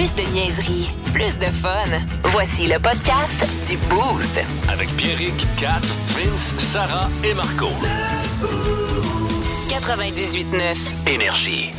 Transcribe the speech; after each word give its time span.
Plus 0.00 0.14
de 0.14 0.32
niaiserie, 0.32 0.88
plus 1.12 1.38
de 1.38 1.44
fun. 1.44 1.84
Voici 2.32 2.66
le 2.66 2.78
podcast 2.78 3.46
du 3.68 3.76
Boost. 3.90 4.40
Avec 4.66 4.88
Pierrick, 4.96 5.46
Kat, 5.58 5.82
Vince, 6.16 6.54
Sarah 6.56 7.10
et 7.22 7.34
Marco. 7.34 7.66
98.9. 9.68 11.06
Énergie. 11.06 11.70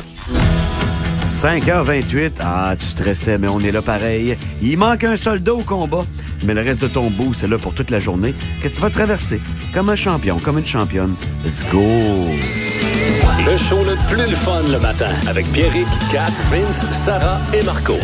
5h28. 1.28 2.34
Ah, 2.44 2.76
tu 2.78 2.86
stressais, 2.86 3.38
mais 3.38 3.48
on 3.48 3.58
est 3.58 3.72
là 3.72 3.82
pareil. 3.82 4.38
Il 4.60 4.78
manque 4.78 5.02
un 5.02 5.16
soldat 5.16 5.54
au 5.54 5.64
combat, 5.64 6.04
mais 6.46 6.54
le 6.54 6.60
reste 6.60 6.82
de 6.82 6.88
ton 6.88 7.10
bout, 7.10 7.34
c'est 7.34 7.48
là 7.48 7.58
pour 7.58 7.74
toute 7.74 7.90
la 7.90 7.98
journée 7.98 8.34
que 8.62 8.68
tu 8.68 8.80
vas 8.80 8.90
traverser? 8.90 9.40
Comme 9.74 9.88
un 9.90 9.96
champion, 9.96 10.38
comme 10.38 10.58
une 10.58 10.64
championne. 10.64 11.16
Let's 11.44 11.68
go! 11.72 11.80
Le 13.40 13.56
show 13.56 13.82
le 13.84 13.96
plus 14.08 14.30
le 14.30 14.36
fun 14.36 14.62
le 14.70 14.78
matin. 14.78 15.10
Avec 15.28 15.50
Pierrick, 15.52 15.88
Kat, 16.10 16.30
Vince, 16.50 16.86
Sarah 16.92 17.38
et 17.52 17.64
Marco. 17.64 17.96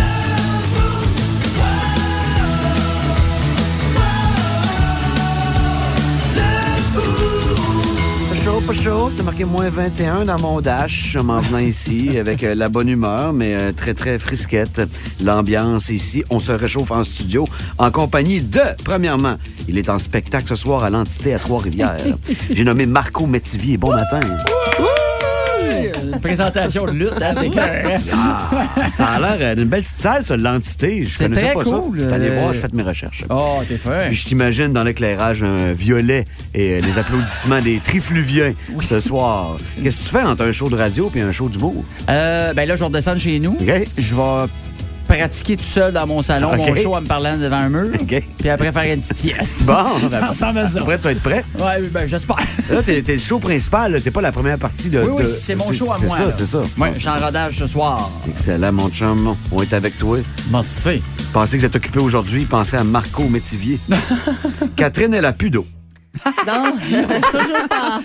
Pas 8.28 8.36
chaud, 8.44 8.60
pas 8.66 8.72
chaud. 8.72 9.08
C'était 9.10 9.22
marqué 9.22 9.44
moins 9.44 9.68
21 9.68 10.24
dans 10.24 10.40
mon 10.40 10.60
dash 10.60 11.16
en 11.16 11.24
m'en 11.24 11.40
venant 11.40 11.58
ici 11.58 12.18
avec 12.18 12.42
euh, 12.42 12.54
la 12.54 12.68
bonne 12.68 12.88
humeur, 12.88 13.32
mais 13.32 13.54
euh, 13.54 13.72
très, 13.72 13.94
très 13.94 14.18
frisquette. 14.18 14.82
L'ambiance 15.22 15.90
ici. 15.90 16.24
On 16.30 16.40
se 16.40 16.52
réchauffe 16.52 16.90
en 16.90 17.04
studio 17.04 17.46
en 17.78 17.90
compagnie 17.90 18.42
de, 18.42 18.60
premièrement, 18.84 19.36
il 19.68 19.78
est 19.78 19.88
en 19.88 19.98
spectacle 19.98 20.48
ce 20.48 20.56
soir 20.56 20.82
à 20.82 20.90
l'entité 20.90 21.34
à 21.34 21.38
Trois-Rivières. 21.38 21.96
J'ai 22.50 22.64
nommé 22.64 22.86
Marco 22.86 23.26
Métivier. 23.26 23.76
Bon 23.76 23.94
matin. 23.94 24.20
Une 26.18 26.22
présentation 26.22 26.84
de 26.84 26.90
lutte, 26.90 27.22
hein, 27.22 27.32
c'est 27.32 27.48
clair. 27.48 28.00
Ah, 28.12 28.88
ça 28.88 29.06
a 29.06 29.36
l'air 29.36 29.54
d'une 29.54 29.68
belle 29.68 29.82
petite 29.82 30.00
salle, 30.00 30.24
ça, 30.24 30.36
l'entité. 30.36 31.04
Je 31.04 31.16
connaissais 31.16 31.42
très 31.42 31.54
pas 31.54 31.62
cool, 31.62 32.00
ça. 32.00 32.04
Je 32.04 32.04
suis 32.04 32.12
allé 32.12 32.28
euh, 32.30 32.38
voir, 32.38 32.52
j'ai 32.52 32.60
fait 32.60 32.72
mes 32.72 32.82
recherches. 32.82 33.24
Oh, 33.30 33.60
t'es 33.68 33.76
fin. 33.76 33.98
Puis 34.08 34.16
je 34.16 34.26
t'imagine 34.26 34.72
dans 34.72 34.82
l'éclairage 34.82 35.44
un 35.44 35.72
violet 35.72 36.24
et 36.54 36.72
euh, 36.72 36.80
les 36.80 36.98
applaudissements 36.98 37.62
des 37.62 37.78
trifluviens 37.78 38.54
ce 38.82 38.98
soir. 38.98 39.58
Qu'est-ce 39.82 39.98
que 39.98 40.02
tu 40.02 40.08
fais 40.08 40.22
entre 40.22 40.44
un 40.44 40.50
show 40.50 40.68
de 40.68 40.74
radio 40.74 41.08
et 41.14 41.22
un 41.22 41.30
show 41.30 41.48
d'humour? 41.48 41.84
Euh, 42.08 42.52
ben 42.52 42.66
là, 42.66 42.74
je 42.74 42.80
vais 42.80 42.86
redescendre 42.86 43.20
chez 43.20 43.38
nous. 43.38 43.52
OK? 43.52 43.72
Je 43.96 44.14
vais 44.16 44.48
pratiquer 45.08 45.56
tout 45.56 45.64
seul 45.64 45.92
dans 45.92 46.06
mon 46.06 46.22
salon, 46.22 46.54
mon 46.56 46.74
show 46.74 46.94
en 46.94 47.00
me 47.00 47.06
parlant 47.06 47.36
devant 47.36 47.56
un 47.56 47.68
mur. 47.68 47.90
OK. 48.00 48.22
Puis 48.38 48.48
après 48.48 48.70
faire 48.70 48.92
une 48.94 49.00
petite 49.00 49.24
yes. 49.38 49.64
Bon, 49.64 49.84
ben, 50.10 50.26
Ça 50.32 50.52
ça. 50.68 50.80
après, 50.80 50.98
tu 50.98 51.04
vas 51.04 51.12
être 51.12 51.22
prêt? 51.22 51.44
Ouais, 51.58 51.80
ben 51.90 52.06
j'espère. 52.06 52.36
Là, 52.70 52.82
t'es, 52.82 53.02
le 53.06 53.18
show 53.18 53.38
principal, 53.38 53.92
là. 53.92 54.00
t'es 54.00 54.10
pas 54.10 54.20
la 54.20 54.32
première 54.32 54.58
partie 54.58 54.90
de. 54.90 55.00
Oui, 55.00 55.20
oui, 55.20 55.26
c'est 55.26 55.54
mon 55.54 55.72
show 55.72 55.90
à 55.90 55.96
c'est 55.98 56.06
moi. 56.06 56.16
ça, 56.16 56.24
là. 56.24 56.30
c'est 56.30 56.46
ça. 56.46 56.62
Ouais, 56.76 56.92
je 56.94 57.00
suis 57.00 57.08
en 57.08 57.16
rodage 57.16 57.58
ce 57.58 57.66
soir. 57.66 58.10
Excellent, 58.28 58.72
mon 58.72 58.90
chum. 58.90 59.34
On 59.50 59.62
est 59.62 59.72
avec 59.72 59.98
toi. 59.98 60.18
Merci. 60.52 61.02
Tu 61.16 61.24
pensais 61.32 61.56
que 61.56 61.62
vous 61.62 61.66
êtes 61.66 61.76
occupé 61.76 61.98
aujourd'hui, 61.98 62.44
pensez 62.44 62.76
à 62.76 62.84
Marco 62.84 63.24
Métivier. 63.24 63.78
Catherine, 64.76 65.14
elle 65.14 65.24
a 65.24 65.32
plus 65.32 65.50
d'eau. 65.50 65.66
Non, 66.46 66.72
toujours 67.30 67.68
pas. 67.68 68.00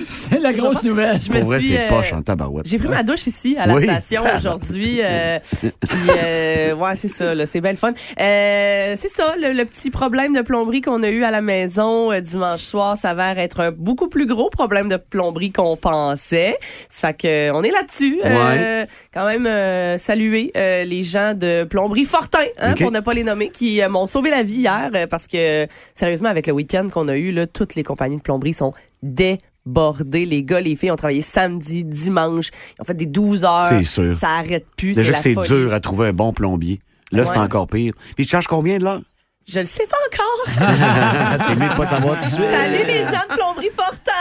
C'est 0.00 0.38
la 0.38 0.52
grosse 0.52 0.82
nouvelle. 0.82 1.20
Je 1.20 1.30
me 1.32 1.38
Pour 1.40 1.48
vrai, 1.48 1.60
suis, 1.60 1.70
c'est 1.72 1.80
euh, 1.86 1.88
poche 1.88 2.12
en 2.12 2.22
tabarouette. 2.22 2.66
J'ai 2.68 2.78
pris 2.78 2.88
ma 2.88 3.02
douche 3.02 3.26
ici 3.26 3.56
à 3.58 3.66
la 3.66 3.74
Oui. 3.74 3.84
station 3.84 4.22
aujourd'hui. 4.36 5.00
euh, 5.02 5.38
Puis, 5.60 5.70
euh, 6.16 6.74
ouais, 6.74 6.96
c'est 6.96 7.08
ça, 7.08 7.34
là, 7.34 7.46
c'est 7.46 7.60
bien 7.60 7.72
le 7.72 7.76
fun. 7.76 7.92
Euh, 8.20 8.94
c'est 8.96 9.08
ça, 9.10 9.34
le, 9.38 9.52
le 9.52 9.64
petit 9.64 9.90
problème 9.90 10.32
de 10.34 10.42
plomberie 10.42 10.80
qu'on 10.80 11.02
a 11.02 11.08
eu 11.08 11.24
à 11.24 11.30
la 11.30 11.40
maison 11.40 12.12
euh, 12.12 12.20
dimanche 12.20 12.60
soir 12.62 12.96
s'avère 12.96 13.38
être 13.38 13.60
un 13.60 13.70
beaucoup 13.72 14.08
plus 14.08 14.26
gros 14.26 14.50
problème 14.50 14.88
de 14.88 14.96
plomberie 14.96 15.50
qu'on 15.52 15.76
pensait. 15.76 16.56
Ça 16.88 17.08
fait 17.08 17.14
que 17.14 17.50
on 17.52 17.62
est 17.62 17.70
là-dessus. 17.70 18.20
Euh, 18.24 18.84
quand 19.12 19.26
même 19.26 19.46
euh, 19.46 19.98
saluer 19.98 20.52
euh, 20.56 20.84
les 20.84 21.02
gens 21.02 21.34
de 21.34 21.64
plomberie 21.64 22.04
Fortin, 22.04 22.38
hein, 22.60 22.72
OK. 22.72 22.80
pour 22.82 22.90
ne 22.92 23.00
pas 23.00 23.12
les 23.12 23.24
nommer, 23.24 23.48
qui 23.50 23.82
euh, 23.82 23.88
m'ont 23.88 24.06
sauvé 24.06 24.30
la 24.30 24.42
vie 24.42 24.56
hier 24.60 24.90
euh, 24.94 25.06
parce 25.06 25.26
que 25.26 25.66
sérieusement 25.94 26.28
avec 26.28 26.46
le 26.46 26.52
week-end 26.52 26.86
qu'on 26.92 27.08
a 27.08 27.16
eu, 27.16 27.29
là, 27.30 27.46
toutes 27.46 27.74
les 27.74 27.82
compagnies 27.82 28.16
de 28.16 28.22
plomberie 28.22 28.52
sont 28.52 28.72
débordées. 29.02 30.26
Les 30.26 30.42
gars, 30.42 30.60
les 30.60 30.76
filles 30.76 30.90
ont 30.90 30.96
travaillé 30.96 31.22
samedi, 31.22 31.84
dimanche, 31.84 32.50
ils 32.78 32.82
ont 32.82 32.84
fait 32.84 32.94
des 32.94 33.06
12 33.06 33.44
heures. 33.44 33.66
C'est 33.66 33.82
sûr. 33.82 34.14
Ça 34.14 34.30
arrête 34.30 34.66
plus. 34.76 34.94
Déjà 34.94 35.16
c'est 35.16 35.34
que 35.34 35.42
c'est 35.44 35.54
dur 35.54 35.72
à 35.72 35.80
trouver 35.80 36.08
un 36.08 36.12
bon 36.12 36.32
plombier. 36.32 36.78
Là, 37.12 37.24
c'est 37.24 37.38
encore 37.38 37.66
pire. 37.66 37.92
Puis 38.16 38.24
tu 38.24 38.30
charges 38.30 38.46
combien 38.46 38.78
de 38.78 38.84
l'heure? 38.84 39.02
Je 39.48 39.58
le 39.58 39.64
sais 39.64 39.86
pas 39.86 39.96
encore. 40.06 41.46
T'es 41.46 41.56
mieux 41.56 41.68
de 41.68 41.74
pas 41.74 41.84
savoir 41.84 42.18
tout 42.18 42.24
de 42.24 42.30
suite. 42.30 42.50
Salut 42.50 42.84
les 42.86 43.02
gens 43.04 43.24
de 43.28 43.34
plomberie 43.34 43.70
Fortin. 43.74 44.12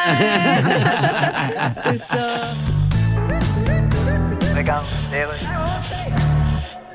c'est 1.83 1.99
ça. 1.99 2.53
Regarde, 4.57 4.85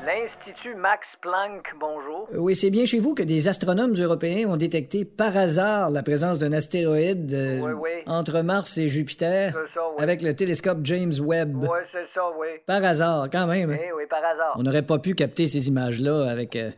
L'Institut 0.05 0.75
Max 0.75 1.07
Planck, 1.21 1.63
bonjour. 1.79 2.27
Oui, 2.33 2.55
c'est 2.55 2.69
bien 2.69 2.85
chez 2.85 2.99
vous 2.99 3.15
que 3.15 3.23
des 3.23 3.47
astronomes 3.47 3.93
européens 3.93 4.47
ont 4.47 4.55
détecté 4.57 5.03
par 5.03 5.35
hasard 5.35 5.89
la 5.89 6.03
présence 6.03 6.37
d'un 6.37 6.53
astéroïde 6.53 7.33
euh, 7.33 7.59
Oui, 7.61 7.71
oui. 7.73 7.89
entre 8.05 8.41
Mars 8.41 8.77
et 8.77 8.87
Jupiter 8.87 9.51
ça, 9.73 9.81
oui. 9.97 10.03
avec 10.03 10.21
le 10.21 10.35
télescope 10.35 10.79
James 10.83 11.13
Webb. 11.19 11.55
Oui, 11.55 11.67
c'est 11.91 12.05
ça, 12.13 12.21
oui. 12.37 12.47
Par 12.67 12.83
hasard, 12.85 13.29
quand 13.31 13.47
même. 13.47 13.71
hein. 13.71 13.77
Oui, 13.79 13.87
oui, 13.97 14.03
par 14.07 14.19
hasard. 14.23 14.53
On 14.59 14.63
n'aurait 14.63 14.83
pas 14.85 14.99
pu 14.99 15.15
capter 15.15 15.47
ces 15.47 15.67
images-là 15.69 16.29
avec, 16.29 16.55
euh, 16.55 16.69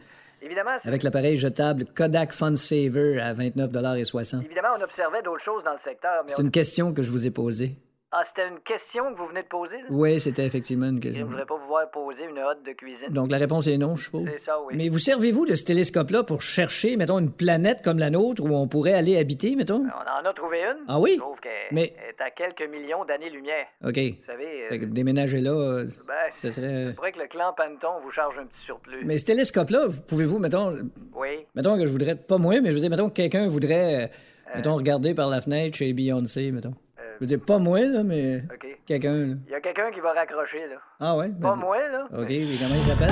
Évidemment, 0.42 0.78
avec 0.86 1.04
l'appareil 1.04 1.36
jetable 1.36 1.86
Kodak 1.96 2.32
Fun 2.32 2.56
Saver 2.56 3.20
à 3.20 3.34
29,60 3.34 4.46
évidemment, 4.46 4.70
on 4.80 4.84
observait 4.84 5.22
d'autres 5.24 5.44
choses 5.44 5.64
dans 5.66 5.74
le 5.74 5.80
secteur, 5.84 6.24
mais 6.24 6.30
C'est 6.34 6.40
on- 6.40 6.46
une 6.46 6.52
question 6.52 6.94
que 6.94 7.02
je 7.04 7.12
vous 7.12 7.28
ai 7.28 7.32
posée. 7.32 7.76
Ah, 8.14 8.24
c'était 8.30 8.48
une 8.48 8.60
question 8.62 9.14
que 9.14 9.18
vous 9.20 9.28
venez 9.28 9.44
de 9.44 9.48
poser, 9.50 9.76
là? 9.82 9.88
Oui, 9.90 10.18
c'était 10.22 10.46
effectivement 10.46 10.86
une 10.86 10.92
Je 10.94 10.96
ne 10.96 11.02
question. 11.14 11.26
voudrais 11.28 11.46
pas 11.46 11.58
vous 11.58 11.68
voir 11.68 11.92
poser 11.92 12.24
une 12.24 12.40
hotte 12.40 12.64
de 12.66 12.72
cuisine? 12.72 13.10
Donc 13.10 13.30
la 13.30 13.38
réponse 13.38 13.68
est 13.68 13.78
non, 13.78 13.98
je 13.98 14.06
suppose. 14.06 14.26
C'est 14.32 14.46
ça, 14.46 14.58
oui. 14.66 14.76
Mais 14.78 14.88
vous 14.88 14.98
servez-vous 14.98 15.46
de 15.46 15.56
ce 15.56 15.66
télescope-là 15.66 16.24
pour 16.24 16.42
chercher, 16.42 16.96
mettons, 16.96 17.20
une 17.20 17.34
planète 17.34 17.82
comme 17.84 18.00
la 18.00 18.10
nôtre 18.10 18.42
où 18.42 18.48
on 18.56 18.66
pourrait 18.70 18.94
aller 18.94 19.18
habiter, 19.18 19.58
mettons? 19.58 19.84
On 19.84 20.26
en 20.26 20.26
a 20.30 20.34
trouvé 20.34 20.60
une. 20.62 20.78
Ah 20.88 21.02
oui? 21.02 21.18
Sauf 21.18 21.38
qu'elle 21.42 21.52
Mais- 21.74 21.94
elle 22.02 22.16
est 22.18 22.22
à 22.22 22.32
quelques 22.32 22.70
millions 22.72 23.04
d'années-lumière. 23.04 23.66
OK. 23.84 23.98
Vous 23.98 24.26
savez, 24.26 24.64
euh, 24.64 24.70
Fait 24.70 24.80
que 24.80 24.86
déménager 24.86 25.42
là, 25.42 25.52
euh, 25.52 25.84
ben, 26.08 26.14
ce 26.42 26.50
serait... 26.50 26.86
c'est 26.92 26.96
vrai 26.96 27.12
que 27.12 27.20
le 27.20 27.28
clan 27.28 27.54
Panton 27.58 28.00
vous 28.06 28.12
charge 28.12 28.38
un 28.40 28.46
petit 28.46 28.64
surplus. 28.66 29.04
Mais 29.04 29.18
ce 29.18 29.26
télescope-là, 29.26 29.88
vous- 29.88 30.02
pouvez-vous, 30.02 30.40
mettons, 30.40 30.74
Oui. 31.14 31.46
mettons 31.56 31.76
que 31.78 31.86
je 31.86 31.92
voudrais, 31.92 32.16
pas 32.16 32.38
moi, 32.38 32.62
mais 32.62 32.70
je 32.70 32.76
veux 32.76 32.80
dire, 32.82 32.90
mettons 32.90 33.10
que 33.10 33.16
quelqu'un 33.16 33.50
voudrait, 33.50 34.06
euh, 34.06 34.56
mettons, 34.56 34.76
regarder 34.76 35.14
par 35.14 35.28
la 35.28 35.42
fenêtre 35.42 35.76
chez 35.76 35.92
Beyoncé, 35.92 36.52
mettons. 36.54 36.74
Je 37.18 37.22
veux 37.22 37.28
dire, 37.28 37.40
pas 37.40 37.58
moi, 37.58 37.80
là, 37.80 38.04
mais 38.04 38.44
OK. 38.54 38.78
quelqu'un, 38.86 39.14
là. 39.14 39.34
Il 39.48 39.52
y 39.52 39.56
a 39.56 39.60
quelqu'un 39.60 39.90
qui 39.92 40.00
va 40.02 40.14
raccrocher, 40.14 40.68
là. 40.70 40.76
Ah 41.00 41.18
ouais? 41.18 41.30
Pas 41.30 41.50
ben, 41.50 41.56
moi, 41.56 41.78
là. 41.92 42.06
OK, 42.14 42.30
mais 42.30 42.58
comment 42.60 42.76
il 42.76 42.84
s'appelle? 42.84 43.10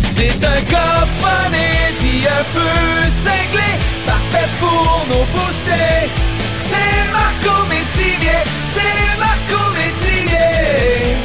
C'est 0.00 0.44
un 0.44 0.60
gars 0.70 1.06
funny 1.20 1.92
puis 1.98 2.24
un 2.26 2.44
peu 2.54 3.10
cinglé, 3.10 3.74
parfait 4.06 4.48
pour 4.60 5.06
nos 5.10 5.24
booster. 5.34 6.08
C'est 6.54 7.10
Marco 7.12 7.66
Métivier, 7.68 8.44
c'est 8.60 9.18
Marco 9.18 9.72
Métivier. 9.74 11.15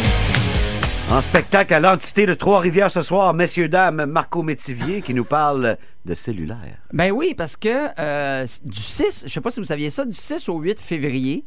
En 1.12 1.20
spectacle 1.20 1.74
à 1.74 1.80
l'entité 1.82 2.26
de 2.26 2.34
Trois-Rivières 2.34 2.90
ce 2.90 3.02
soir, 3.02 3.34
messieurs, 3.34 3.68
dames, 3.68 4.06
Marco 4.06 4.44
Métivier 4.44 5.02
qui 5.02 5.14
nous 5.14 5.26
parle 5.26 5.78
de 6.06 6.14
cellulaire. 6.14 6.78
Ben 6.94 7.12
oui, 7.12 7.34
parce 7.36 7.58
que 7.58 7.90
euh, 8.00 8.46
du 8.64 8.80
6, 8.82 9.26
je 9.28 9.30
sais 9.30 9.42
pas 9.42 9.52
si 9.52 9.60
vous 9.60 9.66
saviez 9.66 9.90
ça, 9.90 10.06
du 10.06 10.14
6 10.14 10.48
au 10.48 10.60
8 10.60 10.80
février, 10.80 11.44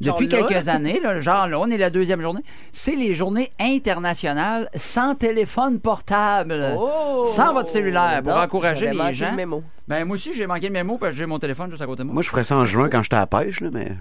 Genre 0.00 0.16
depuis 0.16 0.28
là. 0.28 0.42
quelques 0.46 0.68
années, 0.68 1.00
là, 1.00 1.18
genre 1.18 1.48
là, 1.48 1.58
on 1.58 1.68
est 1.68 1.78
la 1.78 1.90
deuxième 1.90 2.20
journée, 2.20 2.42
c'est 2.70 2.94
les 2.94 3.12
journées 3.12 3.50
internationales 3.58 4.68
sans 4.76 5.16
téléphone 5.16 5.80
portable. 5.80 6.76
Oh! 6.78 7.24
Sans 7.34 7.52
votre 7.52 7.68
cellulaire, 7.68 8.22
pour 8.22 8.34
Non, 8.36 8.40
encourager 8.42 8.92
les 8.92 9.12
gens. 9.14 9.30
le 9.30 9.36
mémo. 9.36 9.64
Ben 9.88 10.04
moi 10.04 10.14
aussi, 10.14 10.32
j'ai 10.32 10.46
manqué 10.46 10.68
le 10.68 10.72
mémo 10.72 10.96
parce 10.96 11.12
que 11.14 11.18
j'ai 11.18 11.26
mon 11.26 11.40
téléphone 11.40 11.70
juste 11.70 11.82
à 11.82 11.86
côté 11.86 12.02
de 12.02 12.04
moi. 12.04 12.14
Moi, 12.14 12.22
je 12.22 12.28
ferais 12.28 12.44
ça 12.44 12.56
en 12.56 12.64
juin 12.64 12.88
quand 12.88 13.02
j'étais 13.02 13.16
à 13.16 13.20
la 13.20 13.26
pêche, 13.26 13.60
là, 13.60 13.70
mais. 13.72 13.96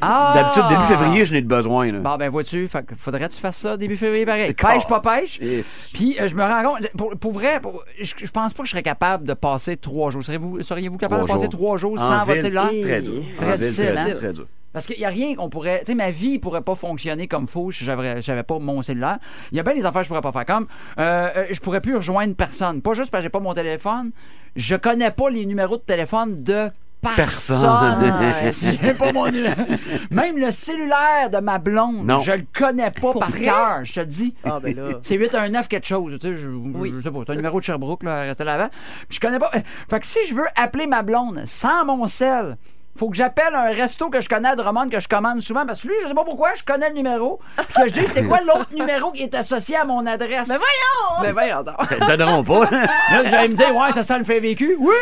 Ah! 0.00 0.32
D'habitude, 0.34 0.62
début 0.68 0.84
février, 0.84 1.24
je 1.24 1.32
n'ai 1.32 1.40
de 1.42 1.48
besoin. 1.48 1.90
Là. 1.92 1.98
Bon, 2.00 2.16
ben 2.16 2.28
vois-tu, 2.30 2.68
faudrait 2.96 3.28
que 3.28 3.34
tu 3.34 3.40
fasses 3.40 3.56
ça 3.58 3.76
début 3.76 3.96
février 3.96 4.24
pareil. 4.26 4.54
Pêche, 4.54 4.86
pas 4.86 5.00
pêche? 5.00 5.38
Yes. 5.40 5.90
Puis 5.92 6.16
euh, 6.20 6.28
je 6.28 6.34
me 6.34 6.42
rends 6.42 6.62
compte, 6.62 6.88
pour, 6.96 7.10
pour 7.16 7.32
vrai, 7.32 7.60
pour- 7.60 7.84
je, 8.00 8.12
je 8.16 8.30
pense 8.30 8.52
pas 8.54 8.62
que 8.62 8.66
je 8.66 8.72
serais 8.72 8.82
capable 8.82 9.24
de 9.26 9.34
passer 9.34 9.76
trois 9.76 10.10
jours. 10.10 10.22
Seriez-vous 10.24 10.62
seriez 10.62 10.88
capable 10.98 11.00
Trois 11.08 11.22
de 11.22 11.26
passer 11.26 11.42
jours. 11.44 11.50
trois 11.50 11.76
jours 11.76 11.94
En 11.94 11.98
sans 11.98 12.18
votre 12.24 12.32
ville, 12.32 12.42
cellulaire? 12.42 12.70
Très 12.82 13.02
dur. 13.02 13.22
Très 13.38 13.46
En 13.46 13.50
ville, 13.50 13.58
difficile, 13.58 13.84
très 13.86 13.96
hein? 13.98 14.04
dur, 14.06 14.16
très 14.18 14.32
dur. 14.32 14.46
Parce 14.72 14.86
qu'il 14.86 14.98
n'y 14.98 15.04
a 15.06 15.08
rien 15.08 15.34
qu'on 15.34 15.48
pourrait. 15.48 15.80
Tu 15.80 15.86
sais, 15.86 15.94
ma 15.94 16.10
vie 16.10 16.38
pourrait 16.38 16.60
pas 16.60 16.74
fonctionner 16.74 17.26
comme 17.26 17.46
faux 17.48 17.72
si 17.72 17.84
j'avais 17.84 18.20
j'avais 18.20 18.42
pas 18.42 18.58
mon 18.58 18.82
cellulaire. 18.82 19.18
Il 19.50 19.56
y 19.56 19.60
a 19.60 19.62
bien 19.62 19.74
des 19.74 19.84
affaires 19.84 20.02
que 20.02 20.04
je 20.04 20.08
pourrais 20.08 20.20
pas 20.20 20.30
faire. 20.30 20.44
Comme, 20.44 20.66
euh, 20.98 21.28
euh, 21.36 21.44
je 21.50 21.58
pourrais 21.60 21.80
plus 21.80 21.96
rejoindre 21.96 22.34
personne. 22.36 22.82
Pas 22.82 22.92
juste 22.92 23.10
parce 23.10 23.22
que 23.22 23.24
j'ai 23.24 23.30
pas 23.30 23.40
mon 23.40 23.54
téléphone. 23.54 24.10
Je 24.56 24.76
connais 24.76 25.10
pas 25.10 25.30
les 25.30 25.46
numéros 25.46 25.78
de 25.78 25.82
téléphone 25.82 26.42
de 26.44 26.68
personne. 27.16 27.60
Pas 28.98 29.12
mon. 29.12 29.24
Même 29.30 30.36
le 30.38 30.50
cellulaire 30.50 31.30
de 31.32 31.38
ma 31.38 31.58
blonde, 31.58 32.04
Non. 32.04 32.20
je 32.20 32.32
le 32.32 32.44
connais 32.52 32.90
pas 32.90 33.12
par 33.14 33.32
cœur. 33.32 33.84
Je 33.84 33.94
te 33.94 34.00
dis. 34.00 34.34
Ah, 34.44 34.58
ben 34.60 34.74
là. 34.74 34.88
C'est 35.02 35.16
819 35.16 35.68
quelque 35.68 35.86
chose, 35.86 36.18
tu 36.20 36.28
sais, 36.28 36.36
je, 36.36 36.48
Oui. 36.48 36.92
je 36.94 37.00
sais 37.00 37.10
pas, 37.10 37.20
c'est 37.26 37.32
un 37.32 37.36
numéro 37.36 37.58
de 37.60 37.64
Sherbrooke, 37.64 38.02
là, 38.02 38.22
resté 38.22 38.44
là 38.44 38.54
avant. 38.54 38.68
Puis 39.08 39.16
je 39.16 39.20
connais 39.20 39.38
pas. 39.38 39.50
Fait 39.88 40.00
que 40.00 40.06
si 40.06 40.18
je 40.28 40.34
veux 40.34 40.46
appeler 40.56 40.86
ma 40.86 41.02
blonde 41.02 41.42
sans 41.46 41.84
mon 41.84 42.06
sel, 42.06 42.56
faut 42.98 43.08
que 43.10 43.16
j'appelle 43.16 43.54
un 43.54 43.70
resto 43.72 44.10
que 44.10 44.20
je 44.20 44.28
connais 44.28 44.48
à 44.48 44.56
Drummond, 44.56 44.88
que 44.88 45.00
je 45.00 45.08
commande 45.08 45.40
souvent, 45.40 45.64
parce 45.66 45.82
que 45.82 45.88
lui, 45.88 45.94
je 46.02 46.08
sais 46.08 46.14
pas 46.14 46.24
pourquoi, 46.24 46.50
je 46.54 46.62
connais 46.64 46.88
le 46.90 46.94
numéro. 46.96 47.38
Puis 47.56 47.66
que 47.84 47.88
je 47.88 47.92
dis, 47.94 48.06
c'est 48.08 48.24
quoi 48.24 48.40
l'autre 48.40 48.68
numéro 48.74 49.10
qui 49.12 49.22
est 49.22 49.34
associé 49.34 49.76
à 49.76 49.84
mon 49.84 50.04
adresse? 50.06 50.48
Mais 50.48 50.56
voyons! 50.56 51.22
Mais 51.22 51.32
voyons 51.32 51.62
donc. 51.62 51.76
Te 51.88 52.16
donneront 52.16 52.42
pas. 52.44 52.68
Là, 52.70 53.22
vous 53.24 53.34
allez 53.34 53.48
me 53.48 53.54
dire, 53.54 53.74
ouais, 53.74 53.92
ça 53.92 54.02
sent 54.02 54.18
le 54.18 54.24
fait 54.24 54.40
vécu. 54.40 54.76
Oui! 54.78 54.94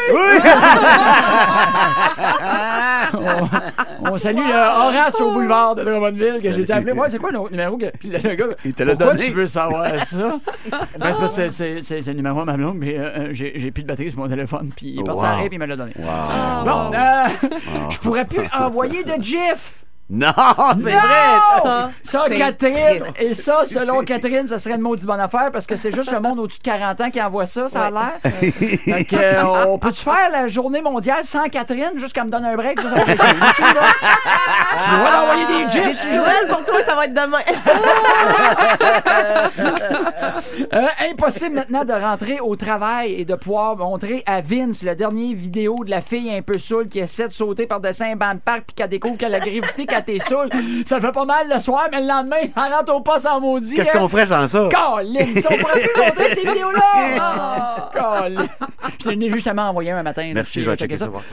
on, 3.15 3.49
on 4.13 4.19
salue 4.19 4.37
le 4.47 4.55
Horace 4.55 5.21
au 5.21 5.33
boulevard 5.33 5.75
de 5.75 5.85
Drummondville 5.85 6.39
que 6.43 6.53
j'ai 6.53 6.61
été 6.63 6.73
appelé. 6.73 6.93
Ouais, 6.93 7.09
c'est 7.11 7.19
quoi 7.19 7.31
l'autre 7.31 7.51
numéro? 7.51 7.77
Que... 7.77 7.91
Puis 7.99 8.09
le, 8.11 8.19
gars, 8.35 8.47
Il 8.65 8.75
te 8.75 8.83
l'a 8.83 8.95
donné. 8.95 9.19
tu 9.25 9.33
veux 9.33 9.47
savoir 9.47 9.87
ça? 10.05 10.17
Ben, 10.71 10.79
c'est 10.93 10.99
parce 10.99 11.19
que 11.19 11.27
c'est- 11.27 11.49
c'est 11.51 11.83
c'est- 11.83 12.03
c'est 12.03 12.11
le 12.11 12.17
numéro 12.17 12.41
à 12.41 12.45
ma 12.45 12.57
blonde, 12.57 12.77
mais 12.79 12.97
euh, 12.99 13.29
j'ai 13.33 13.53
j'ai 13.57 13.71
plus 13.71 13.83
de 13.83 13.89
batterie 13.89 14.11
sur 14.11 14.19
mon 14.21 14.29
téléphone. 14.29 14.71
Puis 14.77 14.87
il 14.97 15.01
est 15.01 15.05
parti 15.05 15.21
Wow. 15.21 15.25
à 15.25 15.29
l'arrêt, 15.31 15.49
puis 15.49 15.57
il 15.57 15.61
me 15.61 15.67
l'a 15.67 15.77
donné. 15.77 15.93
Wow. 15.99 16.65
Bon, 16.65 16.93
euh, 16.93 17.86
je 17.91 17.99
pourrais 17.99 18.27
plus 18.27 18.47
envoyer 18.53 19.05
de 19.05 19.15
GIF. 19.21 19.86
Non, 20.09 20.29
c'est 20.79 20.93
Non! 20.93 21.01
vrai. 21.01 21.63
Ça, 21.65 21.91
Ça, 22.03 22.25
Catherine, 22.29 23.01
triste. 23.01 23.17
et 23.21 23.35
ça, 23.35 23.65
selon 23.65 24.03
Catherine, 24.03 24.47
ce 24.47 24.57
serait 24.59 24.77
une 24.77 24.83
maudite 24.83 25.05
bonne 25.05 25.19
affaire 25.19 25.51
parce 25.53 25.67
que 25.67 25.75
c'est 25.75 25.91
juste 25.93 26.13
le 26.13 26.21
monde 26.21 26.39
au-dessus 26.39 26.61
de 26.61 26.65
40 26.65 27.01
ans 27.01 27.11
qui 27.11 27.21
envoie 27.21 27.45
ça, 27.47 27.69
ça 27.69 27.87
a 27.87 27.91
l'air. 27.91 28.13
Que, 28.23 29.17
euh, 29.17 29.65
on 29.67 29.79
peut-tu 29.79 30.05
faire 30.05 30.31
la 30.31 30.47
journée 30.47 30.81
mondiale 30.81 31.25
sans 31.25 31.49
Catherine, 31.49 31.91
juste 31.97 32.13
qu'elle 32.13 32.27
me 32.27 32.31
donne 32.31 32.45
un 32.45 32.55
break? 32.55 32.81
juste 32.81 32.97
avec. 32.97 33.19
Tu 33.19 34.91
dois 34.91 35.23
envoyer 35.23 35.47
des 35.47 35.65
Des 35.65 35.71
gifs, 35.71 35.83
petites 36.03 36.13
nouvelles 36.13 36.49
pour 36.51 36.63
toi, 36.65 36.83
ça 36.85 36.95
va 36.95 37.05
être 37.07 37.15
demain. 37.15 37.41
Euh, 40.73 40.87
impossible 41.11 41.55
maintenant 41.55 41.85
de 41.85 41.93
rentrer 41.93 42.41
au 42.41 42.57
travail 42.57 43.13
et 43.15 43.25
de 43.25 43.35
pouvoir 43.35 43.77
montrer 43.77 44.23
à 44.27 44.41
Vince 44.41 44.83
le 44.83 44.95
dernier 44.95 45.35
vidéo 45.35 45.77
de 45.85 45.91
la 45.91 46.01
fille 46.01 46.33
un 46.35 46.43
peu 46.43 46.59
saoule 46.59 46.89
qui 46.89 46.99
essaie 46.99 47.29
de 47.29 47.33
sauter 47.33 47.67
par-dessus 47.67 48.03
un 48.05 48.17
banc 48.17 48.35
de 48.35 48.41
parc 48.41 48.65
puis 48.67 48.75
qu'elle 48.75 48.89
découvre 48.89 49.17
qu'elle 49.19 49.35
a 49.35 49.41
gravité 49.41 49.87
quand 49.97 50.05
t'es. 50.05 50.85
Ça 50.85 51.01
fait 51.01 51.13
pas 51.13 51.25
mal 51.25 51.49
le 51.53 51.61
soir, 51.61 51.89
mais 51.91 52.01
le 52.01 52.07
lendemain, 52.07 52.37
elle 52.43 52.73
rentre 52.73 52.95
au 52.95 53.01
poste 53.01 53.27
en 53.27 53.41
maudit. 53.41 53.75
Qu'est-ce 53.75 53.97
hein? 53.97 54.01
qu'on 54.01 54.09
ferait 54.09 54.27
sans 54.27 54.47
ça? 54.47 54.69
Colin, 54.71 55.41
ça, 55.41 55.49
on 55.53 55.59
pourrait 55.59 55.81
plus 55.81 56.01
montrer 56.05 56.35
ces 56.35 56.47
vidéos-là! 56.47 57.91
Colin. 57.95 58.47
Je 58.99 59.05
t'en 59.05 59.21
ai 59.21 59.31
justement 59.31 59.69
envoyé 59.69 59.91
un 59.91 60.03
matin. 60.03 60.31
Merci, 60.35 60.63
je 60.63 60.71
vais 60.71 60.77
checker 60.77 60.97
ça. 60.97 61.09
voir. 61.09 61.23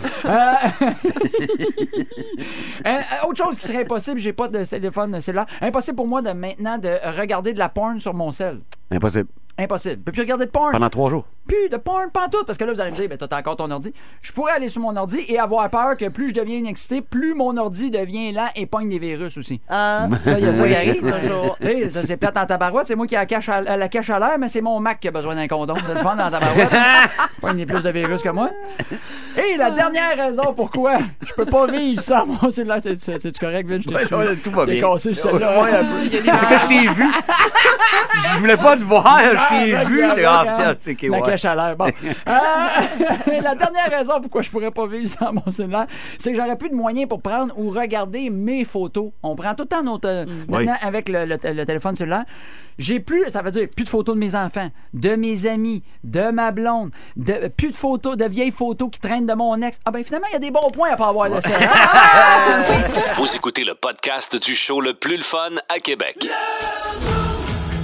Euh, 2.86 2.90
euh, 2.90 3.28
autre 3.28 3.44
chose 3.44 3.58
qui 3.58 3.66
serait 3.68 3.82
impossible, 3.82 4.20
j'ai 4.20 4.34
pas 4.34 4.48
de 4.48 4.64
téléphone 4.66 5.20
cellulaire. 5.22 5.46
Impossible 5.62 5.96
pour 5.96 6.08
moi 6.08 6.22
de 6.22 6.32
maintenant 6.32 6.78
de 6.78 6.90
regarder 7.18 7.54
de 7.54 7.60
la 7.60 7.70
porn 7.70 8.00
sur 8.00 8.14
mon 8.14 8.32
sel. 8.32 8.60
Impossible. 8.92 9.28
Impossible. 9.58 9.98
Je 9.98 10.02
peux 10.02 10.12
plus 10.12 10.22
regarder 10.22 10.46
de 10.46 10.50
porn. 10.52 10.72
Pendant 10.72 10.90
trois 10.90 11.10
jours. 11.12 11.26
Plus 11.48 11.70
de 11.70 11.78
porn, 11.78 12.10
pas 12.12 12.28
tout. 12.32 12.44
Parce 12.46 12.58
que 12.58 12.64
là, 12.64 12.74
vous 12.74 12.80
allez 12.82 12.90
me 12.92 12.96
dire, 12.96 13.08
ben, 13.10 13.18
t'as 13.20 13.38
encore 13.38 13.56
ton 13.58 13.70
ordi. 13.70 13.94
Je 14.22 14.32
pourrais 14.32 14.54
aller 14.54 14.70
sur 14.70 14.82
mon 14.82 14.96
ordi 14.96 15.20
et 15.28 15.38
avoir 15.38 15.70
peur 15.70 15.96
que 15.98 16.08
plus 16.10 16.30
je 16.30 16.34
deviens 16.34 16.64
excité, 16.66 17.02
plus 17.02 17.36
mon 17.36 17.56
ordi 17.58 17.92
devient 17.92 18.32
lent 18.32 18.48
et 18.56 18.66
pogne 18.66 18.90
des 18.90 18.98
virus 18.98 19.38
aussi. 19.38 19.60
Ah, 19.70 20.08
Ça, 20.22 20.40
il 20.40 20.46
y 20.46 20.48
a 20.48 20.54
ça 20.54 20.68
qui 20.68 20.74
arrive. 20.76 21.02
toujours. 21.22 21.58
Tu 21.62 21.68
sais, 21.68 21.92
ça, 21.92 22.02
c'est 22.04 22.18
plate 22.18 22.38
en 22.38 22.46
tabarouette. 22.48 22.88
C'est 22.88 22.96
moi 22.96 23.06
qui 23.06 23.14
la 23.16 23.26
cache 23.28 23.50
à, 23.50 23.62
la 23.62 23.90
cache 23.90 24.10
à 24.10 24.18
l'air, 24.20 24.40
mais 24.40 24.50
c'est 24.50 24.62
mon 24.62 24.80
Mac 24.80 25.00
qui 25.00 25.08
a 25.10 25.12
besoin 25.12 25.36
d'un 25.36 25.48
condom. 25.48 25.76
C'est 25.86 25.94
le 25.94 26.00
fun 26.00 26.16
dans 26.16 26.30
tabarouette. 26.30 26.70
Pas 27.42 27.54
des 27.54 27.66
plus 27.68 27.84
de 27.84 27.90
virus 27.92 28.24
que 28.24 28.30
moi. 28.30 28.50
Et 29.38 29.58
la 29.58 29.70
dernière 29.72 30.16
raison 30.18 30.54
pourquoi 30.56 30.98
je 31.28 31.34
peux 31.34 31.46
pas 31.46 31.68
vivre 31.68 32.02
sans 32.02 32.26
mon 32.26 32.50
cellulaire, 32.50 32.78
c'est- 32.82 33.00
c'est 33.02 33.20
c'est-tu 33.20 33.40
correct, 33.40 33.68
Vince? 33.70 33.84
Je 33.84 33.90
t'ai 33.90 33.96
Ouais, 33.96 34.06
tué. 34.06 34.16
ouais, 34.16 34.36
tout 34.38 34.52
va 34.52 34.66
T'es 34.66 34.74
bien. 34.80 34.90
cassé 34.94 35.14
sur 35.14 35.30
celle-là. 35.32 35.62
Ouais. 35.62 35.72
C'est 36.10 36.22
que 36.22 36.58
je 36.58 36.68
t'ai 36.68 36.88
vu. 36.90 37.06
Je 38.34 38.40
voulais 38.40 38.58
pas 38.58 38.76
te 38.78 38.84
voir, 38.84 39.20
je 39.44 39.66
t'ai 39.66 39.76
Ah, 39.76 39.84
vu. 39.84 40.04
regarde, 40.06 40.18
J'ai- 40.58 40.64
Ah, 40.64 40.74
c'est 40.78 41.02
La 41.04 41.10
ouais. 41.20 41.22
cache 41.30 41.46
à 41.46 41.56
l'air. 41.56 41.76
Bon. 41.76 41.86
Euh, 42.28 43.42
la 43.42 43.56
dernière 43.56 43.90
raison 43.90 44.14
pourquoi 44.22 44.42
je 44.42 44.50
pourrais 44.50 44.72
pas 44.72 44.88
vivre 44.88 45.08
sans 45.08 45.34
mon 45.34 45.50
cellulaire, 45.52 45.88
c'est 46.18 46.32
que 46.32 46.38
j'aurais 46.40 46.58
plus 46.58 46.70
de 46.70 46.76
moyens 46.76 47.08
pour 47.08 47.22
prendre 47.22 47.54
ou 47.58 47.70
regarder 47.70 48.30
mes 48.30 48.64
photos. 48.66 49.12
On 49.22 49.36
prend 49.36 49.54
tout 49.56 49.64
le 49.64 49.70
temps 49.70 49.84
notre. 49.84 50.08
euh, 50.08 50.26
Maintenant, 50.48 50.76
avec 50.82 51.10
le, 51.10 51.26
le- 51.26 51.38
le 51.44 51.66
téléphone 51.66 51.96
cellulaire, 51.96 52.24
j'ai 52.80 53.00
plus, 53.00 53.30
ça 53.30 53.42
veut 53.42 53.52
dire 53.52 53.68
plus 53.76 53.84
de 53.84 53.90
photos 53.90 54.16
de 54.16 54.20
mes 54.20 54.36
enfants, 54.36 54.70
de 54.94 55.16
mes 55.16 55.46
amis, 55.46 55.84
de 56.04 56.32
ma 56.32 56.52
blonde, 56.52 56.92
de, 57.18 57.48
plus 57.50 57.72
de 57.72 57.76
photos, 57.76 58.18
de 58.18 58.26
vieilles 58.26 58.52
photos 58.52 58.90
qui 58.92 59.00
traînent 59.00 59.26
de 59.28 59.34
mon 59.34 59.62
ex. 59.62 59.80
Ah 59.86 59.92
ben 59.92 60.04
finalement, 60.04 60.28
il 60.30 60.34
y 60.34 60.38
a 60.38 60.40
des 60.40 60.52
bons 60.52 60.72
points 60.72 60.92
à 60.92 60.96
pas 60.96 61.08
avoir 61.10 61.30
de 61.30 61.40
ça. 61.42 61.50
Ah! 61.60 62.62
Vous 63.18 63.36
écoutez 63.36 63.64
le 63.64 63.76
podcast 63.76 64.36
du 64.42 64.56
show 64.56 64.82
le 64.82 64.94
plus 64.94 65.18
le 65.18 65.24
fun 65.24 65.50
à 65.70 65.80
Québec. 65.80 66.18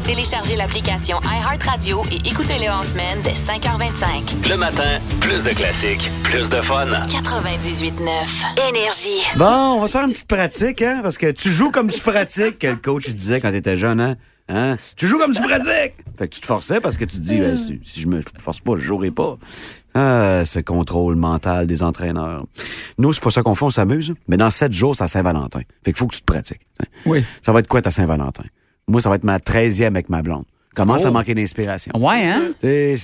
Téléchargez 0.09 0.55
l'application 0.55 1.19
iHeartRadio 1.23 2.01
et 2.11 2.27
écoutez-le 2.27 2.67
en 2.71 2.81
semaine 2.83 3.21
dès 3.23 3.33
5h25. 3.33 4.49
Le 4.49 4.57
matin, 4.57 4.99
plus 5.21 5.43
de 5.43 5.49
classiques, 5.51 6.09
plus 6.23 6.49
de 6.49 6.55
fun. 6.63 6.87
98.9 6.87 8.69
Énergie. 8.69 9.21
Bon, 9.37 9.75
on 9.75 9.81
va 9.81 9.85
se 9.87 9.91
faire 9.91 10.05
une 10.05 10.09
petite 10.09 10.27
pratique, 10.27 10.81
hein, 10.81 11.01
parce 11.03 11.19
que 11.19 11.31
tu 11.31 11.51
joues 11.51 11.69
comme 11.69 11.91
tu 11.91 12.01
pratiques, 12.01 12.57
que 12.57 12.65
le 12.65 12.77
coach 12.77 13.03
il 13.07 13.13
disait 13.13 13.39
quand 13.39 13.51
t'étais 13.51 13.77
jeune, 13.77 14.01
hein? 14.01 14.15
Hein? 14.47 14.77
Tu 14.95 15.07
joues 15.07 15.19
comme 15.19 15.35
tu 15.35 15.43
pratiques! 15.43 15.93
Fait 16.17 16.27
que 16.27 16.33
tu 16.33 16.41
te 16.41 16.47
forçais 16.47 16.79
parce 16.81 16.97
que 16.97 17.05
tu 17.05 17.17
te 17.17 17.21
dis, 17.21 17.37
ben, 17.37 17.55
si, 17.55 17.79
si 17.83 18.01
je 18.01 18.07
me 18.07 18.23
force 18.39 18.61
pas, 18.61 18.77
je 18.77 18.81
jouerai 18.81 19.11
pas. 19.11 19.37
Ah, 19.93 20.41
ce 20.43 20.57
contrôle 20.57 21.17
mental 21.17 21.67
des 21.67 21.83
entraîneurs. 21.83 22.43
Nous, 22.97 23.13
c'est 23.13 23.21
pas 23.21 23.29
ça 23.29 23.43
qu'on 23.43 23.53
fait, 23.53 23.65
on 23.65 23.69
s'amuse. 23.69 24.15
Mais 24.27 24.37
dans 24.37 24.49
sept 24.49 24.73
jours, 24.73 24.95
c'est 24.95 25.03
à 25.03 25.07
Saint-Valentin. 25.07 25.59
Fait 25.59 25.91
qu'il 25.91 25.97
faut 25.97 26.07
que 26.07 26.15
tu 26.15 26.21
te 26.21 26.25
pratiques. 26.25 26.65
hein. 26.81 26.85
Oui. 27.05 27.23
Ça 27.43 27.51
va 27.51 27.59
être 27.59 27.67
quoi 27.67 27.83
ta 27.83 27.91
Saint-Valentin? 27.91 28.45
Moi, 28.89 29.01
ça 29.01 29.09
va 29.09 29.15
être 29.15 29.23
ma 29.23 29.39
treizième 29.39 29.95
avec 29.95 30.09
ma 30.09 30.21
blonde. 30.21 30.43
Commence 30.75 31.03
à 31.03 31.11
manquer 31.11 31.33
d'inspiration. 31.33 31.91
Ouais, 31.97 32.23
hein? 32.25 32.51
Tu 32.61 32.95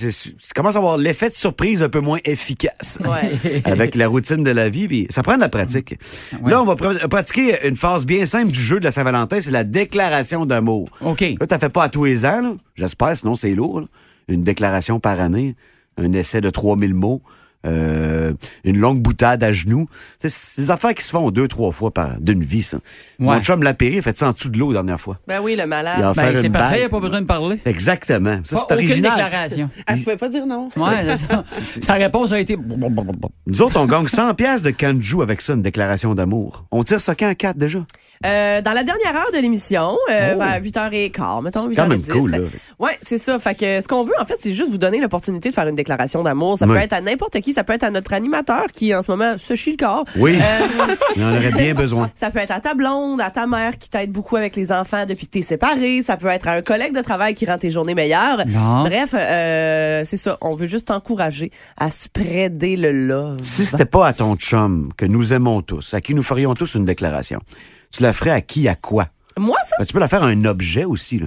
commences 0.54 0.76
à 0.76 0.78
avoir 0.78 0.96
l'effet 0.96 1.28
de 1.28 1.34
surprise 1.34 1.82
un 1.82 1.88
peu 1.90 2.00
moins 2.00 2.18
efficace 2.24 2.98
Ouais. 3.04 3.60
avec 3.64 3.94
la 3.96 4.08
routine 4.08 4.42
de 4.42 4.50
la 4.50 4.68
vie. 4.70 4.88
Puis 4.88 5.06
ça 5.10 5.22
prend 5.22 5.34
de 5.34 5.40
la 5.40 5.48
pratique. 5.50 5.98
Là, 6.46 6.62
on 6.62 6.64
va 6.64 6.74
pr- 6.74 7.06
pratiquer 7.08 7.66
une 7.68 7.76
phase 7.76 8.06
bien 8.06 8.24
simple 8.24 8.50
du 8.50 8.60
jeu 8.60 8.78
de 8.78 8.84
la 8.84 8.90
Saint-Valentin, 8.92 9.40
c'est 9.40 9.50
la 9.50 9.64
déclaration 9.64 10.46
d'amour. 10.46 10.88
OK. 11.02 11.20
Là, 11.38 11.46
t'as 11.46 11.58
fait 11.58 11.68
pas 11.68 11.82
à 11.84 11.88
tous 11.88 12.04
les 12.04 12.24
ans, 12.24 12.40
là. 12.40 12.52
j'espère, 12.76 13.14
sinon 13.16 13.34
c'est 13.34 13.54
lourd. 13.54 13.80
là. 13.80 13.86
Une 14.28 14.42
déclaration 14.42 14.98
par 14.98 15.20
année, 15.20 15.54
un 15.98 16.12
essai 16.14 16.40
de 16.40 16.48
3000 16.50 16.94
mots, 16.94 17.20
euh, 17.66 18.32
une 18.64 18.78
longue 18.78 19.00
boutade 19.02 19.42
à 19.42 19.52
genoux. 19.52 19.88
C'est 20.18 20.60
des 20.60 20.70
affaires 20.70 20.94
qui 20.94 21.04
se 21.04 21.10
font 21.10 21.30
deux, 21.30 21.48
trois 21.48 21.72
fois 21.72 21.90
par 21.92 22.20
d'une 22.20 22.42
vie, 22.42 22.62
ça. 22.62 22.78
Mon 23.18 23.40
chum 23.42 23.62
Lapéry 23.62 23.98
a 23.98 24.02
fait 24.02 24.16
ça 24.16 24.28
en 24.28 24.32
dessous 24.32 24.48
de 24.48 24.58
l'eau 24.58 24.68
la 24.68 24.74
dernière 24.80 25.00
fois. 25.00 25.18
Ben 25.26 25.40
oui, 25.42 25.52
le 25.52 25.58
Il 25.58 25.60
a 25.62 25.66
malade. 25.66 26.14
Ben, 26.14 26.34
c'est 26.40 26.50
parfait, 26.50 26.76
il 26.76 26.80
n'y 26.80 26.84
a 26.84 26.88
pas 26.88 27.00
besoin 27.00 27.20
de 27.20 27.26
parler. 27.26 27.60
Exactement. 27.64 28.40
Ça, 28.44 28.56
Pas 28.56 28.62
c'est 28.68 28.74
aucune 28.74 28.88
original. 28.90 29.12
déclaration. 29.16 29.70
Elle 29.86 29.96
se 29.98 30.04
pouvait 30.04 30.16
pas 30.16 30.28
dire 30.28 30.46
non. 30.46 30.68
Ouais, 30.76 31.16
c'est 31.16 31.26
ça. 31.26 31.44
Sa 31.80 31.94
réponse 31.94 32.32
a 32.32 32.40
été. 32.40 32.56
Nous 33.46 33.62
autres, 33.62 33.78
on 33.80 33.86
gagne 33.86 34.06
100 34.06 34.34
pièces 34.34 34.62
de 34.62 34.70
Kanju 34.70 35.22
avec 35.22 35.40
ça, 35.40 35.54
une 35.54 35.62
déclaration 35.62 36.14
d'amour. 36.14 36.64
On 36.70 36.82
tire 36.82 37.00
ça 37.00 37.14
quand 37.14 37.28
à 37.28 37.34
4 37.34 37.56
déjà? 37.56 37.84
Euh, 38.24 38.62
dans 38.62 38.72
la 38.72 38.82
dernière 38.84 39.14
heure 39.16 39.30
de 39.34 39.38
l'émission, 39.38 39.96
euh, 40.10 40.32
Oh. 40.34 40.38
vers 40.38 40.60
8h15, 40.62 41.42
mettons, 41.42 41.68
8h10. 41.68 41.74
quand 41.76 41.88
même 41.88 42.02
cool, 42.02 42.30
là. 42.30 42.38
Ouais, 42.78 42.98
c'est 43.02 43.18
ça. 43.18 43.38
Fait 43.38 43.54
que 43.54 43.80
ce 43.80 43.88
qu'on 43.88 44.04
veut, 44.04 44.12
en 44.18 44.24
fait, 44.24 44.36
c'est 44.40 44.54
juste 44.54 44.70
vous 44.70 44.78
donner 44.78 45.00
l'opportunité 45.00 45.50
de 45.50 45.54
faire 45.54 45.66
une 45.68 45.74
déclaration 45.74 46.22
d'amour. 46.22 46.56
Ça 46.58 46.66
peut 46.66 46.76
être 46.76 46.92
à 46.92 47.00
n'importe 47.00 47.40
qui. 47.40 47.52
Ça 47.52 47.64
peut 47.64 47.72
être 47.74 47.84
à 47.84 47.90
notre 47.90 48.12
animateur 48.12 48.66
qui, 48.72 48.94
en 48.94 49.02
ce 49.02 49.10
moment, 49.10 49.36
se 49.38 49.54
chie 49.54 49.72
le 49.72 49.76
corps. 49.76 50.04
Oui, 50.16 50.38
Euh, 50.40 50.94
il 51.16 51.24
en 51.24 51.34
aurait 51.34 51.52
bien 51.52 51.74
besoin. 51.74 52.10
Ça 52.16 52.30
peut 52.30 52.38
être 52.38 52.50
à 52.52 52.60
ta 52.60 52.74
blonde, 52.74 53.20
à 53.20 53.30
ta 53.30 53.46
mère 53.46 53.76
qui 53.78 53.88
t'aide 53.88 54.12
beaucoup 54.12 54.36
avec 54.36 54.56
les 54.56 54.72
enfants 54.72 55.04
depuis 55.06 55.26
que 55.26 55.32
t'es 55.32 55.42
séparé. 55.42 56.02
Ça 56.02 56.16
peut 56.16 56.28
être 56.28 56.48
à 56.48 56.52
un 56.52 56.62
collègue 56.62 56.94
de 56.94 57.00
travail 57.02 57.34
qui 57.34 57.46
rend 57.46 57.58
tes 57.58 57.70
journées 57.70 57.94
meilleures. 57.94 58.44
Non. 58.46 58.84
Bref, 58.84 59.10
euh, 59.14 60.02
c'est 60.04 60.16
ça. 60.16 60.38
On 60.40 60.54
veut 60.54 60.66
juste 60.66 60.88
t'encourager 60.88 61.50
à 61.76 61.90
spreader 61.90 62.76
le 62.76 62.92
love. 62.92 63.38
Si 63.42 63.64
c'était 63.64 63.84
pas 63.84 64.06
à 64.06 64.12
ton 64.12 64.36
chum 64.36 64.90
que 64.96 65.04
nous 65.06 65.32
aimons 65.32 65.62
tous, 65.62 65.94
à 65.94 66.00
qui 66.00 66.14
nous 66.14 66.22
ferions 66.22 66.54
tous 66.54 66.74
une 66.74 66.84
déclaration, 66.84 67.40
tu 67.96 68.02
la 68.02 68.12
ferais 68.12 68.30
à 68.30 68.40
qui, 68.40 68.68
à 68.68 68.74
quoi? 68.74 69.06
Moi, 69.38 69.56
ça, 69.68 69.76
Ben, 69.78 69.84
tu 69.84 69.92
peux 69.92 70.00
la 70.00 70.08
faire 70.08 70.22
à 70.22 70.26
un 70.26 70.44
objet 70.44 70.84
aussi, 70.84 71.18
là. 71.18 71.26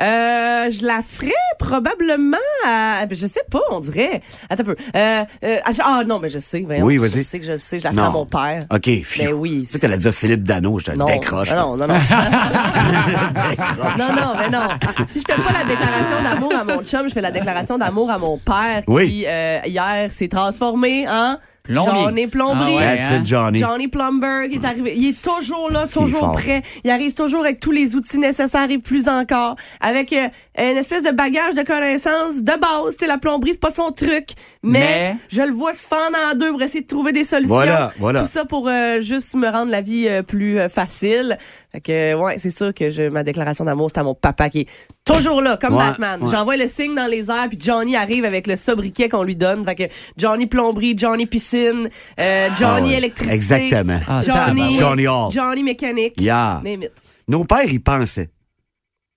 euh, 0.00 0.70
je 0.70 0.84
la 0.86 1.02
ferais 1.02 1.32
probablement 1.58 2.36
à, 2.66 3.04
je 3.10 3.26
sais 3.26 3.42
pas, 3.50 3.60
on 3.70 3.80
dirait. 3.80 4.20
Attends 4.48 4.62
un 4.62 4.66
peu. 4.66 4.76
Euh, 4.94 5.24
euh, 5.44 5.56
ah 5.84 6.02
non, 6.06 6.20
mais 6.20 6.28
je 6.28 6.38
sais. 6.38 6.60
voyons. 6.60 6.84
Oui, 6.84 6.94
Je 6.94 7.00
vas-y. 7.00 7.24
sais 7.24 7.40
que 7.40 7.46
je 7.46 7.52
le 7.52 7.58
sais. 7.58 7.78
Je 7.80 7.84
la 7.84 7.92
ferais 7.92 8.06
à 8.06 8.10
mon 8.10 8.26
père. 8.26 8.66
OK, 8.72 8.88
phew. 9.04 9.24
Ben 9.24 9.32
oui. 9.32 9.62
Tu 9.66 9.72
sais, 9.72 9.78
t'allais 9.80 9.98
dire 9.98 10.12
Philippe 10.12 10.44
Dano, 10.44 10.78
je 10.78 10.84
te 10.86 10.90
Non, 10.92 11.04
décroche. 11.06 11.48
Ah 11.50 11.56
non, 11.56 11.76
non, 11.76 11.86
non. 11.88 11.94
non, 13.98 14.12
non, 14.14 14.34
mais 14.38 14.50
non. 14.50 14.68
Si 15.06 15.20
je 15.20 15.24
fais 15.32 15.40
pas 15.40 15.52
la 15.52 15.64
déclaration 15.64 16.22
d'amour 16.22 16.52
à 16.54 16.64
mon 16.64 16.82
chum, 16.84 17.08
je 17.08 17.14
fais 17.14 17.20
la 17.20 17.30
déclaration 17.30 17.78
d'amour 17.78 18.10
à 18.10 18.18
mon 18.18 18.38
père 18.38 18.82
Oui. 18.86 19.08
qui, 19.08 19.26
euh, 19.26 19.60
hier, 19.66 20.10
s'est 20.12 20.28
transformé 20.28 21.08
en 21.08 21.38
Plombier. 21.64 21.92
Johnny 21.92 22.26
Plomberie. 22.26 22.72
Ah 22.74 22.76
ouais, 22.76 22.96
That's 22.98 23.12
hein? 23.12 23.20
it, 23.20 23.26
Johnny. 23.26 23.58
Johnny 23.60 23.88
Plumber 23.88 24.48
qui 24.50 24.56
est 24.56 24.64
arrivé. 24.64 24.94
Il 24.96 25.08
est 25.08 25.24
toujours 25.24 25.70
là, 25.70 25.84
toujours 25.86 26.32
prêt. 26.32 26.62
Il 26.82 26.90
arrive 26.90 27.14
toujours 27.14 27.40
avec 27.40 27.60
tous 27.60 27.70
les 27.70 27.94
outils 27.94 28.18
nécessaires 28.18 28.68
et 28.70 28.78
plus 28.78 29.08
encore. 29.08 29.54
Avec 29.80 30.12
euh, 30.12 30.28
une 30.58 30.76
espèce 30.76 31.02
de 31.04 31.10
bagage 31.12 31.54
de 31.54 31.62
connaissances 31.62 32.42
de 32.42 32.58
base. 32.58 32.96
C'est 32.98 33.06
la 33.06 33.18
plomberie, 33.18 33.52
c'est 33.52 33.60
pas 33.60 33.70
son 33.70 33.92
truc. 33.92 34.30
Mais, 34.64 34.78
Mais- 34.80 35.16
je 35.28 35.42
le 35.42 35.52
vois 35.52 35.72
se 35.72 35.86
fendre 35.86 36.16
en 36.30 36.34
deux 36.34 36.50
pour 36.50 36.62
essayer 36.62 36.82
de 36.82 36.86
trouver 36.88 37.12
des 37.12 37.24
solutions. 37.24 37.54
Voilà, 37.54 37.92
voilà. 37.98 38.20
Tout 38.22 38.26
ça 38.26 38.44
pour 38.44 38.68
euh, 38.68 39.00
juste 39.00 39.34
me 39.34 39.48
rendre 39.48 39.70
la 39.70 39.80
vie 39.82 40.08
euh, 40.08 40.22
plus 40.22 40.58
euh, 40.58 40.68
facile. 40.68 41.38
Fait 41.74 41.80
que, 41.80 42.14
ouais, 42.14 42.38
c'est 42.38 42.50
sûr 42.50 42.74
que 42.74 42.90
je, 42.90 43.08
ma 43.08 43.22
déclaration 43.22 43.64
d'amour, 43.64 43.90
c'est 43.94 43.98
à 44.00 44.02
mon 44.02 44.14
papa 44.14 44.50
qui 44.50 44.60
est 44.60 44.68
toujours 45.06 45.40
là, 45.40 45.56
comme 45.56 45.72
Ouais, 45.74 45.78
Batman. 45.90 46.22
ouais. 46.22 46.30
J'envoie 46.30 46.56
le 46.58 46.68
signe 46.68 46.94
dans 46.94 47.06
les 47.10 47.30
airs, 47.30 47.46
puis 47.48 47.58
Johnny 47.58 47.96
arrive 47.96 48.26
avec 48.26 48.46
le 48.46 48.56
sobriquet 48.56 49.08
qu'on 49.08 49.22
lui 49.22 49.36
donne. 49.36 49.64
Fait 49.64 49.74
que 49.74 49.82
Johnny 50.18 50.46
plomberie, 50.46 50.94
Johnny 50.96 51.24
piscine, 51.26 51.88
euh, 52.20 52.48
Johnny 52.58 52.60
Ah 52.64 52.82
ouais. 52.92 52.92
électricité. 52.98 53.34
Exactement. 53.34 54.00
Ah, 54.06 54.20
Johnny. 54.22 54.74
Johnny 54.76 55.06
Hall. 55.06 55.30
Johnny 55.30 55.62
mécanique. 55.62 56.20
Yeah. 56.20 56.60
Name 56.62 56.82
it. 56.82 56.92
Nos 57.26 57.44
pères, 57.44 57.64
ils 57.64 57.82
pensaient. 57.82 58.28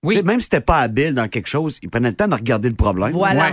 Oui. 0.02 0.22
Même 0.22 0.40
si 0.40 0.48
t'étais 0.48 0.62
pas 0.62 0.78
habile 0.78 1.14
dans 1.14 1.28
quelque 1.28 1.48
chose, 1.48 1.78
ils 1.82 1.90
prenaient 1.90 2.10
le 2.10 2.16
temps 2.16 2.28
de 2.28 2.34
regarder 2.36 2.68
le 2.70 2.74
problème. 2.76 3.10
Voilà. 3.12 3.50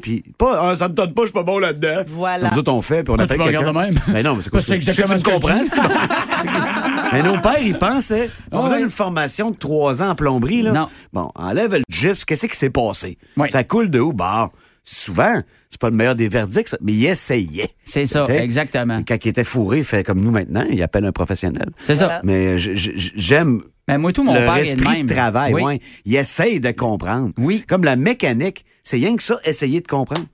Puis, 0.00 0.22
pas, 0.38 0.70
ah, 0.70 0.76
ça 0.76 0.88
me 0.88 0.94
tente 0.94 1.14
pas, 1.14 1.22
je 1.22 1.26
suis 1.26 1.32
pas 1.32 1.42
bon 1.42 1.58
là-dedans. 1.58 2.02
Voilà. 2.06 2.50
Nous 2.50 2.58
autres, 2.58 2.72
on 2.72 2.80
fait, 2.82 3.02
puis 3.02 3.12
on 3.12 3.18
appelle 3.18 3.38
me 3.38 3.44
quelqu'un. 3.44 3.58
regardes 3.66 3.76
de 3.76 3.92
même? 3.92 4.00
Ben 4.14 4.22
non, 4.24 4.36
mais 4.36 4.42
c'est 4.42 4.50
quoi 4.50 4.58
Parce 4.60 4.66
que 4.66 4.70
c'est 4.70 4.76
exactement 4.76 5.14
me 5.14 5.18
ce 5.18 5.24
que 5.24 5.30
je 5.30 5.36
comprends. 5.36 7.08
mais 7.12 7.22
nos 7.22 7.38
pères, 7.40 7.58
ils 7.62 7.76
pensaient. 7.78 8.30
On 8.52 8.60
Ah 8.60 8.64
faisait 8.64 8.76
oui. 8.76 8.82
une 8.84 8.90
formation 8.90 9.50
de 9.50 9.56
trois 9.56 10.02
ans 10.02 10.10
en 10.10 10.14
plomberie, 10.14 10.62
là. 10.62 10.72
Non. 10.72 10.88
Bon, 11.12 11.30
enlève 11.34 11.74
le 11.74 11.82
GIF, 11.88 12.24
qu'est-ce 12.24 12.46
qui 12.46 12.56
s'est 12.56 12.70
passé? 12.70 13.18
Oui. 13.36 13.50
Ça 13.50 13.64
coule 13.64 13.90
de 13.90 13.98
où? 14.00 14.12
Bon, 14.12 14.50
souvent, 14.84 15.40
c'est 15.68 15.80
pas 15.80 15.90
le 15.90 15.96
meilleur 15.96 16.14
des 16.14 16.28
verdicts, 16.28 16.68
ça, 16.68 16.78
mais 16.80 16.92
il 16.92 17.06
essayait. 17.06 17.70
C'est 17.84 18.06
ça, 18.06 18.26
exactement. 18.28 19.02
Quand 19.06 19.16
il 19.24 19.28
était 19.28 19.44
fourré, 19.44 19.78
il 19.78 19.84
fait 19.84 20.04
comme 20.04 20.20
nous 20.20 20.30
maintenant, 20.30 20.64
il 20.70 20.82
appelle 20.82 21.04
un 21.04 21.12
professionnel. 21.12 21.70
C'est 21.82 21.96
ça. 21.96 22.20
Mais 22.24 22.56
j'aime 22.58 23.62
Mais 23.88 23.98
moi, 23.98 24.12
tout 24.12 24.22
mon 24.22 24.32
le 24.34 24.40
père 24.40 24.56
est 24.58 24.74
le 24.76 24.84
même. 24.88 25.06
de 25.06 25.12
travail, 25.12 25.52
Oui. 25.54 25.62
ouais. 25.62 25.80
Il 26.04 26.14
essaye 26.16 26.60
de 26.60 26.70
comprendre. 26.70 27.32
Oui. 27.38 27.64
Comme 27.66 27.84
la 27.84 27.96
mécanique, 27.96 28.64
c'est 28.82 28.96
rien 28.96 29.16
que 29.16 29.22
ça, 29.22 29.38
essayer 29.44 29.80
de 29.80 29.88
comprendre. 29.88 30.26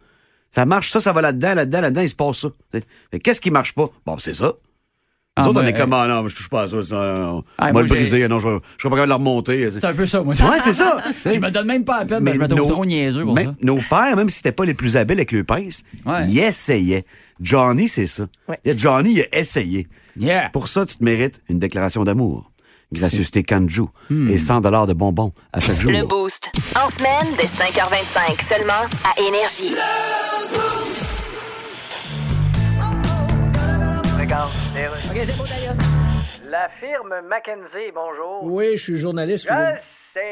Ça 0.51 0.65
marche, 0.67 0.91
ça, 0.91 1.01
ça 1.01 1.13
va 1.13 1.21
là-dedans, 1.23 1.55
là-dedans, 1.55 1.81
là-dedans, 1.83 2.01
il 2.03 2.09
se 2.09 2.15
passe 2.15 2.39
ça. 2.39 2.49
Mais 3.13 3.19
Qu'est-ce 3.21 3.41
qui 3.41 3.51
marche 3.51 3.75
pas? 3.75 3.89
Bon, 4.07 4.17
c'est 4.19 4.35
ça. 4.35 4.53
Ah, 5.37 5.43
Nous 5.43 5.49
autres, 5.51 5.63
on 5.63 5.67
est 5.67 5.73
comme, 5.73 5.93
euh, 5.93 5.97
ah 6.01 6.09
non, 6.09 6.27
je 6.27 6.35
touche 6.35 6.49
pas 6.51 6.63
à 6.63 6.69
ça, 6.69 6.83
ça, 6.83 6.97
non, 6.97 7.19
non. 7.37 7.45
Ah, 7.59 7.65
on 7.65 7.67
va 7.67 7.73
moi, 7.75 7.83
le 7.83 7.89
briser, 7.89 8.27
non, 8.27 8.41
je, 8.41 8.49
je 8.49 8.83
serai 8.83 8.91
pas 8.91 8.97
capable 8.97 9.03
de 9.03 9.09
le 9.11 9.15
remonter. 9.15 9.71
C'est 9.71 9.85
un 9.85 9.95
peu 9.95 10.05
ça, 10.05 10.21
moi. 10.23 10.35
Ouais, 10.35 10.59
c'est 10.65 10.73
ça. 10.73 10.99
je 11.25 11.39
me 11.39 11.51
donne 11.51 11.67
même 11.69 11.85
pas 11.85 12.01
la 12.01 12.07
peine, 12.07 12.25
mais 12.25 12.35
je 12.35 12.39
me 12.41 12.49
trouve 12.49 12.59
nos- 12.61 12.67
trop 12.67 12.85
niaiseux 12.85 13.23
pour 13.25 13.35
même- 13.35 13.47
ça. 13.51 13.55
Nos 13.63 13.77
pères, 13.77 14.17
même 14.17 14.29
si 14.31 14.39
c'était 14.39 14.51
pas 14.53 14.65
les 14.65 14.75
plus 14.75 14.97
habiles 14.97 15.19
avec 15.19 15.31
le 15.33 15.45
pince, 15.45 15.83
Ouais. 16.05 16.27
ils 16.29 16.41
essayaient. 16.41 17.05
Johnny, 17.41 17.87
c'est 17.87 18.07
ça. 18.07 18.27
Ouais. 18.49 18.59
Johnny, 18.77 19.13
il 19.13 19.21
a 19.33 19.39
essayé. 19.39 19.87
Yeah. 20.19 20.49
Pour 20.51 20.67
ça, 20.67 20.85
tu 20.85 20.97
te 20.97 21.05
mérites 21.05 21.41
une 21.49 21.61
déclaration 21.61 22.03
d'amour. 22.03 22.48
Gracieuseté 22.93 23.43
Kanju 23.43 23.85
Hmm. 24.09 24.29
et 24.29 24.39
100 24.39 24.61
de 24.87 24.93
bonbons 24.95 25.33
à 25.53 25.61
chaque 25.61 25.79
jour. 25.79 25.91
Le 25.93 26.07
Boost. 26.07 26.51
En 26.77 26.89
semaine, 26.91 27.35
dès 27.37 27.47
5h25, 27.47 28.41
seulement 28.43 28.89
à 29.05 29.21
Énergie. 29.21 29.75
OK, 35.11 35.21
c'est. 35.25 35.37
La 36.51 36.69
firme 36.81 37.15
McKenzie, 37.29 37.93
bonjour. 37.95 38.43
Oui, 38.43 38.77
je 38.77 38.83
suis 38.83 38.99
journaliste. 38.99 39.47
Je 39.49 39.55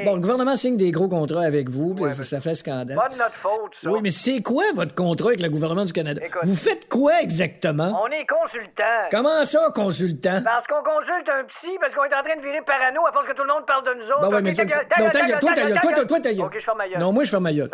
Bon, 0.05 0.15
le 0.15 0.21
gouvernement 0.21 0.57
signe 0.57 0.77
des 0.77 0.91
gros 0.91 1.09
contrats 1.09 1.43
avec 1.43 1.69
vous, 1.69 1.95
puis 1.95 2.05
Ouais, 2.05 2.15
ça, 2.15 2.41
fait 2.41 2.55
scandale. 2.55 2.97
Pas 2.97 3.09
de 3.09 3.17
notre 3.17 3.37
faute, 3.37 3.73
ça. 3.83 3.91
Oui, 3.91 4.01
mais 4.03 4.11
c'est 4.11 4.43
quoi 4.43 4.65
votre 4.75 4.95
contrat 4.95 5.29
avec 5.29 5.43
le 5.43 5.49
gouvernement 5.49 5.85
du 5.85 5.93
Canada? 5.93 6.21
Écoute. 6.25 6.43
Vous 6.45 6.57
faites 6.57 6.89
quoi 6.89 7.21
exactement? 7.23 8.01
On 8.03 8.07
est 8.09 8.27
consultant. 8.27 9.09
Comment 9.11 9.45
ça, 9.45 9.71
consultant? 9.75 10.41
Parce 10.45 10.67
qu'on 10.67 10.83
consulte 10.83 11.29
un 11.29 11.45
psy, 11.45 11.77
parce 11.81 11.95
qu'on 11.95 12.05
est 12.05 12.15
en 12.15 12.23
train 12.23 12.37
de 12.37 12.43
virer 12.43 12.63
parano 12.63 13.07
à 13.07 13.13
force 13.13 13.27
que 13.27 13.33
tout 13.35 13.43
le 13.43 13.53
monde 13.53 13.67
parle 13.67 13.85
de 13.85 13.95
nous 13.95 14.11
autres. 14.11 14.21
Bon, 14.21 14.35
ouais, 14.35 14.43
mais 14.43 14.53
non, 14.53 15.11
toi, 15.11 15.53
toi, 15.53 16.05
toi, 16.05 16.05
toi, 16.05 16.21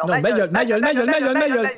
ma 0.06 0.24
gueule, 0.34 0.50
ma 0.50 0.64
gueule, 0.64 1.38
ma 1.38 1.48
gueule. 1.48 1.70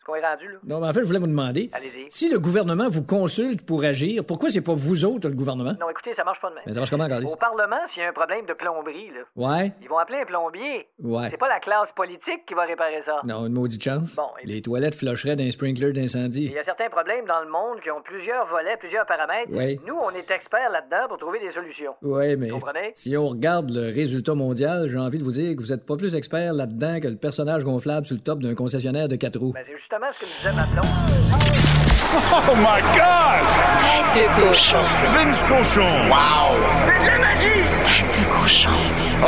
Est-ce 0.00 0.06
qu'on 0.06 0.14
est 0.14 0.26
rendu, 0.26 0.48
là? 0.48 0.58
Non, 0.64 0.80
mais 0.80 0.86
en 0.88 0.92
fait, 0.94 1.00
je 1.00 1.04
voulais 1.04 1.18
vous 1.18 1.26
demander, 1.26 1.68
Allez-y. 1.74 2.06
si 2.08 2.30
le 2.30 2.38
gouvernement 2.40 2.88
vous 2.88 3.04
consulte 3.04 3.66
pour 3.66 3.84
agir, 3.84 4.24
pourquoi 4.24 4.48
c'est 4.48 4.62
pas 4.62 4.72
vous 4.72 5.04
autres, 5.04 5.28
le 5.28 5.34
gouvernement? 5.34 5.74
Non, 5.78 5.90
écoutez, 5.90 6.14
ça 6.14 6.24
marche 6.24 6.40
pas 6.40 6.48
de 6.48 6.54
Mais 6.54 6.60
même. 6.64 6.72
ça 6.72 6.80
marche 6.80 6.90
comment, 6.90 7.06
Carlis? 7.06 7.26
Au 7.30 7.36
Parlement, 7.36 7.76
s'il 7.92 8.02
y 8.02 8.06
a 8.06 8.08
un 8.08 8.12
problème 8.14 8.46
de 8.46 8.54
plomberie, 8.54 9.10
là, 9.10 9.20
Ouais, 9.36 9.72
ils 9.82 9.88
vont 9.90 9.98
appeler 9.98 10.20
un 10.22 10.24
plombier. 10.24 10.88
ouais. 11.04 11.28
C'est 11.30 11.36
pas 11.36 11.50
la 11.50 11.60
classe 11.60 11.90
politique 11.94 12.46
qui 12.48 12.54
va 12.54 12.62
réparer 12.62 13.02
ça. 13.04 13.20
Non, 13.24 13.44
une 13.46 13.52
maudite 13.52 13.84
chance. 13.84 14.16
Bon, 14.16 14.28
et- 14.42 14.46
Les 14.46 14.62
toilettes 14.62 14.94
flusheraient 14.94 15.36
d'un 15.36 15.50
sprinkler 15.50 15.88
Il 15.88 15.92
d'incendie. 15.92 16.46
y 16.46 16.58
a 16.58 16.64
certains 16.64 16.88
problèmes 16.88 17.26
dans 17.26 17.42
le 17.44 17.50
monde 17.50 17.80
qui 17.82 17.90
ont 17.90 18.00
plusieurs 18.00 18.46
volets, 18.46 18.78
plusieurs 18.78 19.04
paramètres. 19.04 19.50
Oui. 19.52 19.78
Nous, 19.86 19.94
on 20.00 20.08
est 20.16 20.30
experts 20.30 20.70
là-dedans 20.72 21.08
pour 21.08 21.18
trouver 21.18 21.40
des 21.40 21.52
solutions. 21.52 21.92
Ouais, 22.00 22.36
mais 22.36 22.48
Vous 22.48 22.54
comprenez? 22.58 22.92
si 22.94 23.14
on 23.18 23.28
regarde 23.28 23.68
le 23.68 23.92
résultat 23.92 24.34
mondial, 24.34 24.88
j'ai 24.88 24.98
envie 24.98 25.18
de 25.18 25.24
vous 25.24 25.32
dire 25.32 25.54
que 25.56 25.60
vous 25.60 25.74
êtes 25.74 25.84
pas 25.84 25.98
plus 25.98 26.14
expert 26.14 26.54
là-dedans 26.54 27.00
que 27.00 27.08
le 27.08 27.16
personnage 27.16 27.64
gonflable 27.64 28.06
sur 28.06 28.16
le 28.16 28.22
top 28.22 28.38
d'un 28.40 28.54
concessionnaire 28.54 29.06
de 29.06 29.16
quatre 29.16 29.38
roues. 29.38 29.52
Ben, 29.52 29.64
justement 29.90 30.12
ce 30.14 30.20
que 30.20 30.26
me 30.26 30.30
disait 30.38 30.52
ma 30.52 30.66
blonde? 30.66 30.86
Tête 34.12 34.24
de 34.24 34.26
cochon. 34.40 34.84
Vince 35.14 35.42
Cochon. 35.44 35.90
Wow! 36.08 36.56
Tête 36.84 38.06
de 38.16 38.24
cochon. 38.32 38.70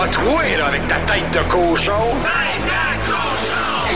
A 0.00 0.08
troué, 0.08 0.56
là, 0.56 0.66
avec 0.66 0.86
ta 0.86 0.96
tête 1.00 1.30
de 1.32 1.38
cochon. 1.50 1.92
Tête 2.22 2.64
de 2.66 3.10
cochon! 3.10 3.88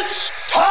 It's 0.00 0.30
time! 0.52 0.62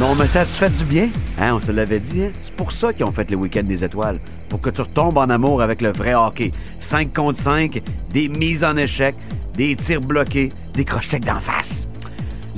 Non, 0.00 0.14
mais 0.16 0.26
ça 0.26 0.40
a-tu 0.40 0.52
fait 0.52 0.70
du 0.70 0.84
bien? 0.84 1.08
Hein, 1.40 1.54
on 1.54 1.60
se 1.60 1.70
l'avait 1.70 2.00
dit, 2.00 2.24
hein? 2.24 2.32
C'est 2.40 2.54
pour 2.54 2.72
ça 2.72 2.92
qu'ils 2.92 3.04
ont 3.04 3.12
fait 3.12 3.30
le 3.30 3.36
week-end 3.36 3.64
des 3.64 3.84
étoiles. 3.84 4.18
Pour 4.48 4.60
que 4.60 4.70
tu 4.70 4.80
retombes 4.80 5.18
en 5.18 5.30
amour 5.30 5.62
avec 5.62 5.80
le 5.82 5.92
vrai 5.92 6.14
hockey. 6.14 6.52
5 6.80 7.12
contre 7.12 7.38
5, 7.38 7.80
des 8.10 8.28
mises 8.28 8.64
en 8.64 8.76
échec, 8.76 9.14
des 9.54 9.76
tirs 9.76 10.00
bloqués, 10.00 10.52
des 10.74 10.84
crochets 10.84 11.20
d'en 11.20 11.40
face. 11.40 11.86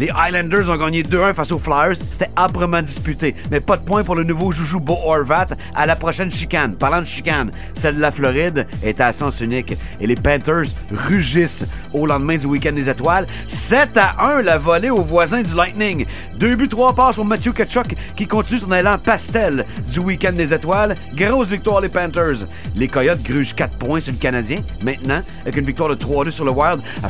Les 0.00 0.08
Highlanders 0.08 0.70
ont 0.70 0.78
gagné 0.78 1.02
2-1 1.02 1.34
face 1.34 1.52
aux 1.52 1.58
Flyers. 1.58 1.94
C'était 1.94 2.30
âprement 2.34 2.80
disputé. 2.80 3.34
Mais 3.50 3.60
pas 3.60 3.76
de 3.76 3.84
point 3.84 4.02
pour 4.02 4.14
le 4.14 4.24
nouveau 4.24 4.50
joujou 4.50 4.80
Beau 4.80 4.96
Horvat 5.04 5.48
à 5.74 5.84
la 5.84 5.94
prochaine 5.94 6.30
chicane. 6.30 6.74
Parlant 6.74 7.02
de 7.02 7.06
chicane, 7.06 7.50
celle 7.74 7.96
de 7.96 8.00
la 8.00 8.10
Floride 8.10 8.66
est 8.82 8.98
à 9.02 9.12
sens 9.12 9.42
unique. 9.42 9.74
Et 10.00 10.06
les 10.06 10.14
Panthers 10.14 10.68
rugissent 10.90 11.66
au 11.92 12.06
lendemain 12.06 12.38
du 12.38 12.46
week-end 12.46 12.72
des 12.72 12.88
étoiles. 12.88 13.26
7 13.46 13.90
à 13.98 14.38
1 14.38 14.40
la 14.40 14.56
volée 14.56 14.88
aux 14.88 15.02
voisins 15.02 15.42
du 15.42 15.54
Lightning. 15.54 16.06
Deux 16.38 16.56
buts, 16.56 16.68
trois 16.68 16.94
passes 16.94 17.16
pour 17.16 17.26
Matthew 17.26 17.52
Kachuk 17.52 17.94
qui 18.16 18.26
continue 18.26 18.60
son 18.60 18.72
élan 18.72 18.96
pastel 18.96 19.66
du 19.92 19.98
week-end 19.98 20.32
des 20.32 20.54
étoiles. 20.54 20.96
Grosse 21.14 21.48
victoire 21.48 21.82
les 21.82 21.90
Panthers. 21.90 22.46
Les 22.74 22.88
Coyotes 22.88 23.22
grugent 23.22 23.54
4 23.54 23.76
points 23.76 24.00
sur 24.00 24.14
le 24.14 24.18
Canadien. 24.18 24.60
Maintenant, 24.82 25.20
avec 25.42 25.58
une 25.58 25.66
victoire 25.66 25.90
de 25.90 25.94
3-2 25.94 26.30
sur 26.30 26.46
le 26.46 26.52
Wild. 26.52 26.80
Ah, 27.02 27.08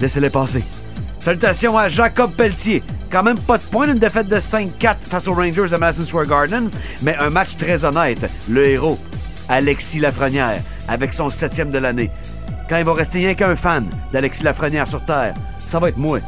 Laissez-les 0.00 0.30
passer. 0.30 0.64
Salutations 1.20 1.76
à 1.76 1.90
Jacob 1.90 2.32
Pelletier. 2.32 2.82
Quand 3.12 3.22
même 3.22 3.38
pas 3.38 3.58
de 3.58 3.62
points 3.62 3.86
d'une 3.86 3.98
défaite 3.98 4.28
de 4.28 4.36
5-4 4.36 4.96
face 5.02 5.28
aux 5.28 5.34
Rangers 5.34 5.68
de 5.68 5.76
Madison 5.76 6.04
Square 6.04 6.26
Garden, 6.26 6.70
mais 7.02 7.14
un 7.16 7.28
match 7.28 7.56
très 7.58 7.84
honnête. 7.84 8.30
Le 8.48 8.66
héros, 8.66 8.98
Alexis 9.46 10.00
Lafrenière, 10.00 10.62
avec 10.88 11.12
son 11.12 11.28
septième 11.28 11.70
de 11.70 11.78
l'année. 11.78 12.10
Quand 12.70 12.78
il 12.78 12.84
va 12.84 12.94
rester 12.94 13.18
rien 13.18 13.34
qu'un 13.34 13.54
fan 13.54 13.84
d'Alexis 14.12 14.44
Lafrenière 14.44 14.88
sur 14.88 15.04
Terre, 15.04 15.34
ça 15.58 15.78
va 15.78 15.90
être 15.90 15.98
moi. 15.98 16.20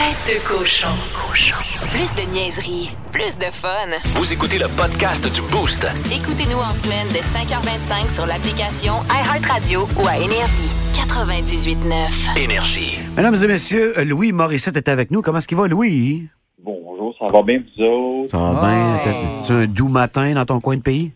Tête 0.00 0.34
de 0.34 0.38
cochon. 0.48 0.88
Cochon. 1.12 1.60
Plus 1.92 2.08
de 2.16 2.24
niaiserie, 2.32 2.88
plus 3.12 3.36
de 3.38 3.44
fun. 3.52 3.90
Vous 4.18 4.32
écoutez 4.32 4.56
le 4.58 4.68
podcast 4.76 5.22
du 5.34 5.42
Boost. 5.52 5.84
Écoutez-nous 6.08 6.56
en 6.58 6.72
semaine 6.72 7.08
de 7.08 7.20
5h25 7.20 8.08
sur 8.08 8.24
l'application 8.26 8.94
iHeartRadio 9.12 9.80
ou 10.00 10.06
à 10.08 10.16
Énergie. 10.16 10.70
98.9. 10.96 12.38
Énergie. 12.42 12.98
Mesdames 13.16 13.36
et 13.44 13.46
messieurs, 13.46 13.92
Louis 14.04 14.32
Morissette 14.32 14.76
est 14.78 14.88
avec 14.88 15.10
nous. 15.10 15.20
Comment 15.22 15.38
est-ce 15.38 15.48
qu'il 15.48 15.58
va, 15.58 15.68
Louis? 15.68 16.28
Bonjour, 16.62 17.14
ça 17.18 17.26
va 17.32 17.42
bien, 17.42 17.60
vous 17.76 17.82
autres? 17.84 18.30
Ça 18.30 18.38
va 18.38 18.60
bien? 18.60 19.00
T'as- 19.04 19.44
Tu 19.46 19.52
un 19.52 19.66
doux 19.66 19.88
matin 19.88 20.32
dans 20.34 20.46
ton 20.46 20.60
coin 20.60 20.76
de 20.76 20.82
pays? 20.82 21.12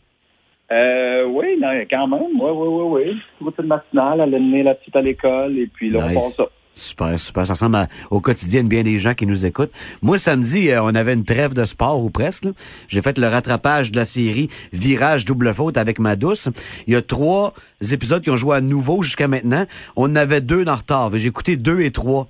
Euh, 0.70 1.24
oui, 1.28 1.56
non, 1.60 1.68
quand 1.90 2.06
même, 2.06 2.20
oui, 2.40 2.50
oui, 2.52 2.68
oui, 2.68 3.04
oui. 3.06 3.16
Routine 3.40 3.66
matinale, 3.66 4.20
aller 4.20 4.38
mener 4.38 4.62
la 4.62 4.74
petite 4.74 4.96
à 4.96 5.00
l'école, 5.00 5.58
et 5.58 5.66
puis 5.72 5.90
là, 5.90 6.00
on 6.04 6.08
Nice. 6.08 6.14
passe 6.14 6.36
ça. 6.36 6.44
Super, 6.74 7.18
super. 7.18 7.46
Ça 7.46 7.52
ressemble 7.52 7.88
au 8.10 8.20
quotidien 8.20 8.64
de 8.64 8.68
bien 8.68 8.82
des 8.82 8.98
gens 8.98 9.14
qui 9.14 9.26
nous 9.26 9.46
écoutent. 9.46 9.70
Moi, 10.02 10.18
samedi, 10.18 10.70
euh, 10.70 10.82
on 10.82 10.94
avait 10.94 11.14
une 11.14 11.24
trêve 11.24 11.54
de 11.54 11.64
sport 11.64 12.02
ou 12.02 12.10
presque. 12.10 12.46
J'ai 12.88 13.00
fait 13.00 13.16
le 13.16 13.28
rattrapage 13.28 13.92
de 13.92 13.96
la 13.96 14.04
série 14.04 14.48
Virage 14.72 15.24
double 15.24 15.54
faute 15.54 15.76
avec 15.76 16.00
ma 16.00 16.16
douce. 16.16 16.48
Il 16.86 16.94
y 16.94 16.96
a 16.96 17.02
trois 17.02 17.54
épisodes 17.92 18.22
qui 18.22 18.30
ont 18.30 18.36
joué 18.36 18.56
à 18.56 18.60
nouveau 18.60 19.02
jusqu'à 19.02 19.28
maintenant. 19.28 19.66
On 19.94 20.10
en 20.10 20.16
avait 20.16 20.40
deux 20.40 20.64
en 20.66 20.74
retard. 20.74 21.16
J'ai 21.16 21.28
écouté 21.28 21.56
deux 21.56 21.80
et 21.80 21.92
trois. 21.92 22.28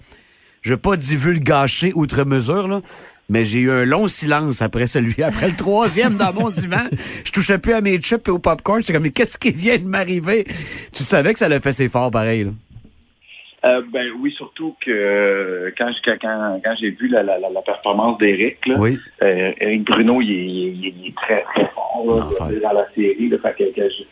Je 0.61 0.73
veux 0.73 0.79
pas 0.79 0.97
divulgacher 0.97 1.93
outre 1.95 2.25
mesure, 2.25 2.69
là. 2.69 2.81
Mais 3.31 3.45
j'ai 3.45 3.61
eu 3.61 3.71
un 3.71 3.87
long 3.87 4.07
silence 4.07 4.61
après 4.61 4.87
celui, 4.87 5.23
après 5.23 5.49
le 5.49 5.57
troisième 5.57 6.17
dans 6.17 6.35
mon 6.35 6.51
divan. 6.51 6.85
Je 7.25 7.33
touchais 7.33 7.57
plus 7.57 7.73
à 7.73 7.81
mes 7.81 7.99
chips 7.99 8.29
et 8.29 8.31
au 8.31 8.39
popcorn. 8.39 8.81
J'étais 8.81 8.93
comme, 8.93 9.05
mais 9.05 9.11
qu'est-ce 9.11 9.39
qui 9.39 9.51
vient 9.51 9.79
de 9.79 9.85
m'arriver? 9.85 10.47
Tu 10.93 11.03
savais 11.03 11.33
que 11.33 11.39
ça 11.39 11.47
allait 11.47 11.61
faire 11.61 11.73
ses 11.73 11.89
forts 11.89 12.11
pareil, 12.11 12.45
là. 12.45 12.51
Euh, 13.65 13.81
ben 13.91 14.07
oui, 14.21 14.31
surtout 14.33 14.77
que 14.81 14.91
euh, 14.91 15.71
quand, 15.79 15.91
je- 15.91 16.11
quand, 16.21 16.75
j'ai 16.79 16.91
vu 16.91 17.09
la, 17.09 17.23
la, 17.23 17.39
performance 17.63 18.21
là, 18.67 18.75
Oui. 18.79 18.99
euh, 19.23 19.53
Bruno, 19.87 20.21
il 20.21 20.31
est, 20.31 20.45
il 20.45 20.87
est- 20.87 20.95
il 21.01 21.07
est 21.09 21.15
très, 21.17 21.43
très 21.45 21.67
fort 21.75 22.05
là, 22.07 22.25
Enfin. 22.27 22.51
dans 22.63 22.73
la 22.73 22.87
série. 22.95 23.29
Là, 23.31 23.39
fait 23.39 23.55
que, 23.57 23.75
que 23.75 23.89
je- 23.89 24.05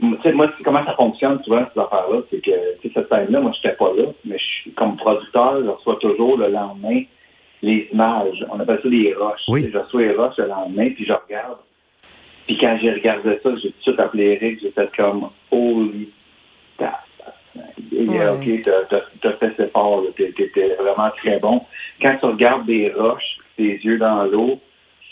tu 0.00 0.22
sais, 0.22 0.32
moi, 0.32 0.50
comment 0.64 0.84
ça 0.84 0.92
fonctionne 0.96 1.42
souvent, 1.44 1.64
ces 1.72 1.80
affaires-là, 1.80 2.20
c'est 2.30 2.44
que 2.44 2.50
cette 2.82 3.08
scène-là, 3.08 3.40
moi, 3.40 3.52
j'étais 3.54 3.74
pas 3.76 3.90
là, 3.96 4.04
mais 4.26 4.36
je 4.38 4.44
suis 4.44 4.72
comme 4.72 4.96
producteur, 4.96 5.62
je 5.64 5.68
reçois 5.68 5.96
toujours 6.00 6.36
le 6.36 6.48
lendemain 6.48 7.02
les 7.62 7.88
images. 7.92 8.44
On 8.52 8.60
appelle 8.60 8.80
ça 8.82 8.88
des 8.90 9.14
rushs. 9.14 9.44
Oui. 9.48 9.60
Tu 9.60 9.66
sais, 9.68 9.72
Je 9.72 9.78
reçois 9.78 10.02
les 10.02 10.10
rushs 10.10 10.36
le 10.36 10.46
lendemain, 10.48 10.90
puis 10.90 11.06
je 11.06 11.12
regarde. 11.14 11.56
Puis 12.46 12.58
quand 12.60 12.76
j'ai 12.82 12.92
regardé 12.92 13.38
ça, 13.42 13.50
j'ai 13.56 13.70
tout 13.70 13.76
de 13.78 13.82
suite 13.82 14.00
appelé 14.00 14.38
Eric, 14.42 14.58
j'ai 14.60 14.70
fait 14.72 14.90
comme 14.94 15.30
Holy. 15.50 16.10
Et, 17.92 18.08
Ouais. 18.08 18.28
OK, 18.28 18.62
t'as- 18.64 18.84
t'as 18.90 19.00
t'as 19.22 19.32
fait 19.38 19.50
cet 19.56 19.68
effort, 19.68 20.02
là. 20.02 20.08
T'es- 20.16 20.32
t'étais 20.36 20.74
vraiment 20.74 21.10
très 21.16 21.38
bon. 21.38 21.62
Quand 22.02 22.16
tu 22.20 22.26
regardes 22.26 22.66
des 22.66 22.90
roches, 22.92 23.38
tes 23.56 23.78
yeux 23.82 23.98
dans 23.98 24.24
l'eau, 24.24 24.60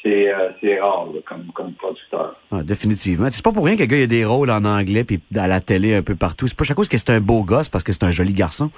c'est 0.02 0.32
euh, 0.34 0.50
c'est 0.60 0.80
rare 0.80 1.06
là, 1.14 1.20
comme, 1.24 1.46
comme 1.54 1.72
producteur. 1.74 2.34
Ah, 2.50 2.62
définitivement. 2.64 3.28
C'est 3.30 3.44
pas 3.44 3.52
pour 3.52 3.64
rien 3.64 3.76
que 3.76 3.82
le 3.82 3.86
gars 3.86 3.96
il 3.98 4.02
a 4.02 4.06
des 4.06 4.24
rôles 4.24 4.50
en 4.50 4.64
anglais 4.64 5.04
puis 5.04 5.20
à 5.36 5.46
la 5.46 5.60
télé 5.60 5.94
un 5.94 6.02
peu 6.02 6.16
partout. 6.16 6.48
C'est 6.48 6.58
pas 6.58 6.64
chaque 6.64 6.76
cause 6.76 6.88
que 6.88 6.98
c'est 6.98 7.10
un 7.10 7.20
beau 7.20 7.44
gosse 7.44 7.68
parce 7.68 7.84
que 7.84 7.92
c'est 7.92 8.02
un 8.04 8.10
joli 8.10 8.34
garçon. 8.34 8.70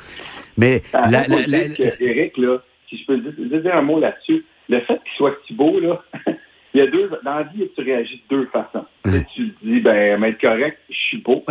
Mais 0.59 0.83
Ah, 0.93 1.11
la- 1.11 1.27
la- 1.27 1.47
la- 1.47 1.65
Eric, 2.01 2.37
là, 2.37 2.59
si 2.91 2.99
je 2.99 3.07
peux 3.07 3.17
dire, 3.19 3.33
dire- 3.39 3.63
dire 3.63 3.75
un 3.75 3.83
mot 3.83 3.99
là-dessus, 3.99 4.45
le 4.69 4.81
fait 4.81 4.95
qu'il 5.03 5.13
soit 5.17 5.35
si 5.47 5.55
beau, 5.55 5.81
là, 5.81 6.03
il 6.75 6.81
y 6.81 6.83
a 6.83 6.87
deux, 6.89 7.09
dans 7.25 7.35
la 7.37 7.45
vie, 7.45 7.69
tu 7.77 7.83
réagis 7.83 8.21
de 8.29 8.37
deux 8.37 8.47
façons. 8.47 8.85
Tu 9.35 9.51
te 9.53 9.65
dis, 9.65 9.81
ben, 9.81 10.19
mais 10.19 10.31
être 10.31 10.41
correct, 10.41 10.79
je 10.91 10.97
suis 10.97 11.19
beau. 11.19 11.45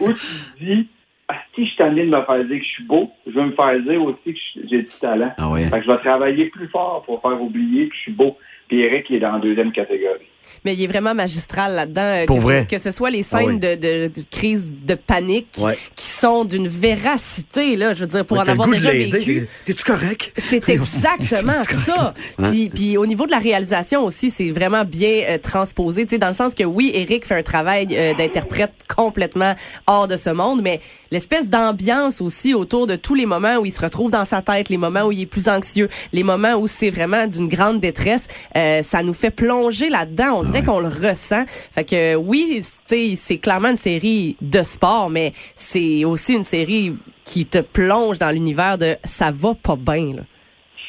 Ou 0.00 0.12
tu 0.12 0.20
te 0.20 0.64
dis, 0.64 0.88
ah, 1.28 1.36
si 1.54 1.66
je 1.66 1.76
tanné 1.76 2.04
de 2.04 2.10
me 2.10 2.22
faire 2.22 2.44
dire 2.44 2.58
que 2.58 2.64
je 2.64 2.70
suis 2.70 2.84
beau, 2.84 3.10
je 3.26 3.32
veux 3.32 3.46
me 3.46 3.52
faire 3.52 3.80
dire 3.80 4.02
aussi 4.02 4.34
que 4.34 4.38
j'ai 4.68 4.82
du 4.82 4.90
talent. 5.00 5.32
Ah 5.38 5.50
ouais. 5.50 5.64
Fait 5.64 5.78
que 5.78 5.86
je 5.86 5.90
vais 5.90 5.98
travailler 5.98 6.46
plus 6.46 6.68
fort 6.68 7.04
pour 7.06 7.22
faire 7.22 7.40
oublier 7.40 7.88
que 7.88 7.94
je 7.94 8.00
suis 8.00 8.12
beau. 8.12 8.36
Puis 8.68 8.80
Eric, 8.80 9.06
il 9.08 9.16
est 9.16 9.20
dans 9.20 9.32
la 9.32 9.38
deuxième 9.38 9.72
catégorie. 9.72 10.26
Mais 10.64 10.74
il 10.74 10.82
est 10.82 10.86
vraiment 10.86 11.14
magistral 11.14 11.74
là-dedans. 11.74 12.02
euh, 12.02 12.24
Pour 12.26 12.36
que, 12.36 12.42
vrai? 12.42 12.66
Ce, 12.68 12.76
que 12.76 12.82
ce 12.82 12.92
soit 12.92 13.10
les 13.10 13.24
Ah 13.32 13.38
scènes 13.38 13.60
oui. 13.62 13.76
de, 13.78 14.10
crise 14.30 14.66
de 14.84 14.94
panique 14.94 15.48
Ouais. 15.58 15.78
qui 15.96 16.06
sont 16.06 16.44
d'une 16.44 16.68
véracité, 16.68 17.76
là, 17.76 17.94
je 17.94 18.00
veux 18.00 18.06
dire, 18.06 18.24
pour 18.26 18.36
Ouais, 18.38 18.44
en 18.48 18.52
avoir 18.52 18.68
déjà 18.68 18.90
vécu. 18.90 19.48
T'es-tu 19.64 19.84
correct? 19.84 20.32
C'est 20.50 20.68
exactement 20.68 21.60
ça. 21.60 22.14
Puis, 22.42 22.68
puis 22.68 22.96
au 22.98 23.06
niveau 23.06 23.26
de 23.26 23.30
la 23.30 23.38
réalisation 23.38 24.04
aussi, 24.04 24.30
c'est 24.30 24.50
vraiment 24.50 24.84
bien 24.84 25.22
euh, 25.28 25.38
transposé, 25.38 26.04
tu 26.04 26.10
sais, 26.10 26.18
dans 26.18 26.26
le 26.28 26.32
sens 26.34 26.54
que 26.54 26.64
oui, 26.64 26.90
Eric 26.94 27.24
fait 27.26 27.36
un 27.38 27.42
travail 27.42 27.88
euh, 27.92 28.14
d'interprète 28.14 28.72
complètement 28.94 29.54
hors 29.86 30.08
de 30.08 30.16
ce 30.16 30.30
monde, 30.30 30.60
mais 30.62 30.80
l'espèce 31.10 31.48
d'ambiance 31.48 32.20
aussi 32.20 32.54
autour 32.54 32.86
de 32.86 32.96
tous 32.96 33.14
les 33.14 33.26
moments 33.26 33.56
où 33.56 33.66
il 33.66 33.72
se 33.72 33.80
retrouve 33.80 34.10
dans 34.10 34.24
sa 34.24 34.42
tête, 34.42 34.68
les 34.68 34.76
moments 34.76 35.04
où 35.04 35.12
il 35.12 35.22
est 35.22 35.26
plus 35.26 35.48
anxieux, 35.48 35.88
les 36.12 36.22
moments 36.22 36.54
où 36.54 36.66
c'est 36.66 36.90
vraiment 36.90 37.26
d'une 37.26 37.48
grande 37.48 37.80
détresse, 37.80 38.24
euh, 38.56 38.82
ça 38.82 39.02
nous 39.02 39.14
fait 39.14 39.30
plonger 39.30 39.88
là-dedans. 39.88 40.29
On 40.30 40.42
dirait 40.42 40.62
qu'on 40.62 40.80
le 40.80 40.88
ressent. 40.88 41.44
Fait 41.46 41.84
que 41.84 42.14
oui, 42.16 42.60
c'est 42.62 43.38
clairement 43.38 43.68
une 43.70 43.76
série 43.76 44.36
de 44.40 44.62
sport, 44.62 45.10
mais 45.10 45.32
c'est 45.54 46.04
aussi 46.04 46.34
une 46.34 46.44
série 46.44 46.92
qui 47.24 47.46
te 47.46 47.58
plonge 47.58 48.18
dans 48.18 48.30
l'univers 48.30 48.78
de 48.78 48.96
ça 49.04 49.30
va 49.32 49.50
pas 49.54 49.76
bien. 49.76 50.16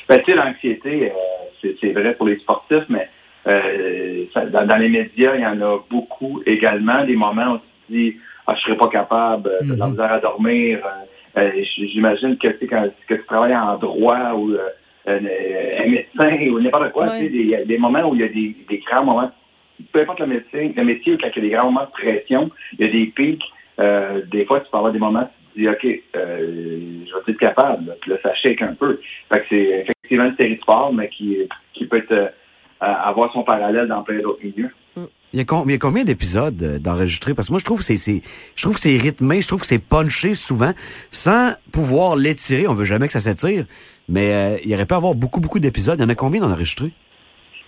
Ben, 0.10 0.19
tu 0.19 0.25
sais, 0.31 0.36
l'anxiété, 0.36 1.12
euh, 1.12 1.69
c'est 1.79 1.91
vrai 1.91 2.15
pour 2.15 2.27
les 2.27 2.38
sportifs, 2.39 2.86
mais 2.89 3.07
euh, 3.48 4.25
ça- 4.33 4.45
dans, 4.45 4.65
dans 4.65 4.77
les 4.77 4.89
médias, 4.89 5.36
il 5.36 5.41
y 5.41 5.45
en 5.45 5.62
a 5.62 5.79
beaucoup 5.89 6.41
également. 6.45 7.05
Des 7.05 7.15
moments 7.15 7.53
où 7.53 7.57
tu 7.57 7.63
te 7.88 7.93
dis, 7.93 8.17
ah, 8.48 8.55
je 8.55 8.62
serais 8.62 8.77
pas 8.77 8.89
capable, 8.89 9.50
euh, 9.50 9.63
de 9.74 9.75
la 9.79 9.86
Mhm. 9.86 9.91
misère 9.91 10.13
à 10.13 10.19
dormir. 10.19 10.79
euh, 11.38 11.51
J'imagine 11.77 12.38
que, 12.38 12.48
quand 12.69 12.88
que 13.07 13.13
tu 13.13 13.24
travailles 13.25 13.55
en 13.55 13.77
droit 13.77 14.33
ou 14.33 14.51
euh, 14.53 14.60
un, 15.08 15.17
un 15.17 15.89
médecin 15.89 16.38
ou 16.51 16.60
n'importe 16.60 16.91
quoi, 16.91 17.05
Ouais. 17.08 17.20
tu 17.20 17.24
sais, 17.25 17.29
des- 17.29 17.38
il 17.39 17.48
y 17.50 17.55
a 17.55 17.65
des 17.65 17.77
moments 17.77 18.08
où 18.10 18.15
il 18.15 18.22
y 18.22 18.24
a 18.24 18.27
des, 18.27 18.55
des 18.70 18.77
grands 18.79 19.03
moments, 19.05 19.31
peu 19.91 20.01
importe 20.01 20.20
le 20.20 20.27
métier, 20.27 20.74
le 20.75 20.84
métier, 20.84 21.17
quand 21.20 21.29
il 21.36 21.43
y 21.43 21.46
a 21.46 21.50
des 21.50 21.55
grands 21.55 21.65
moments 21.72 21.86
de 21.86 21.91
pression, 21.91 22.50
il 22.77 22.86
y 22.86 22.89
a 22.89 22.91
des 22.91 23.05
pics. 23.08 23.43
euh, 23.79 24.22
des 24.31 24.46
fois, 24.46 24.60
tu 24.60 24.70
peux 24.70 24.77
avoir 24.77 24.91
des 24.91 25.00
moments 25.00 25.22
où 25.24 25.53
tu 25.53 25.53
te 25.55 25.60
dis, 25.60 25.67
OK, 25.70 26.01
euh, 26.15 26.77
je 27.08 27.13
vais 27.13 27.31
être 27.34 27.39
capable. 27.39 27.88
là. 27.88 27.93
Puis 28.01 28.12
là, 28.12 28.17
ça 28.22 28.34
shake 28.36 28.62
un 28.62 28.74
peu. 28.75 29.00
Fait 29.31 29.39
que 29.39 29.46
c'est 29.50 29.79
effectivement 29.81 30.25
une 30.25 30.36
série 30.36 30.55
de 30.58 30.62
sport, 30.62 30.93
mais 30.93 31.10
qui, 31.10 31.38
qui 31.74 31.86
peut 31.86 31.98
être, 31.98 32.12
euh, 32.12 32.27
avoir 32.79 33.31
son 33.34 33.43
parallèle 33.43 33.88
dans 33.88 34.03
plein 34.03 34.20
d'autres 34.20 34.43
milieux. 34.43 34.70
Il 35.34 35.38
y 35.39 35.41
a, 35.41 35.46
com- 35.46 35.63
il 35.65 35.72
y 35.72 35.75
a 35.75 35.77
combien 35.77 36.03
d'épisodes 36.03 36.62
euh, 36.62 36.77
d'enregistrés? 36.77 37.34
Parce 37.34 37.48
que 37.48 37.53
moi, 37.53 37.60
je 37.60 37.63
trouve 37.65 37.79
que 37.79 37.86
c'est, 37.86 37.96
c'est- 37.96 38.22
je 38.55 38.62
trouve 38.63 38.75
que 38.75 38.81
c'est 38.81 38.98
rythmé, 38.98 39.41
je 39.41 39.48
trouve 39.48 39.62
que 39.62 39.65
c'est 39.67 39.79
punché 39.79 40.34
souvent, 40.34 40.74
sans 41.10 41.53
pouvoir 41.72 42.17
l'étirer. 42.17 42.67
On 42.67 42.74
veut 42.74 42.84
jamais 42.86 43.08
que 43.08 43.13
ça 43.13 43.22
s'étire. 43.22 43.65
Mais 44.12 44.34
euh, 44.34 44.58
il 44.65 44.74
aurait 44.74 44.86
pu 44.86 44.94
avoir 44.94 45.15
beaucoup, 45.15 45.39
beaucoup 45.39 45.60
d'épisodes. 45.60 45.98
Il 46.00 46.03
y 46.03 46.06
en 46.06 46.10
a 46.10 46.15
combien 46.15 46.41
d'enregistrés? 46.41 46.91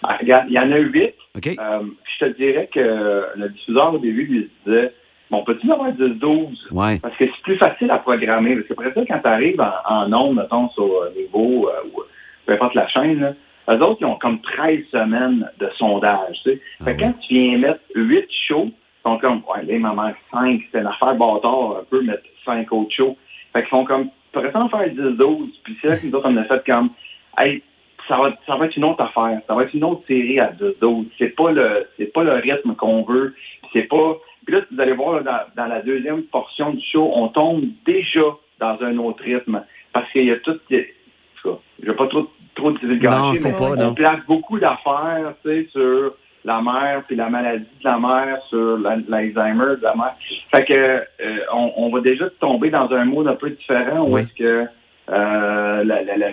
Ah, 0.03 0.17
regarde, 0.19 0.45
il 0.50 0.53
y 0.53 0.59
en 0.59 0.71
a 0.71 0.77
huit. 0.77 1.13
OK? 1.38 1.47
Euh, 1.47 1.79
je 2.19 2.25
te 2.25 2.38
dirais 2.38 2.69
que 2.71 3.25
le 3.35 3.50
diffuseur 3.50 3.93
au 3.93 3.97
début 3.97 4.25
lui 4.25 4.50
disait 4.65 4.91
Bon, 5.33 5.43
peux-tu 5.43 5.67
en 5.67 5.73
avoir 5.73 5.91
10-12 5.93 6.71
Ouais. 6.71 7.00
Parce 7.00 7.15
que 7.17 7.25
c'est 7.25 7.41
plus 7.41 7.57
facile 7.57 7.89
à 7.89 7.97
programmer. 7.97 8.56
Parce 8.56 8.67
que 8.67 8.73
après 8.73 8.93
ça, 8.93 9.01
quand 9.08 9.19
tu 9.19 9.27
arrives 9.27 9.60
en, 9.62 9.73
en 9.89 10.13
ondes, 10.13 10.36
mettons, 10.36 10.69
sur 10.69 10.84
euh, 10.84 11.10
niveau, 11.17 11.69
euh, 11.69 11.89
ou 11.91 12.03
peu 12.45 12.53
importe 12.53 12.75
la 12.75 12.88
chaîne, 12.88 13.19
là, 13.19 13.34
eux 13.69 13.82
autres, 13.82 13.97
ils 14.01 14.06
ont 14.06 14.17
comme 14.17 14.39
13 14.41 14.82
semaines 14.91 15.49
de 15.60 15.69
sondage. 15.77 16.36
Tu 16.43 16.51
sais. 16.51 16.62
Ah 16.82 16.84
fait 16.86 16.97
quand 16.97 17.13
tu 17.21 17.34
viens 17.34 17.58
mettre 17.58 17.79
8 17.95 18.27
shows, 18.47 18.69
ils 18.69 19.10
sont 19.10 19.17
comme, 19.17 19.41
ouais, 19.49 19.63
là, 19.65 19.73
il 19.73 19.79
m'en 19.79 19.95
manque 19.95 20.17
5. 20.32 20.62
C'est 20.71 20.82
une 20.82 20.86
affaire 20.86 21.15
bâtard, 21.15 21.77
un 21.79 21.84
peu, 21.89 22.03
mettre 22.03 22.23
5 22.45 22.71
autres 22.71 22.93
shows. 22.93 23.17
Fait 23.53 23.62
qu'ils 23.62 23.69
font 23.69 23.86
comme, 23.86 24.10
tu 24.34 24.39
pourrais 24.39 24.56
en 24.56 24.69
faire 24.69 24.88
10-12. 24.88 25.50
Puis 25.63 25.78
c'est 25.82 25.88
là 25.88 25.98
que 25.98 26.08
nous 26.08 26.15
autres, 26.15 26.30
on 26.30 26.38
a 26.38 26.43
fait 26.46 26.65
comme, 26.65 26.89
hey, 27.38 27.62
ça 28.08 28.17
va, 28.17 28.34
ça 28.46 28.56
va 28.56 28.65
être 28.65 28.76
une 28.76 28.86
autre 28.86 29.04
affaire. 29.04 29.39
Ça 29.48 29.54
va 29.54 29.63
être 29.63 29.74
une 29.74 29.84
autre 29.84 30.02
série 30.08 30.39
à 30.39 30.52
10-12. 30.52 31.06
C'est 31.17 31.36
pas 31.36 31.52
le, 31.52 31.88
c'est 31.98 32.12
pas 32.12 32.24
le 32.24 32.34
rythme 32.34 32.76
qu'on 32.76 33.04
veut. 33.04 33.36
C'est 33.72 33.84
pas, 33.84 34.17
puis 34.46 34.56
là, 34.56 34.62
vous 34.72 34.82
allez 34.82 34.93
voir, 34.93 35.22
là, 35.22 35.24
dans, 35.56 35.63
dans 35.63 35.69
la 35.69 35.82
deuxième 35.82 36.24
portion 36.24 36.72
du 36.72 36.82
show, 36.91 37.12
on 37.13 37.30
tombe 37.30 37.63
déjà 37.86 38.26
dans 38.60 38.78
un 38.82 38.98
autre 38.98 39.24
rythme. 39.24 39.63
Parce 39.93 40.12
qu'il 40.12 40.26
y 40.26 40.32
a 40.32 40.38
tout. 40.38 40.52
en 40.52 40.56
tout 40.56 41.50
cas, 41.50 41.60
Je 41.82 41.86
vais 41.86 41.96
pas 41.96 42.08
trop, 42.08 42.28
trop 42.56 42.72
divulgacher, 42.72 43.39
mais 43.43 43.52
pas, 43.54 43.72
on 43.72 43.76
non. 43.76 43.93
place 43.93 44.19
beaucoup 44.28 44.60
d'affaires, 44.60 45.34
tu 45.43 45.50
sais, 45.50 45.69
sur 45.72 46.13
la 46.45 46.62
mère, 46.62 47.03
puis 47.08 47.15
la 47.15 47.29
maladie 47.29 47.63
de 47.63 47.84
la 47.86 47.97
mère, 47.99 48.41
sur 48.49 48.77
la- 48.77 48.97
l'Alzheimer 49.08 49.77
de 49.77 49.84
la 49.84 49.95
mère. 49.95 50.15
Fait 50.53 50.65
que 50.65 50.73
euh, 50.73 51.38
on, 51.53 51.71
on 51.77 51.89
va 51.89 52.01
déjà 52.01 52.29
tomber 52.39 52.69
dans 52.69 52.91
un 52.91 53.06
mode 53.06 53.27
un 53.27 53.36
peu 53.36 53.49
différent 53.49 54.01
où 54.08 54.13
Oui. 54.15 54.21
est-ce 54.21 54.34
que 54.36 54.65
euh, 55.10 55.84
la, 55.84 56.03
la, 56.03 56.17
la, 56.17 56.27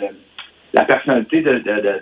la, 0.74 0.84
personnalité 0.84 1.42
de, 1.42 1.52
de, 1.58 1.58
de, 1.80 2.00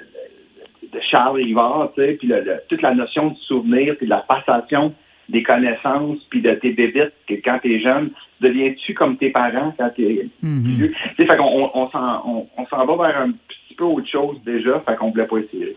de 0.93 1.01
Charles 1.11 1.37
Rivard, 1.37 1.91
tu 1.95 2.03
sais, 2.03 2.13
puis 2.15 2.29
le- 2.29 2.41
le- 2.41 2.61
toute 2.69 2.83
la 2.83 2.95
notion 2.95 3.29
du 3.29 3.41
souvenir, 3.43 3.95
puis 3.97 4.07
de 4.07 4.11
la 4.11 4.19
passation 4.29 4.95
des 5.29 5.43
connaissances, 5.43 6.19
puis 6.31 6.41
de 6.41 6.53
tes 6.55 6.71
bébites, 6.73 7.13
que 7.29 7.35
quand 7.45 7.59
t'es 7.63 7.81
jeune, 7.81 8.11
deviens-tu 8.41 8.95
comme 8.95 9.19
tes 9.19 9.29
parents 9.31 9.75
quand 9.79 9.91
t'es 9.95 10.27
Mhm. 10.43 10.63
vieux? 10.77 10.93
Tu 11.17 11.25
sais, 11.25 11.27
fait 11.31 11.37
qu'on 11.37 11.45
on, 11.65 11.71
on 11.75 11.91
s'en 11.91 12.23
on, 12.27 12.47
on 12.57 12.67
s'en 12.67 12.87
va 12.87 13.07
vers 13.09 13.21
un 13.21 13.33
petit 13.33 13.75
peu 13.77 13.85
autre 13.85 14.09
chose 14.09 14.39
déjà, 14.47 14.81
fait 14.81 14.97
qu'on 14.97 15.11
voulait 15.11 15.27
pas 15.27 15.39
essayer. 15.39 15.77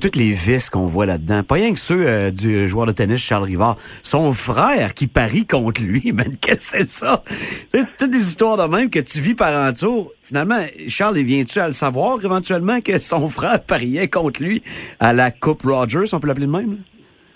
Toutes 0.00 0.16
les 0.16 0.30
vices 0.30 0.70
qu'on 0.70 0.86
voit 0.86 1.06
là-dedans. 1.06 1.42
Pas 1.42 1.56
rien 1.56 1.72
que 1.72 1.78
ceux 1.78 2.06
euh, 2.06 2.30
du 2.30 2.68
joueur 2.68 2.86
de 2.86 2.92
tennis 2.92 3.20
Charles 3.20 3.44
Rivard. 3.44 3.76
Son 4.02 4.32
frère 4.32 4.94
qui 4.94 5.08
parie 5.08 5.46
contre 5.46 5.82
lui, 5.82 6.12
man, 6.14 6.36
qu'est-ce 6.40 6.72
que 6.72 6.78
c'est 6.78 6.88
ça? 6.88 7.24
C'est 7.72 7.84
toutes 7.98 8.10
des 8.10 8.18
histoires 8.18 8.56
de 8.56 8.64
même 8.64 8.90
que 8.90 9.00
tu 9.00 9.20
vis 9.20 9.34
par 9.34 9.68
en 9.68 9.72
tour. 9.72 10.12
Finalement, 10.22 10.60
Charles, 10.86 11.18
il 11.18 11.24
vient-tu 11.24 11.58
à 11.58 11.66
le 11.66 11.72
savoir 11.72 12.18
éventuellement 12.24 12.80
que 12.80 13.00
son 13.00 13.28
frère 13.28 13.60
pariait 13.62 14.08
contre 14.08 14.42
lui 14.42 14.62
à 15.00 15.12
la 15.12 15.30
Coupe 15.30 15.62
Rogers, 15.62 16.12
on 16.12 16.20
peut 16.20 16.28
l'appeler 16.28 16.46
de 16.46 16.52
même? 16.52 16.70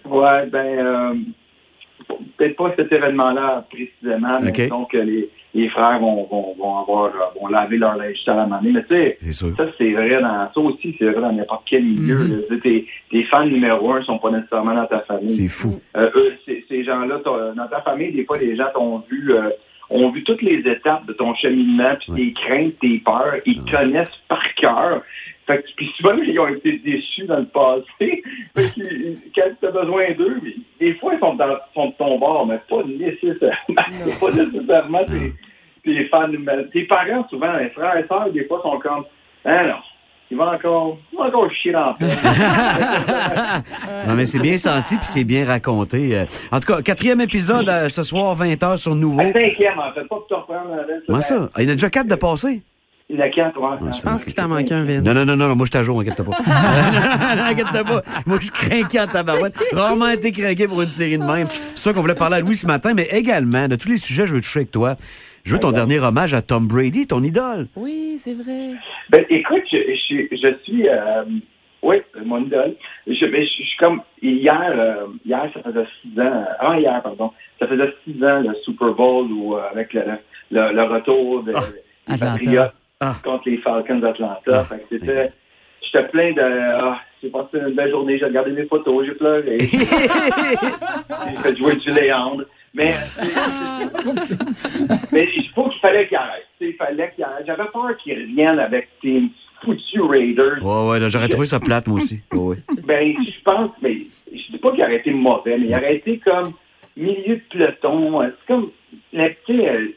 là? 0.05 0.11
Ouais, 0.11 0.47
ben, 0.47 0.79
euh, 0.79 1.13
peut-être 2.37 2.57
pas 2.57 2.73
cet 2.77 2.93
événement-là 2.93 3.65
précisément, 3.71 4.39
mais 4.43 4.51
Ok. 4.51 4.69
donc 4.69 4.93
les, 4.93 5.29
les 5.55 5.69
frères 5.69 5.99
vont, 6.01 6.27
vont, 6.31 6.55
vont 6.59 6.79
avoir 6.79 7.07
euh, 7.07 7.41
vont 7.41 7.47
laver 7.49 7.77
leur 7.79 7.97
linge 7.97 8.17
à 8.27 8.35
la 8.35 8.47
manée. 8.47 8.71
Mais 8.73 8.83
tu 8.85 8.95
sais, 8.95 9.33
ça 9.57 9.65
c'est 9.79 9.93
vrai 9.93 10.21
dans 10.21 10.49
ça 10.53 10.61
aussi, 10.61 10.95
c'est 10.99 11.05
vrai 11.11 11.21
dans 11.21 11.33
n'importe 11.33 11.63
quel 11.67 11.85
milieu. 11.85 12.19
Mhm. 12.51 12.61
tes, 12.61 12.87
tes 13.11 13.23
fans 13.25 13.45
numéro 13.47 13.93
un 13.93 14.03
sont 14.03 14.19
pas 14.19 14.31
nécessairement 14.31 14.75
dans 14.75 14.87
ta 14.87 15.01
famille. 15.01 15.31
C'est 15.31 15.49
fou. 15.49 15.81
Euh, 15.97 16.11
eux, 16.15 16.33
ces- 16.47 16.85
gens-là, 16.85 17.21
t'as- 17.23 17.53
dans 17.55 17.69
ta 17.69 17.81
famille, 17.83 18.13
des 18.13 18.25
fois, 18.25 18.39
les 18.39 18.57
gens 18.57 18.67
t'ont 18.75 19.03
vu, 19.11 19.33
euh, 19.33 19.51
ont 19.91 20.11
vu 20.11 20.25
toutes 20.25 20.43
les 20.43 20.59
étapes 20.69 21.07
de 21.07 21.13
ton 21.13 21.35
cheminement, 21.35 21.93
puis 22.01 22.13
tes 22.15 22.33
craintes, 22.33 22.79
tes 22.81 22.99
peurs, 23.05 23.35
ils 23.47 23.63
te 23.63 23.71
connaissent 23.71 24.09
par 24.29 24.43
cœur. 24.55 25.03
Fait 25.53 25.63
que, 25.63 25.69
puis 25.77 25.91
souvent, 25.97 26.15
ils 26.15 26.39
ont 26.39 26.49
été 26.49 26.79
déçus 26.79 27.25
dans 27.25 27.39
le 27.39 27.47
passé. 27.47 28.23
Quand 28.57 29.51
tu 29.61 29.67
as 29.67 29.71
besoin 29.71 30.13
d'eux, 30.17 30.41
des 30.81 30.95
fois, 30.95 31.15
ils 31.15 31.21
sont, 31.21 31.35
dans, 31.35 31.57
sont 31.75 31.89
de 31.89 31.93
ton 31.99 32.19
bord, 32.19 32.47
mais 32.47 32.59
pas 32.69 32.83
nécessairement. 32.85 33.53
Pas 34.21 34.31
nécessairement 34.31 35.05
tes, 35.05 35.33
tes 35.85 36.05
fans. 36.07 36.29
Tes 36.73 36.85
parents, 36.85 37.27
souvent, 37.29 37.53
les 37.57 37.69
frères 37.71 37.97
et 37.99 38.07
sœurs, 38.07 38.31
des 38.33 38.45
fois, 38.47 38.61
sont 38.63 38.79
comme, 38.79 39.05
ah 39.45 39.67
non, 39.67 39.75
ils 40.31 40.37
vont 40.39 40.49
encore, 40.49 40.97
ils 41.13 41.19
vont 41.19 41.25
encore 41.25 41.53
chier. 41.53 41.73
Non, 44.09 44.15
mais 44.15 44.27
c'est 44.27 44.41
bien 44.41 44.57
senti 44.57 44.97
puis 44.97 45.05
c'est 45.07 45.25
bien 45.25 45.45
raconté. 45.45 46.19
Euh, 46.19 46.25
En 46.51 46.61
tout 46.61 46.73
cas, 46.73 46.83
quatrième 46.83 47.21
épisode 47.21 47.69
euh, 47.69 47.89
ce 47.89 48.03
soir, 48.03 48.37
20h 48.37 48.77
sur 48.79 48.95
Nouveau. 48.95 49.21
Cinquième, 49.21 49.79
en 49.79 49.93
fait, 49.93 50.01
pas 50.01 50.07
pour 50.17 50.27
te 50.27 50.35
reprendre. 50.35 50.77
Comment 51.07 51.21
ça? 51.21 51.49
Il 51.59 51.65
y 51.65 51.67
en 51.67 51.71
a 51.71 51.73
déjà 51.73 51.91
quatre 51.91 52.09
de 52.09 52.15
passés? 52.15 52.63
Ouais. 53.13 53.91
Je 53.97 54.03
pense 54.03 54.25
qu'il 54.25 54.35
t'en 54.35 54.49
manque 54.49 54.71
un, 54.73 54.85
Vince. 54.85 55.03
Non, 55.05 55.13
non, 55.15 55.25
non, 55.25 55.37
non, 55.37 55.55
moi 55.55 55.67
je 55.67 55.71
t'ajoute, 55.73 55.97
inquiète 56.01 56.17
pas. 56.17 56.23
non, 57.37 57.37
non, 57.37 57.43
inquiète 57.51 57.73
pas. 57.85 58.03
Moi 58.27 58.37
je 58.41 58.43
suis 58.43 58.51
craqué 58.51 59.01
en 59.01 59.07
tabarouette. 59.07 59.55
Rarement 59.73 60.09
été 60.09 60.33
craqué 60.33 60.67
pour 60.67 60.81
une 60.83 60.89
série 60.89 61.19
de 61.19 61.25
même. 61.25 61.47
C'est 61.75 61.79
ça 61.79 61.93
qu'on 61.93 62.01
voulait 62.01 62.15
parler 62.15 62.37
à 62.37 62.41
Louis 62.41 62.57
ce 62.57 62.67
matin, 62.67 62.95
mais 62.95 63.09
également, 63.13 63.69
de 63.69 63.77
tous 63.77 63.89
les 63.89 63.99
sujets, 63.99 64.27
je 64.27 64.35
veux 64.35 64.41
toucher 64.41 64.61
avec 64.61 64.71
toi. 64.71 64.97
Je 65.45 65.53
veux 65.55 65.59
ton 65.59 65.73
dernier 65.73 65.99
hommage 65.99 66.35
à 66.35 66.43
Tom 66.43 66.67
Brady, 66.69 67.07
ton 67.07 67.23
idole. 67.23 67.67
Oui, 67.77 68.19
c'est 68.23 68.35
vrai. 68.35 68.75
Ben, 69.11 69.25
écoute, 69.29 69.63
je, 69.73 69.77
je, 69.77 70.37
je 70.37 70.55
suis, 70.63 70.89
euh, 70.89 71.25
Oui, 71.83 71.97
mon 72.25 72.45
idole. 72.45 72.77
Je, 73.09 73.27
mais 73.27 73.45
je, 73.45 73.51
je 73.59 73.65
suis 73.65 73.77
comme 73.79 74.03
hier, 74.23 74.73
euh, 74.73 75.07
hier 75.27 75.51
ça 75.53 75.61
faisait 75.65 75.87
six 76.01 76.21
ans. 76.21 76.45
Ah 76.61 76.79
hier, 76.79 77.03
pardon. 77.03 77.33
Ça 77.59 77.67
faisait 77.67 77.93
six 78.05 78.13
ans 78.25 78.41
le 78.41 78.55
Super 78.65 78.93
Bowl 78.95 79.33
où 79.33 79.57
euh, 79.57 79.63
avec 79.73 79.93
le, 79.93 80.03
le, 80.53 80.73
le 80.73 80.83
retour 80.85 81.43
de, 81.43 81.51
des 81.53 82.23
Atlanta. 82.23 82.73
Ah. 83.03 83.17
contre 83.25 83.49
les 83.49 83.57
Falcons 83.59 83.99
d'Atlanta. 83.99 84.65
Ah. 84.71 84.77
C'était. 84.89 85.33
J'étais 85.83 86.09
plein 86.09 86.33
de. 86.33 86.41
Ah, 86.41 87.01
j'ai 87.21 87.31
passé 87.31 87.59
une 87.59 87.75
belle 87.75 87.91
journée, 87.91 88.17
j'ai 88.17 88.27
regardé 88.27 88.53
mes 88.53 88.65
photos, 88.67 89.05
j'ai 89.05 89.15
pleuré. 89.15 89.59
j'ai 89.61 89.67
fait 89.67 91.57
jouer 91.57 91.77
du 91.77 91.91
Léandre. 91.91 92.45
Mais, 92.75 92.95
mais 95.13 95.29
il 95.37 95.49
faut 95.55 95.69
qu'il 95.69 95.81
fallait 95.81 96.07
qu'il 96.09 96.17
arrête. 96.17 96.47
Il 96.61 96.75
fallait 96.75 97.13
qu'il 97.15 97.25
arrête. 97.25 97.45
J'avais 97.47 97.65
peur 97.73 97.97
qu'il 98.03 98.19
revienne 98.19 98.59
avec 98.61 98.89
tes 99.03 99.25
foutus 99.63 100.01
Raiders. 100.01 100.65
Ouais, 100.65 100.91
ouais, 100.91 100.99
là, 101.01 101.09
j'aurais 101.09 101.29
trouvé 101.29 101.47
ça 101.47 101.61
plate, 101.61 101.89
moi 101.89 101.97
aussi. 101.97 102.23
Ouais, 102.33 102.39
ouais. 102.39 102.57
Ben, 102.85 103.15
je 103.19 103.43
pense, 103.45 103.73
mais 103.83 103.99
je 104.33 104.53
dis 104.53 104.59
pas 104.59 104.71
qu'il 104.71 104.83
aurait 104.83 104.97
été 104.97 105.11
mauvais, 105.11 105.59
mais 105.59 105.67
il 105.67 105.75
aurait 105.75 105.97
été 105.97 106.19
comme 106.19 106.53
milieu 106.97 107.37
de 107.37 107.43
peloton. 107.51 108.23
C'est 108.23 108.47
comme, 108.47 108.71
tu 109.11 109.19
sais, 109.19 109.69
euh, 109.69 109.89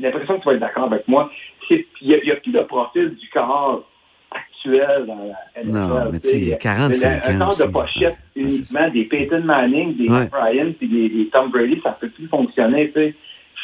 j'ai 0.00 0.06
l'impression 0.06 0.38
que 0.38 0.42
tu 0.42 0.46
vas 0.46 0.54
être 0.54 0.60
d'accord 0.60 0.92
avec 0.92 1.06
moi. 1.06 1.30
Il 1.70 1.84
n'y 2.08 2.14
a, 2.14 2.18
il 2.18 2.28
y 2.28 2.32
a 2.32 2.36
plus 2.36 2.52
le 2.52 2.66
profil 2.66 3.14
du 3.14 3.28
corps 3.30 3.84
actuel 4.30 5.04
dans 5.06 5.16
la 5.16 5.62
NFL. 5.62 5.88
Non, 5.88 6.10
mais 6.12 6.20
tu 6.20 6.28
sais, 6.28 6.38
il 6.38 6.48
y 6.48 6.52
a 6.52 6.56
45 6.56 7.26
Un 7.26 7.34
ans 7.36 7.38
corps 7.38 7.48
aussi. 7.52 7.66
de 7.66 7.72
pochette 7.72 8.16
uniquement 8.36 8.88
des 8.90 9.04
Peyton 9.04 9.42
Manning, 9.44 9.96
des 9.96 10.08
Ouais. 10.08 10.28
Ryan, 10.32 10.72
puis 10.78 10.88
des, 10.88 11.08
des 11.08 11.28
Tom 11.30 11.50
Brady, 11.50 11.80
ça 11.82 11.92
peut 12.00 12.08
plus 12.08 12.28
fonctionner, 12.28 12.88
tu 12.88 12.94
sais. 12.94 13.14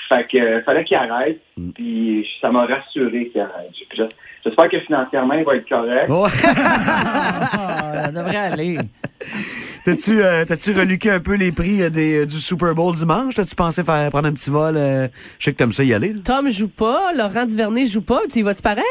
Fait 0.09 0.27
que 0.27 0.39
euh, 0.39 0.63
fallait 0.63 0.85
qu'il 0.85 0.97
arrête, 0.97 1.41
Mm. 1.59 1.71
puis 1.73 2.27
ça 2.41 2.51
m'a 2.51 2.65
rassuré 2.67 3.29
qu'il 3.29 3.41
arrête. 3.41 3.71
J'espère 4.45 4.69
que 4.71 4.81
financièrement, 4.81 5.35
il 5.35 5.45
va 5.45 5.57
être 5.57 5.69
correct. 5.69 6.09
Ouais. 6.09 6.29
Ah, 7.61 7.93
ça 8.05 8.13
devrait 8.13 8.37
aller. 8.37 8.79
T'as-tu 9.89 10.23
euh, 10.23 10.45
t'as-tu 10.45 10.73
reluqué 10.79 11.11
un 11.11 11.21
peu 11.21 11.35
les 11.35 11.51
prix 11.51 11.83
euh, 11.83 11.89
des, 11.89 12.19
euh, 12.23 12.27
du 12.27 12.37
Super 12.37 12.75
Bowl 12.75 12.95
dimanche? 12.95 13.35
T'as-tu 13.37 13.55
pensé 13.55 13.83
faire 13.83 14.11
prendre 14.11 14.29
un 14.29 14.33
petit 14.35 14.51
vol? 14.51 14.77
euh, 14.77 15.09
je 15.39 15.45
sais 15.47 15.53
que 15.53 15.57
t'aimes 15.57 15.73
ça 15.73 15.83
y 15.83 15.95
aller. 15.95 16.13
là. 16.13 16.21
Tom 16.23 16.51
joue 16.51 16.69
pas, 16.69 17.13
Laurent 17.15 17.47
Duvernay 17.47 17.87
joue 17.87 18.03
pas. 18.03 18.21
Tu 18.31 18.41
y 18.41 18.43
vas-tu 18.43 18.61
pareil? 18.61 18.85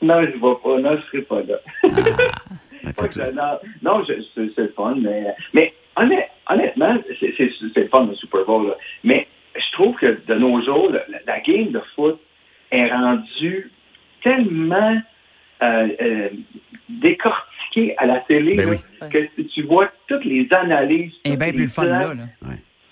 Non, 0.00 0.14
je 0.22 0.28
ne 0.28 0.32
vais 0.32 0.38
pas. 0.62 0.78
Non, 0.80 0.96
je 0.96 0.96
ne 0.96 1.02
serai 1.02 1.22
pas 1.22 1.42
là. 1.42 1.56
Ben, 2.82 2.92
Pas 2.94 3.02
faut- 3.02 3.08
que- 3.08 3.32
non, 3.34 3.58
non, 3.82 4.04
je- 4.08 4.14
c'est 4.34 4.50
c'est 4.56 4.62
le 4.62 4.72
fun, 4.74 4.94
mais, 4.98 5.26
mais 5.52 5.74
honnêt- 5.96 6.30
honnêtement, 6.48 6.96
c'est 7.20 7.34
c'est- 7.36 7.50
c'est 7.74 7.80
le 7.82 7.86
fun 7.88 8.06
le 8.06 8.14
Super 8.14 8.46
Bowl. 8.46 8.68
là. 8.68 8.76
Mais 9.04 9.26
je 9.54 9.72
trouve 9.74 9.94
que 9.96 10.18
de 10.26 10.34
nos 10.36 10.64
jours, 10.64 10.90
la, 10.90 11.00
la 11.26 11.40
game 11.40 11.68
de 11.70 11.82
foot 11.94 12.18
est 12.72 12.88
rendue 12.90 13.70
tellement 14.22 14.96
euh, 15.62 15.88
euh, 16.00 16.28
décortiquée 16.88 17.94
à 17.98 18.06
la 18.06 18.20
télé 18.20 18.54
Ben 18.54 18.66
là, 18.66 18.72
oui. 18.72 18.78
Que 19.10 19.42
tu 19.42 19.62
vois 19.62 19.90
toutes 20.08 20.24
les 20.24 20.46
analyses. 20.52 21.12
Et 21.24 21.30
tous 21.30 21.36
bien 21.36 21.52
plus 21.52 21.62
le 21.62 21.68
fun 21.68 21.84
là. 21.84 22.14
là. 22.14 22.24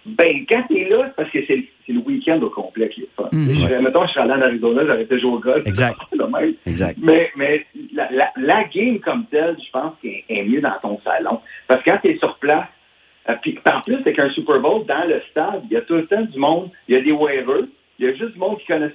Ben, 0.06 0.46
quand 0.48 0.62
t'es 0.68 0.88
là, 0.88 1.04
c'est 1.08 1.16
parce 1.16 1.30
que 1.30 1.38
c'est 1.46 1.56
le- 1.56 1.64
c'est 1.86 1.92
le 1.92 2.00
week-end 2.00 2.40
au 2.40 2.48
complet 2.48 2.88
qui 2.88 3.02
est 3.02 3.08
fun. 3.14 3.28
Mhm. 3.30 3.52
Je 3.52 3.60
serais- 3.60 3.80
Mettons, 3.82 4.06
je 4.06 4.12
serais 4.12 4.22
allé 4.22 4.32
en 4.32 4.40
Arizona, 4.42 4.82
j'aurais 4.86 5.02
été 5.02 5.20
jouer 5.20 5.30
au 5.32 5.38
golf. 5.38 5.66
Exact. 5.66 5.96
Le 6.12 6.26
même. 6.26 6.54
Exact. 6.66 6.98
Mais, 7.02 7.30
mais 7.36 7.66
la, 7.92 8.08
la, 8.10 8.32
la 8.38 8.64
game 8.64 8.98
comme 9.00 9.26
telle, 9.26 9.56
je 9.62 9.70
pense 9.70 9.92
qu'elle 10.00 10.22
est 10.30 10.44
mieux 10.44 10.62
dans 10.62 10.76
ton 10.80 10.98
salon. 11.04 11.40
Parce 11.66 11.82
que 11.82 11.90
quand 11.90 11.98
tu 12.02 12.08
es 12.08 12.18
sur 12.18 12.36
place, 12.38 12.68
euh, 13.28 13.34
puis 13.42 13.58
en 13.70 13.80
plus, 13.82 13.98
c'est 14.04 14.14
qu'un 14.14 14.30
Super 14.30 14.60
Bowl, 14.60 14.86
dans 14.86 15.04
le 15.06 15.20
stade, 15.30 15.62
il 15.70 15.74
y 15.74 15.76
a 15.76 15.82
tout 15.82 15.96
le 15.96 16.06
temps 16.06 16.22
du 16.22 16.38
monde, 16.38 16.70
il 16.88 16.94
y 16.94 16.98
a 16.98 17.02
des 17.02 17.12
waivers, 17.12 17.66
il 17.98 18.06
y 18.06 18.08
a 18.08 18.14
juste 18.14 18.32
du 18.32 18.38
monde 18.38 18.58
qui 18.60 18.66
connaissent 18.66 18.92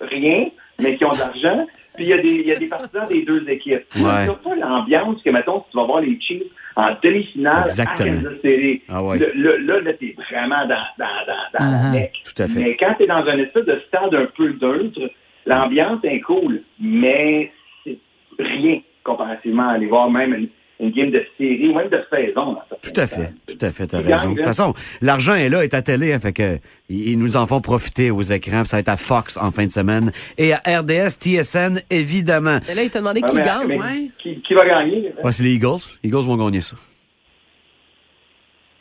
rien, 0.00 0.48
mais 0.82 0.96
qui 0.96 1.04
ont 1.06 1.12
de 1.12 1.18
l'argent, 1.18 1.66
puis 1.94 2.04
il 2.04 2.08
y, 2.08 2.12
a 2.12 2.18
des, 2.18 2.28
il 2.28 2.46
y 2.46 2.52
a 2.52 2.56
des 2.58 2.66
partisans 2.68 3.06
des 3.08 3.22
deux 3.22 3.48
équipes. 3.48 3.82
Tu 3.92 3.98
Ouais. 3.98 4.26
n'as 4.26 4.32
pas 4.34 4.54
l'ambiance 4.56 5.22
que, 5.22 5.30
mettons, 5.30 5.64
tu 5.70 5.76
vas 5.76 5.84
voir 5.84 6.00
les 6.00 6.18
Chiefs 6.20 6.42
en 6.76 6.94
demi-finale 7.02 7.64
à 7.68 7.84
Kansas 7.86 8.32
City. 8.42 8.82
Ah 8.88 9.02
ouais. 9.04 9.18
Le- 9.18 9.32
le- 9.34 9.56
là, 9.58 9.80
là, 9.80 9.92
t'es 9.94 10.14
vraiment 10.30 10.66
dans, 10.66 10.84
dans, 10.98 11.06
dans, 11.26 11.58
dans 11.58 11.64
Uh-huh. 11.66 11.82
la 11.84 11.90
mecque. 11.92 12.22
Tout 12.24 12.42
à 12.42 12.48
fait. 12.48 12.60
Mais 12.60 12.76
quand 12.76 12.94
tu 12.96 13.02
es 13.04 13.06
dans 13.06 13.26
un 13.26 13.38
espèce 13.38 13.66
de 13.66 13.78
stade 13.88 14.14
un 14.14 14.26
peu 14.36 14.54
neutre, 14.60 15.10
l'ambiance 15.46 16.00
est 16.04 16.20
cool, 16.20 16.62
mais 16.80 17.52
c'est 17.84 17.98
rien 18.38 18.80
comparativement 19.04 19.68
à 19.68 19.72
aller 19.72 19.86
voir 19.86 20.10
même 20.10 20.32
une, 20.34 20.48
une 20.82 20.90
game 20.90 21.10
de 21.10 21.24
série 21.38 21.68
ou 21.68 21.74
même 21.74 21.88
de 21.88 22.00
saison. 22.10 22.56
Tout 22.82 23.00
à 23.00 23.06
fait, 23.06 23.32
tout 23.46 23.64
à 23.64 23.70
fait, 23.70 23.86
t'as 23.86 24.00
raison. 24.00 24.30
De 24.30 24.34
toute 24.34 24.40
hein? 24.42 24.44
façon, 24.46 24.74
l'argent 25.00 25.34
est 25.34 25.48
là, 25.48 25.64
est 25.64 25.72
à 25.74 25.80
télé, 25.82 26.12
hein, 26.12 26.18
fait 26.18 26.32
que 26.32 26.58
ils 26.90 27.16
nous 27.18 27.36
en 27.36 27.46
font 27.46 27.60
profiter 27.60 28.10
aux 28.10 28.22
écrans, 28.22 28.64
ça 28.64 28.76
va 28.76 28.80
être 28.80 28.88
à 28.88 28.96
Fox 28.96 29.36
en 29.36 29.50
fin 29.50 29.64
de 29.66 29.70
semaine 29.72 30.10
et 30.38 30.52
à 30.52 30.58
RDS, 30.80 31.18
TSN, 31.20 31.80
évidemment. 31.90 32.58
Mais 32.68 32.74
là, 32.74 32.82
il 32.82 32.90
t'a 32.90 32.98
demandé 32.98 33.20
Ouais, 33.22 33.28
qui 33.28 33.36
mais- 33.36 33.42
gagne. 33.42 33.66
mais 33.68 34.10
Qui, 34.22 34.42
qui 34.42 34.54
va 34.54 34.66
gagner? 34.68 35.12
Ouais, 35.22 35.32
c'est 35.32 35.42
les 35.44 35.54
Eagles. 35.54 35.78
Les 36.02 36.08
Eagles 36.10 36.24
vont 36.26 36.36
gagner 36.36 36.60
ça. 36.60 36.76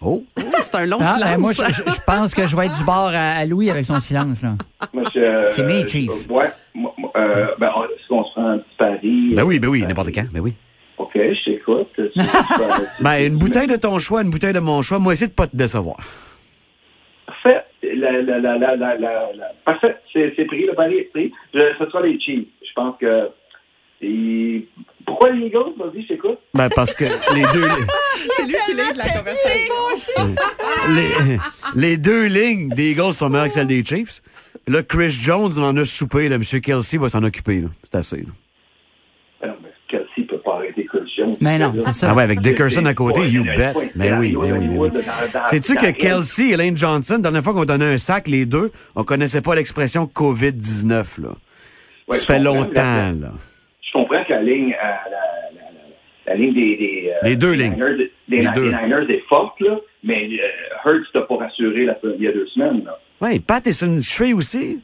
Oh! 0.04 0.24
C'est 0.64 0.76
un 0.76 0.86
long 0.88 0.98
Ah, 1.00 1.14
silence. 1.16 1.30
ben, 1.32 1.38
moi, 1.38 1.52
je, 1.52 1.62
je- 1.74 1.92
je 1.92 2.00
pense 2.08 2.34
que 2.34 2.48
je 2.48 2.56
vais 2.56 2.66
être 2.66 2.76
du 2.78 2.84
bord 2.84 3.12
à, 3.14 3.34
à 3.34 3.46
Louis 3.46 3.70
avec 3.70 3.86
son 3.86 4.00
silence. 4.00 4.42
Là. 4.42 4.56
Je- 5.14 5.46
C'est 5.52 5.62
mes 5.64 5.84
euh, 5.84 5.88
Chiefs. 5.88 6.28
Ouais. 6.30 6.50
moi- 6.74 6.94
moi, 6.98 7.12
euh, 7.18 7.46
ben, 7.60 7.70
on- 7.76 7.84
est-ce 7.84 8.08
qu'on 8.08 8.24
se 8.26 8.32
prend 8.32 8.48
un 8.50 8.58
petit 8.58 8.76
pari? 8.80 9.36
Ben 9.36 9.44
oui, 9.44 9.60
ben 9.60 9.68
oui, 9.68 9.84
n'importe 9.88 10.12
quand, 10.12 10.26
ben 10.32 10.40
oui. 10.40 10.54
OK, 11.04 11.12
je 11.16 11.44
t'écoute. 11.46 12.00
Ben, 13.00 13.26
une 13.26 13.38
bouteille 13.38 13.68
de 13.68 13.76
ton 13.76 13.98
choix, 14.00 14.22
une 14.22 14.30
bouteille 14.30 14.54
de 14.54 14.60
mon 14.60 14.82
choix, 14.82 15.00
moi, 15.00 15.14
essayer 15.14 15.28
de 15.28 15.34
pas 15.34 15.48
te 15.48 15.56
décevoir. 15.56 15.98
Parfait. 17.26 17.64
La, 17.84 18.12
la, 18.12 18.38
la, 18.40 18.58
la, 18.58 18.76
la, 18.76 18.96
la, 18.98 18.98
la- 18.98 19.52
Parfait. 19.66 19.98
C'est 20.14 20.34
c'est 20.36 20.46
pris, 20.46 20.66
le 20.66 20.74
pari 20.74 20.96
est 20.98 21.10
pris. 21.12 21.32
Je- 21.54 21.60
ce 21.80 21.86
sera 21.86 22.02
les 22.02 22.20
Chiefs. 22.20 22.48
Je 22.62 22.74
pense 22.76 22.96
que. 23.00 23.30
et- 24.02 24.68
Pourquoi 25.06 25.32
les 25.32 25.48
Eagles? 25.48 25.74
Vas-y, 25.78 26.04
je 26.04 26.08
t'écoute. 26.10 26.38
Ben, 26.54 26.70
parce 26.76 26.94
que 26.94 27.06
les 27.06 27.42
deux, 27.54 27.68
C'est 28.36 28.46
lui 28.46 28.56
qui 28.66 28.74
lève 28.76 28.96
la 28.96 29.10
conversation. 29.10 30.36
les, 30.96 31.38
les 31.90 31.98
deux 31.98 32.26
lignes 32.26 32.70
des 32.70 32.92
Eagles 32.92 33.14
sont 33.14 33.30
meilleures 33.30 33.48
que 33.48 33.54
celles 33.54 33.68
des 33.68 33.84
Chiefs. 33.84 34.22
Là, 34.68 34.84
Chris 34.84 35.10
Jones 35.10 35.58
en 35.58 35.76
a 35.78 35.86
soupé, 35.86 36.30
là. 36.30 36.36
M. 36.36 36.44
Kelsey 36.62 36.98
va 37.00 37.10
s'en 37.10 37.24
occuper, 37.24 37.62
là. 37.62 37.68
C'est 37.84 37.96
assez, 37.96 38.18
là. 38.22 38.30
Alors, 39.42 39.56
mais 39.64 39.70
Kelsey 39.88 40.24
peut 40.28 40.38
pas 40.38 40.60
Mais 41.42 41.58
non, 41.58 41.74
c'est 41.80 41.94
ça. 41.94 42.10
Ah 42.12 42.16
ouais, 42.16 42.24
avec 42.24 42.40
Dickerson 42.42 42.86
à 42.86 42.94
côté, 42.94 43.22
you 43.28 43.44
bet. 43.44 43.72
été 43.72 43.92
Ben 43.96 44.20
oui, 44.20 44.34
dans 44.34 44.42
ben 44.42 44.58
oui, 44.58 44.68
ben 44.68 44.78
oui. 44.80 44.90
Sais-tu 45.46 45.76
que 45.76 45.92
Kelsey 45.92 46.50
et 46.52 46.58
Lane 46.58 46.78
Johnson, 46.78 47.16
la 47.16 47.20
dernière 47.22 47.44
fois 47.44 47.54
qu'on 47.54 47.66
donnait 47.66 47.94
un 47.94 47.98
sac, 47.98 48.28
les 48.28 48.46
deux, 48.46 48.72
on 48.96 49.04
connaissait 49.04 49.42
pas 49.42 49.56
l'expression 49.56 50.06
COVID-19, 50.06 51.22
là. 51.22 51.30
Ouais, 52.08 52.18
Ça 52.18 52.26
fait 52.34 52.40
longtemps, 52.40 52.72
la- 52.84 53.12
là. 53.12 53.32
Je 53.82 53.92
comprends 53.94 54.24
que 54.24 54.32
la 54.34 54.42
ligne, 54.42 54.72
euh, 54.74 54.88
la, 55.10 55.10
la, 55.12 55.62
la, 55.62 56.34
la 56.34 56.36
ligne 56.36 56.54
des, 56.54 56.78
des, 56.78 57.12
euh, 57.14 57.28
Les 57.28 57.36
deux 57.36 57.56
des 57.56 57.64
lignes. 57.64 57.74
Niners, 57.74 57.98
des, 57.98 58.38
Les 58.38 58.38
des 58.46 58.48
deux. 58.56 58.66
Niners 58.72 59.10
est 59.10 59.24
forte, 59.28 59.60
là, 59.62 59.78
mais 60.04 60.28
euh, 60.28 60.90
Hurts 60.90 61.08
t'a 61.14 61.22
pas 61.22 61.36
rassuré 61.38 61.86
la, 61.86 61.98
il 62.18 62.24
y 62.24 62.28
a 62.28 62.32
deux 62.32 62.48
semaines. 62.48 62.84
Là. 62.86 62.98
Ouais, 63.22 63.40
Pat 63.40 63.66
est 63.68 63.74
sur 63.74 63.88
une 63.88 64.02
cheville 64.02 64.34
aussi. 64.34 64.80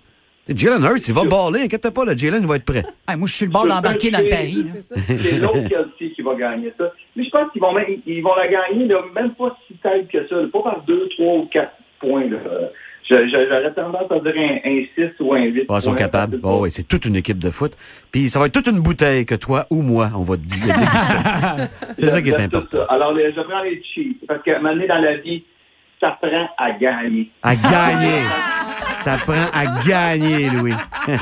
Jalen 0.50 0.82
Hurts, 0.82 1.08
il 1.10 1.14
va 1.14 1.26
baller, 1.26 1.64
inquiète 1.64 1.90
pas, 1.90 2.06
là, 2.06 2.16
Jalen 2.16 2.46
va 2.46 2.56
être 2.56 2.64
prêt. 2.64 2.86
Ah, 3.06 3.18
moi, 3.18 3.28
je 3.28 3.34
suis 3.34 3.46
le 3.48 3.52
bord 3.52 3.68
d'embarquer 3.68 4.12
dans 4.12 4.20
le 4.20 4.30
pari. 4.30 4.64
là. 4.64 4.96
C'est 5.08 5.40
l'autre 5.40 5.68
Kelsey 5.68 6.14
qui 6.16 6.17
va 6.28 6.36
gagner 6.36 6.74
ça. 6.78 6.92
Mais 7.16 7.24
je 7.24 7.30
pense 7.30 7.52
qu'ils 7.52 7.62
vont, 7.62 7.74
même, 7.74 7.86
ils 8.06 8.22
vont 8.22 8.36
la 8.36 8.48
gagner, 8.48 8.86
là, 8.86 9.02
même 9.14 9.32
pas 9.32 9.58
si 9.68 9.74
tête 9.76 10.08
que 10.10 10.28
ça, 10.28 10.36
là, 10.36 10.48
pas 10.52 10.62
par 10.62 10.82
deux, 10.84 11.08
trois 11.10 11.36
ou 11.36 11.46
quatre 11.46 11.74
points. 12.00 12.30
Là. 12.30 12.38
J'aurais 13.10 13.74
tendance 13.74 14.12
à 14.12 14.20
dire 14.20 14.34
un, 14.36 14.70
un 14.70 14.84
6 14.96 15.12
ou 15.22 15.34
un 15.34 15.44
8 15.44 15.66
Ah, 15.70 15.76
ils 15.78 15.82
sont 15.82 15.96
capables. 15.96 16.40
Oh, 16.44 16.60
oui, 16.62 16.72
c'est 16.72 16.88
toute 16.88 17.06
une 17.06 17.16
équipe 17.16 17.40
de 17.40 17.50
foot. 17.50 17.74
Puis 18.12 18.30
ça 18.30 18.40
va 18.40 18.48
être 18.48 18.54
toute 18.54 18.68
une 18.68 18.82
bouteille 18.82 19.26
que 19.26 19.36
toi 19.36 19.66
ou 19.70 19.82
moi, 19.82 20.10
on 20.16 20.24
va 20.24 20.36
te 20.36 20.42
dire. 20.42 20.76
c'est 21.98 22.08
ça 22.08 22.22
qui 22.22 22.30
est 22.30 22.40
important. 22.40 22.80
ça. 22.80 22.86
Alors, 22.90 23.16
je 23.18 23.42
prends 23.42 23.64
les 23.64 23.82
Chiefs. 23.82 24.18
Parce 24.28 24.44
qu'à 24.44 24.58
un 24.58 24.60
moment 24.60 24.74
donné, 24.74 24.88
dans 24.88 25.00
la 25.00 25.18
vie, 25.18 25.44
ça 26.00 26.18
prend 26.22 26.50
à 26.58 26.72
gagner. 26.72 27.32
À 27.44 27.56
gagner. 27.56 28.22
T'apprends 29.04 29.48
à 29.54 29.80
gagner, 29.88 30.50
Louis. 30.50 30.74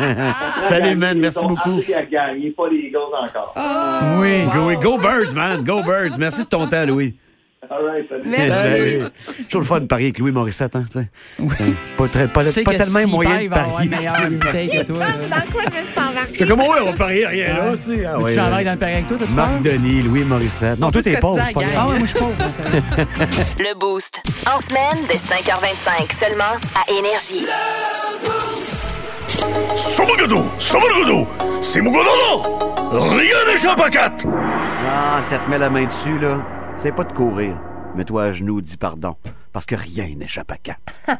Salut, 0.61 0.95
man. 0.95 1.19
Merci 1.19 1.45
beaucoup. 1.45 1.81
à 1.95 2.01
gagner, 2.03 2.51
pas 2.51 2.67
les 2.69 2.87
Eagles 2.87 2.97
encore. 2.97 3.53
Oui. 4.17 4.45
Go, 4.53 4.79
go 4.81 4.97
Birds, 4.97 5.33
man. 5.33 5.63
Go 5.63 5.83
Birds. 5.83 6.17
Merci 6.17 6.43
de 6.43 6.49
ton 6.49 6.67
temps, 6.67 6.85
Louis. 6.85 7.15
All 7.69 7.83
right, 7.85 8.07
salut. 8.09 8.35
Salut. 8.35 9.03
Toujours 9.49 9.61
le 9.61 9.65
fun 9.65 9.79
de 9.79 9.85
parier 9.85 10.07
avec 10.07 10.19
Louis 10.19 10.31
Morissette, 10.31 10.75
hein, 10.75 10.83
tu 10.85 10.99
sais. 10.99 11.09
Euh, 11.39 11.71
Pas, 11.97 12.07
très, 12.07 12.27
pas, 12.27 12.41
pas 12.63 12.73
tellement 12.75 13.07
moyen 13.07 13.43
de 13.43 13.49
parier. 13.49 13.89
Dans 13.89 13.95
quoi 14.05 14.21
je 14.25 14.29
me 14.29 15.85
suis 15.85 15.99
embarquée? 15.99 16.35
C'est 16.37 16.47
comme, 16.47 16.59
ouais, 16.59 16.79
on 16.85 16.93
parie 16.93 17.25
rien 17.25 17.53
là 17.53 17.71
aussi. 17.71 17.93
Ah, 18.05 18.19
ouais, 18.19 18.31
Tu 18.31 18.37
travailles 18.37 18.65
dans 18.65 18.73
le 18.73 18.77
pari 18.77 18.93
avec 18.93 19.07
toi, 19.07 19.17
t'as-tu 19.17 19.33
peur? 19.33 19.47
Marc 19.49 19.61
Denis, 19.61 20.01
Louis 20.03 20.23
Morissette. 20.23 20.79
Non, 20.79 20.91
toi, 20.91 21.01
t'es 21.01 21.17
pauvre, 21.17 21.41
c'est 21.47 21.53
pas 21.53 21.61
Ah 21.75 21.87
ouais, 21.87 21.97
moi 21.97 22.05
je 22.05 22.11
suis 22.11 22.19
pauvre. 22.19 22.33
Le 23.59 23.79
Boost. 23.79 24.21
En 24.45 24.59
semaine, 24.59 25.03
dès 25.07 25.15
5h25, 25.15 26.25
seulement 26.25 26.43
à 26.75 26.91
Énergie. 26.91 27.45
Samagadou, 29.75 30.43
Samagadou, 30.59 31.27
c'est 31.61 31.81
mon 31.81 31.91
godono! 31.91 32.59
Rien 32.91 33.35
n'échappe 33.51 33.79
à 33.79 33.89
quatre! 33.89 34.25
Ah, 34.87 35.19
ça 35.21 35.37
te 35.39 35.49
met 35.49 35.57
la 35.57 35.69
main 35.69 35.85
dessus, 35.85 36.17
là. 36.19 36.37
C'est 36.77 36.91
pas 36.91 37.03
de 37.05 37.13
courir. 37.13 37.57
Mets-toi 37.95 38.23
à 38.23 38.31
genoux, 38.31 38.61
dis 38.61 38.77
pardon. 38.77 39.15
Parce 39.53 39.65
que 39.65 39.75
rien 39.75 40.07
n'échappe 40.15 40.51
à 40.51 40.57
Kat. 40.57 40.77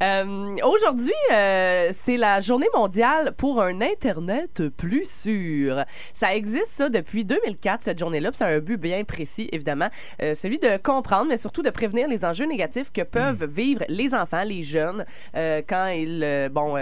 Euh, 0.00 0.56
Aujourd'hui, 0.62 1.12
euh, 1.32 1.90
c'est 2.04 2.16
la 2.16 2.40
journée 2.40 2.68
mondiale 2.72 3.34
pour 3.36 3.60
un 3.60 3.80
Internet 3.80 4.68
plus 4.68 5.10
sûr. 5.10 5.84
Ça 6.14 6.36
existe, 6.36 6.68
ça, 6.68 6.88
depuis 6.88 7.24
2004, 7.24 7.82
cette 7.82 7.98
journée-là. 7.98 8.30
C'est 8.32 8.44
un 8.44 8.60
but 8.60 8.76
bien 8.76 9.02
précis, 9.02 9.48
évidemment. 9.50 9.88
Euh, 10.22 10.36
celui 10.36 10.60
de 10.60 10.76
comprendre, 10.76 11.26
mais 11.30 11.36
surtout 11.36 11.62
de 11.62 11.70
prévenir 11.70 12.06
les 12.06 12.24
enjeux 12.24 12.46
négatifs 12.46 12.92
que 12.92 13.02
peuvent 13.02 13.44
vivre 13.44 13.82
les 13.88 14.14
enfants, 14.14 14.44
les 14.44 14.62
jeunes, 14.62 15.04
quand 15.34 15.88
ils, 15.88 16.48
bon, 16.52 16.76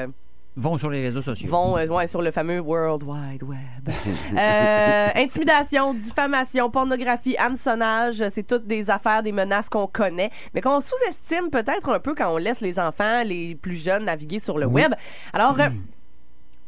Vont 0.61 0.77
sur 0.77 0.91
les 0.91 1.03
réseaux 1.03 1.23
sociaux. 1.23 1.49
vont 1.49 1.79
euh, 1.79 1.87
ouais, 1.87 2.09
sur 2.09 2.21
le 2.21 2.33
fameux 2.33 2.59
World 2.59 3.05
Wide 3.05 3.43
Web. 3.45 3.59
Euh, 4.37 5.09
intimidation, 5.17 5.95
diffamation, 5.95 6.69
pornographie, 6.71 7.37
hameçonnage, 7.39 8.23
c'est 8.31 8.47
toutes 8.47 8.67
des 8.67 8.91
affaires, 8.91 9.23
des 9.23 9.33
menaces 9.33 9.69
qu'on 9.69 9.87
connaît, 9.87 10.31
mais 10.55 10.61
qu'on 10.61 10.81
sous-estime 10.81 11.51
peut-être 11.51 11.89
un 11.89 11.99
peu 12.01 12.15
quand 12.15 12.33
on 12.33 12.37
laisse 12.37 12.61
les 12.61 12.79
enfants, 12.79 13.23
les 13.25 13.55
plus 13.55 13.77
jeunes, 13.77 14.05
naviguer 14.05 14.39
sur 14.41 14.59
le 14.59 14.67
Oui. 14.67 14.83
web. 14.83 14.95
Alors, 15.33 15.59
euh, 15.61 15.69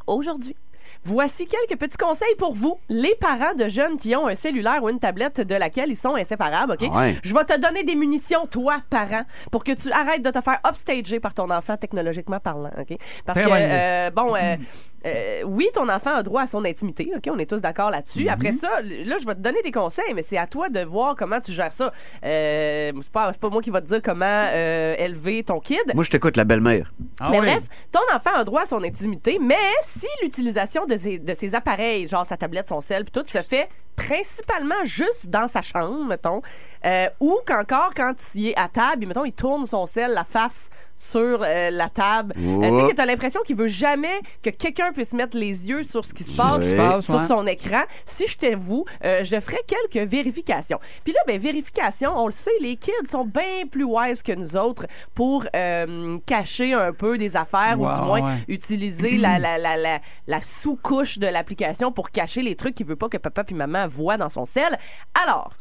aujourd'hui, 0.07 0.55
Voici 1.05 1.47
quelques 1.47 1.81
petits 1.81 1.97
conseils 1.97 2.35
pour 2.39 2.55
vous, 2.55 2.79
les 2.91 3.15
parents 3.15 3.55
de 3.55 3.69
jeunes 3.69 3.97
qui 3.97 4.15
ont 4.15 4.27
un 4.27 4.35
cellulaire 4.35 4.83
ou 4.83 4.91
une 4.91 5.01
tablette 5.01 5.41
de 5.41 5.55
laquelle 5.55 5.89
ils 5.89 5.97
sont 5.97 6.15
inséparables, 6.15 6.73
OK? 6.73 6.95
Ouais. 6.95 7.17
Je 7.23 7.35
vais 7.35 7.45
te 7.45 7.59
donner 7.59 7.85
des 7.85 7.95
munitions, 7.95 8.47
toi, 8.47 8.83
parent, 8.91 9.23
pour 9.51 9.65
que 9.65 9.73
tu 9.73 9.91
arrêtes 9.93 10.23
de 10.23 10.31
te 10.31 10.41
faire 10.43 10.61
upstager 10.67 11.19
par 11.19 11.33
ton 11.33 11.51
enfant 11.51 11.79
technologiquement 11.79 12.39
parlant, 12.39 12.71
OK? 12.79 12.99
Parce 13.25 13.41
Très 13.41 13.49
que, 13.49 13.55
euh, 13.55 14.11
bon, 14.11 14.35
euh, 14.37 14.57
euh, 15.07 15.43
oui, 15.45 15.69
ton 15.73 15.89
enfant 15.89 16.15
a 16.15 16.23
droit 16.23 16.43
à 16.43 16.47
son 16.47 16.65
intimité, 16.65 17.11
OK? 17.17 17.29
On 17.33 17.39
est 17.39 17.49
tous 17.49 17.61
d'accord 17.61 17.91
là-dessus. 17.91 18.25
Mhm. 18.25 18.29
Après 18.29 18.53
ça, 18.53 18.69
là, 18.83 19.17
je 19.19 19.27
vais 19.27 19.35
te 19.35 19.41
donner 19.41 19.63
des 19.63 19.73
conseils, 19.73 20.13
mais 20.15 20.23
c'est 20.23 20.39
à 20.39 20.47
toi 20.47 20.69
de 20.69 20.81
voir 20.81 21.17
comment 21.17 21.41
tu 21.41 21.53
gères 21.53 21.73
ça. 21.73 21.93
Euh, 22.25 22.93
c'est 22.95 23.13
pas, 23.13 23.33
c'est 23.33 23.41
pas 23.41 23.49
moi 23.49 23.63
qui 23.63 23.71
va 23.71 23.81
te 23.81 23.87
dire 23.87 24.01
comment 24.03 24.25
euh, 24.27 24.95
élever 24.99 25.43
ton 25.43 25.61
kid. 25.61 25.81
Moi, 25.95 26.05
je 26.05 26.11
t'écoute, 26.11 26.37
la 26.37 26.45
belle-mère. 26.45 26.93
mais 27.31 27.39
bref, 27.39 27.63
ton 27.93 28.01
enfant 28.15 28.35
a 28.35 28.45
droit 28.45 28.63
à 28.63 28.67
son 28.67 28.83
intimité, 28.83 29.39
mais 29.41 29.57
si 29.83 30.07
l'utilisation 30.23 30.87
de 30.87 30.97
ses, 30.97 31.19
de 31.19 31.35
ses 31.35 31.55
appareils, 31.55 32.09
genre 32.09 32.27
sa 32.27 32.37
tablette, 32.37 32.69
son 32.69 32.81
sel, 32.81 33.05
puis 33.05 33.13
tout, 33.13 33.29
se 33.29 33.43
fait 33.43 33.69
principalement 33.97 34.83
juste 34.85 35.29
dans 35.29 35.49
sa 35.49 35.63
chambre, 35.63 36.05
mettons, 36.07 36.41
euh, 36.87 37.09
ou 37.21 37.39
qu'encore 37.47 37.93
quand 37.95 38.15
il 38.35 38.49
est 38.49 38.59
à 38.59 38.69
table, 38.69 39.07
mettons, 39.07 39.25
il 39.25 39.33
tourne 39.33 39.67
son 39.67 39.87
sel, 39.87 40.13
la 40.13 40.25
face 40.25 40.71
sur 41.01 41.41
euh, 41.43 41.71
la 41.71 41.89
table. 41.89 42.35
Euh, 42.37 42.61
tu 42.61 42.77
sais 42.77 42.91
que 42.91 42.95
tu 42.95 43.01
as 43.01 43.07
l'impression 43.07 43.41
qu'il 43.43 43.57
veut 43.57 43.69
jamais 43.69 44.21
que 44.43 44.51
quelqu'un 44.51 44.93
puisse 44.93 45.15
mettre 45.15 45.37
les 45.37 45.69
yeux 45.69 45.83
sur 45.83 46.05
ce 46.05 46.13
qui 46.13 46.25
se 46.25 46.37
passe, 46.37 47.05
sur 47.05 47.15
ouais. 47.17 47.27
son 47.27 47.47
écran. 47.47 47.83
Si 48.05 48.27
j'étais 48.27 48.55
vous, 48.55 48.85
euh, 49.05 49.25
je 49.25 49.41
ferais 49.41 49.63
quelques 49.67 50.09
vérifications. 50.09 50.79
Puis 51.03 51.15
là, 51.15 51.21
ben, 51.27 51.41
vérification, 51.41 52.13
on 52.15 52.27
le 52.27 52.33
sait, 52.33 52.51
les 52.61 52.77
kids 52.77 52.93
sont 53.11 53.25
bien 53.25 53.67
plus 53.71 53.85
wise 53.85 54.23
que 54.23 54.33
nous 54.33 54.57
autres 54.59 54.87
pour 55.15 55.47
euh, 55.57 56.19
cacher 56.27 56.75
un 56.75 56.93
peu 56.93 57.17
des 57.17 57.35
affaires 57.35 57.81
ou 57.81 57.89
du 57.89 58.03
moins 58.03 58.23
ouais. 58.23 58.45
utiliser 58.49 59.17
la, 59.17 59.39
la, 59.39 59.57
la, 59.57 59.79
la, 59.79 60.01
la 60.27 60.41
sous-couche 60.41 61.19
de 61.19 61.27
l'application 61.27 61.93
pour 61.93 62.11
cacher 62.11 62.43
les 62.43 62.57
trucs 62.57 62.75
qu'il 62.75 62.87
veut 62.87 62.97
pas 62.97 63.09
que 63.09 63.17
papa 63.17 63.43
puis 63.45 63.55
maman 63.55 63.87
voient 63.87 64.19
dans 64.19 64.29
son 64.29 64.45
sel. 64.45 64.79
Alors, 65.15 65.55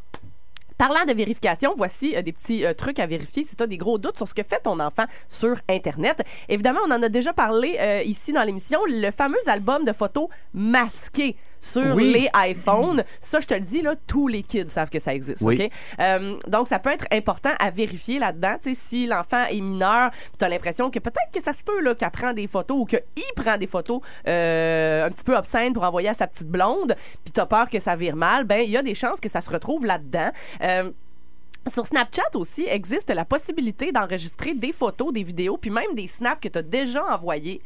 Parlant 0.79 1.03
de 1.03 1.11
vérification, 1.11 1.73
voici 1.75 2.15
euh, 2.15 2.21
des 2.21 2.31
petits 2.31 2.65
euh, 2.65 2.73
trucs 2.73 2.99
à 2.99 3.05
vérifier 3.05 3.43
si 3.43 3.53
tu 3.53 3.61
as 3.61 3.67
des 3.67 3.77
gros 3.77 3.97
doutes 3.97 4.15
sur 4.15 4.25
ce 4.29 4.33
que 4.33 4.43
fait 4.43 4.61
ton 4.61 4.79
enfant 4.79 5.03
sur 5.27 5.57
Internet. 5.67 6.23
Évidemment, 6.47 6.79
on 6.87 6.91
en 6.91 7.03
a 7.03 7.09
déjà 7.09 7.33
parlé 7.33 7.75
euh, 7.81 8.01
ici 8.03 8.31
dans 8.31 8.43
l'émission, 8.43 8.79
le 8.87 9.11
fameux 9.11 9.37
album 9.47 9.83
de 9.83 9.91
photos 9.91 10.29
masqué 10.53 11.35
sur 11.59 11.95
Oui. 11.95 12.13
les 12.13 12.29
iPhones. 12.51 13.03
Ça, 13.21 13.39
je 13.39 13.47
te 13.47 13.53
le 13.53 13.59
dis, 13.61 13.81
là, 13.81 13.95
tous 14.07 14.27
les 14.27 14.43
kids 14.43 14.69
savent 14.69 14.89
que 14.89 14.99
ça 14.99 15.13
existe. 15.13 15.41
Oui. 15.41 15.69
Euh, 15.99 16.37
donc, 16.47 16.67
ça 16.67 16.79
peut 16.79 16.91
être 16.91 17.05
important 17.11 17.51
à 17.59 17.69
vérifier 17.69 18.19
là-dedans. 18.19 18.55
Si 18.73 19.05
l'enfant 19.07 19.45
est 19.45 19.61
mineur, 19.61 20.11
tu 20.37 20.45
as 20.45 20.49
l'impression 20.49 20.89
que 20.89 20.99
peut-être 20.99 21.31
que 21.33 21.41
ça 21.41 21.53
se 21.53 21.63
peut 21.63 21.79
qu'elle 21.95 22.11
prend 22.11 22.33
des 22.33 22.47
photos 22.47 22.77
ou 22.77 22.85
qu'il 22.85 23.01
prend 23.35 23.57
des 23.57 23.67
photos 23.67 24.01
euh, 24.27 25.05
un 25.05 25.09
petit 25.09 25.23
peu 25.23 25.35
obscènes 25.35 25.73
pour 25.73 25.83
envoyer 25.83 26.09
à 26.09 26.13
sa 26.13 26.27
petite 26.27 26.47
blonde, 26.47 26.95
puis 27.23 27.31
tu 27.33 27.39
as 27.39 27.45
peur 27.45 27.69
que 27.69 27.79
ça 27.79 27.95
vire 27.95 28.15
mal, 28.15 28.43
ben 28.43 28.61
il 28.61 28.69
y 28.69 28.77
a 28.77 28.83
des 28.83 28.95
chances 28.95 29.19
que 29.19 29.29
ça 29.29 29.41
se 29.41 29.49
retrouve 29.49 29.85
là-dedans. 29.85 30.31
Euh, 30.61 30.91
sur 31.67 31.85
Snapchat 31.85 32.35
aussi, 32.35 32.65
existe 32.67 33.09
la 33.09 33.25
possibilité 33.25 33.91
d'enregistrer 33.91 34.53
des 34.53 34.71
photos, 34.71 35.11
des 35.13 35.23
vidéos, 35.23 35.57
puis 35.57 35.69
même 35.69 35.93
des 35.93 36.07
snaps 36.07 36.39
que 36.41 36.47
tu 36.47 36.57
as 36.57 36.63
déjà 36.63 37.03
envoyés 37.13 37.61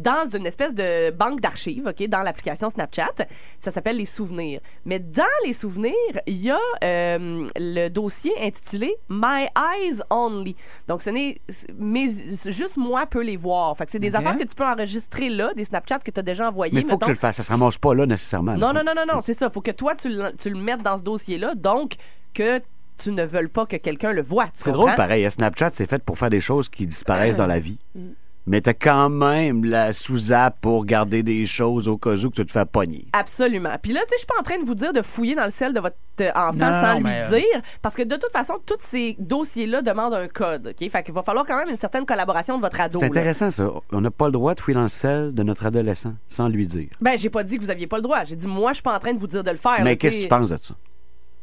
dans 0.00 0.28
une 0.34 0.46
espèce 0.46 0.74
de 0.74 1.10
banque 1.10 1.40
d'archives, 1.40 1.86
OK, 1.86 2.08
dans 2.08 2.22
l'application 2.22 2.70
Snapchat. 2.70 3.26
Ça 3.58 3.70
s'appelle 3.70 3.96
les 3.96 4.06
souvenirs. 4.06 4.60
Mais 4.84 4.98
dans 4.98 5.24
les 5.44 5.52
souvenirs, 5.52 5.92
il 6.26 6.36
y 6.36 6.50
a 6.50 6.58
euh, 6.84 7.46
le 7.56 7.88
dossier 7.88 8.32
intitulé 8.40 8.96
My 9.08 9.48
Eyes 9.56 10.00
Only. 10.10 10.56
Donc, 10.88 11.02
ce 11.02 11.10
n'est 11.10 11.40
mais 11.78 12.10
juste 12.46 12.76
moi 12.76 13.06
peux 13.06 13.22
les 13.22 13.36
voir. 13.36 13.76
Fait 13.76 13.86
que 13.86 13.92
c'est 13.92 13.98
des 13.98 14.14
affaires 14.14 14.36
que 14.36 14.44
tu 14.44 14.54
peux 14.54 14.66
enregistrer 14.66 15.28
là, 15.28 15.52
des 15.54 15.64
Snapchats 15.64 15.98
que 15.98 16.10
tu 16.10 16.20
as 16.20 16.22
déjà 16.22 16.48
envoyés. 16.48 16.74
Mais 16.74 16.82
il 16.82 16.88
faut 16.88 16.98
que 16.98 17.04
tu 17.04 17.10
le 17.10 17.16
fasses. 17.16 17.36
Ça 17.36 17.42
se 17.42 17.50
ramasse 17.50 17.78
pas 17.78 17.94
là, 17.94 18.06
nécessairement. 18.06 18.56
Non, 18.56 18.72
non, 18.72 18.82
non, 18.84 18.92
non, 18.94 19.04
non, 19.06 19.20
c'est 19.22 19.34
ça. 19.34 19.50
Faut 19.50 19.62
que 19.62 19.70
toi, 19.70 19.94
tu 19.94 20.08
le, 20.08 20.34
tu 20.36 20.50
le 20.50 20.58
mettes 20.58 20.82
dans 20.82 20.98
ce 20.98 21.02
dossier-là. 21.02 21.54
Donc, 21.54 21.94
que 22.34 22.60
tu 23.02 23.12
ne 23.12 23.24
veuilles 23.24 23.48
pas 23.48 23.66
que 23.66 23.76
quelqu'un 23.76 24.12
le 24.12 24.22
voit. 24.22 24.46
tu 24.46 24.62
C'est 24.64 24.72
drôle, 24.72 24.94
pareil. 24.94 25.28
Snapchat, 25.30 25.70
c'est 25.72 25.88
fait 25.88 26.02
pour 26.02 26.18
faire 26.18 26.30
des 26.30 26.40
choses 26.40 26.68
qui 26.68 26.86
disparaissent 26.86 27.36
dans 27.36 27.46
la 27.46 27.58
vie. 27.58 27.78
Mm. 27.94 28.10
Mais 28.46 28.60
t'as 28.60 28.74
quand 28.74 29.10
même 29.10 29.64
la 29.64 29.92
sous-app 29.92 30.60
pour 30.60 30.84
garder 30.84 31.22
des 31.22 31.46
choses 31.46 31.88
au 31.88 31.96
cas 31.96 32.14
où 32.14 32.30
que 32.30 32.36
tu 32.36 32.46
te 32.46 32.52
fais 32.52 32.64
pogner. 32.64 33.04
Absolument. 33.12 33.76
Puis 33.82 33.92
là, 33.92 34.00
tu 34.02 34.08
sais, 34.08 34.14
je 34.14 34.18
suis 34.18 34.26
pas 34.26 34.40
en 34.40 34.42
train 34.42 34.58
de 34.58 34.64
vous 34.64 34.74
dire 34.74 34.92
de 34.92 35.02
fouiller 35.02 35.34
dans 35.34 35.44
le 35.44 35.50
sel 35.50 35.72
de 35.72 35.80
votre 35.80 35.96
euh, 36.20 36.30
enfant 36.34 36.52
Non, 36.52 36.72
sans 36.72 36.92
non, 36.92 36.96
lui 36.96 37.04
mais, 37.04 37.22
euh, 37.22 37.28
dire, 37.28 37.62
parce 37.82 37.94
que 37.94 38.02
de 38.02 38.16
toute 38.16 38.32
façon, 38.32 38.54
tous 38.64 38.78
ces 38.80 39.16
dossiers-là 39.18 39.82
demandent 39.82 40.14
un 40.14 40.28
code. 40.28 40.68
OK? 40.68 40.90
Fait 40.90 41.02
qu'il 41.02 41.14
va 41.14 41.22
falloir 41.22 41.44
quand 41.46 41.56
même 41.56 41.68
une 41.68 41.76
certaine 41.76 42.06
collaboration 42.06 42.56
de 42.56 42.62
votre 42.62 42.80
ado. 42.80 42.98
C'est 42.98 43.06
là. 43.06 43.10
intéressant, 43.10 43.50
ça. 43.50 43.70
On 43.92 44.00
n'a 44.00 44.10
pas 44.10 44.26
le 44.26 44.32
droit 44.32 44.54
de 44.54 44.60
fouiller 44.60 44.76
dans 44.76 44.82
le 44.82 44.88
sel 44.88 45.34
de 45.34 45.42
notre 45.42 45.66
adolescent 45.66 46.14
sans 46.28 46.48
lui 46.48 46.66
dire. 46.66 46.88
Ben, 47.00 47.18
j'ai 47.18 47.30
pas 47.30 47.44
dit 47.44 47.58
que 47.58 47.62
vous 47.62 47.70
aviez 47.70 47.86
pas 47.86 47.96
le 47.96 48.02
droit. 48.02 48.24
J'ai 48.24 48.36
dit, 48.36 48.46
moi, 48.46 48.72
je 48.72 48.76
suis 48.76 48.82
pas 48.82 48.96
en 48.96 49.00
train 49.00 49.12
de 49.12 49.18
vous 49.18 49.26
dire 49.26 49.44
de 49.44 49.50
le 49.50 49.56
faire. 49.56 49.80
Mais 49.82 49.96
qu'est-ce 49.96 50.16
que 50.16 50.22
tu 50.22 50.28
penses 50.28 50.50
de 50.50 50.56
ça? 50.56 50.74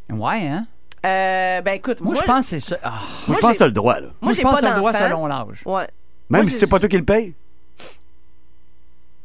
Ouais, 0.09 0.47
hein? 0.47 0.65
Euh, 1.05 1.61
ben, 1.61 1.73
écoute, 1.73 2.01
Moi, 2.01 2.13
moi, 2.13 2.21
je 2.21 2.27
pense 2.27 2.45
que 2.45 2.49
c'est 2.49 2.59
ça. 2.59 2.77
Ah. 2.83 2.95
Moi, 3.27 3.37
je 3.37 3.41
pense 3.41 3.53
que 3.53 3.59
t'as 3.59 3.65
le 3.65 3.71
droit, 3.71 3.99
là. 3.99 4.07
Moi, 4.21 4.31
je 4.31 4.37
j'ai 4.37 4.43
pense 4.43 4.53
pas 4.53 4.57
que 4.57 4.65
t'as 4.65 4.73
le 4.73 4.79
droit 4.79 4.93
selon 4.93 5.27
l'âge. 5.27 5.63
Ouais. 5.65 5.87
Même 6.29 6.43
Moi, 6.43 6.51
si 6.51 6.57
c'est 6.57 6.67
pas 6.67 6.79
toi 6.79 6.89
qui 6.89 6.97
le 6.97 7.03
paye? 7.03 7.33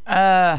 Euh... 0.09 0.57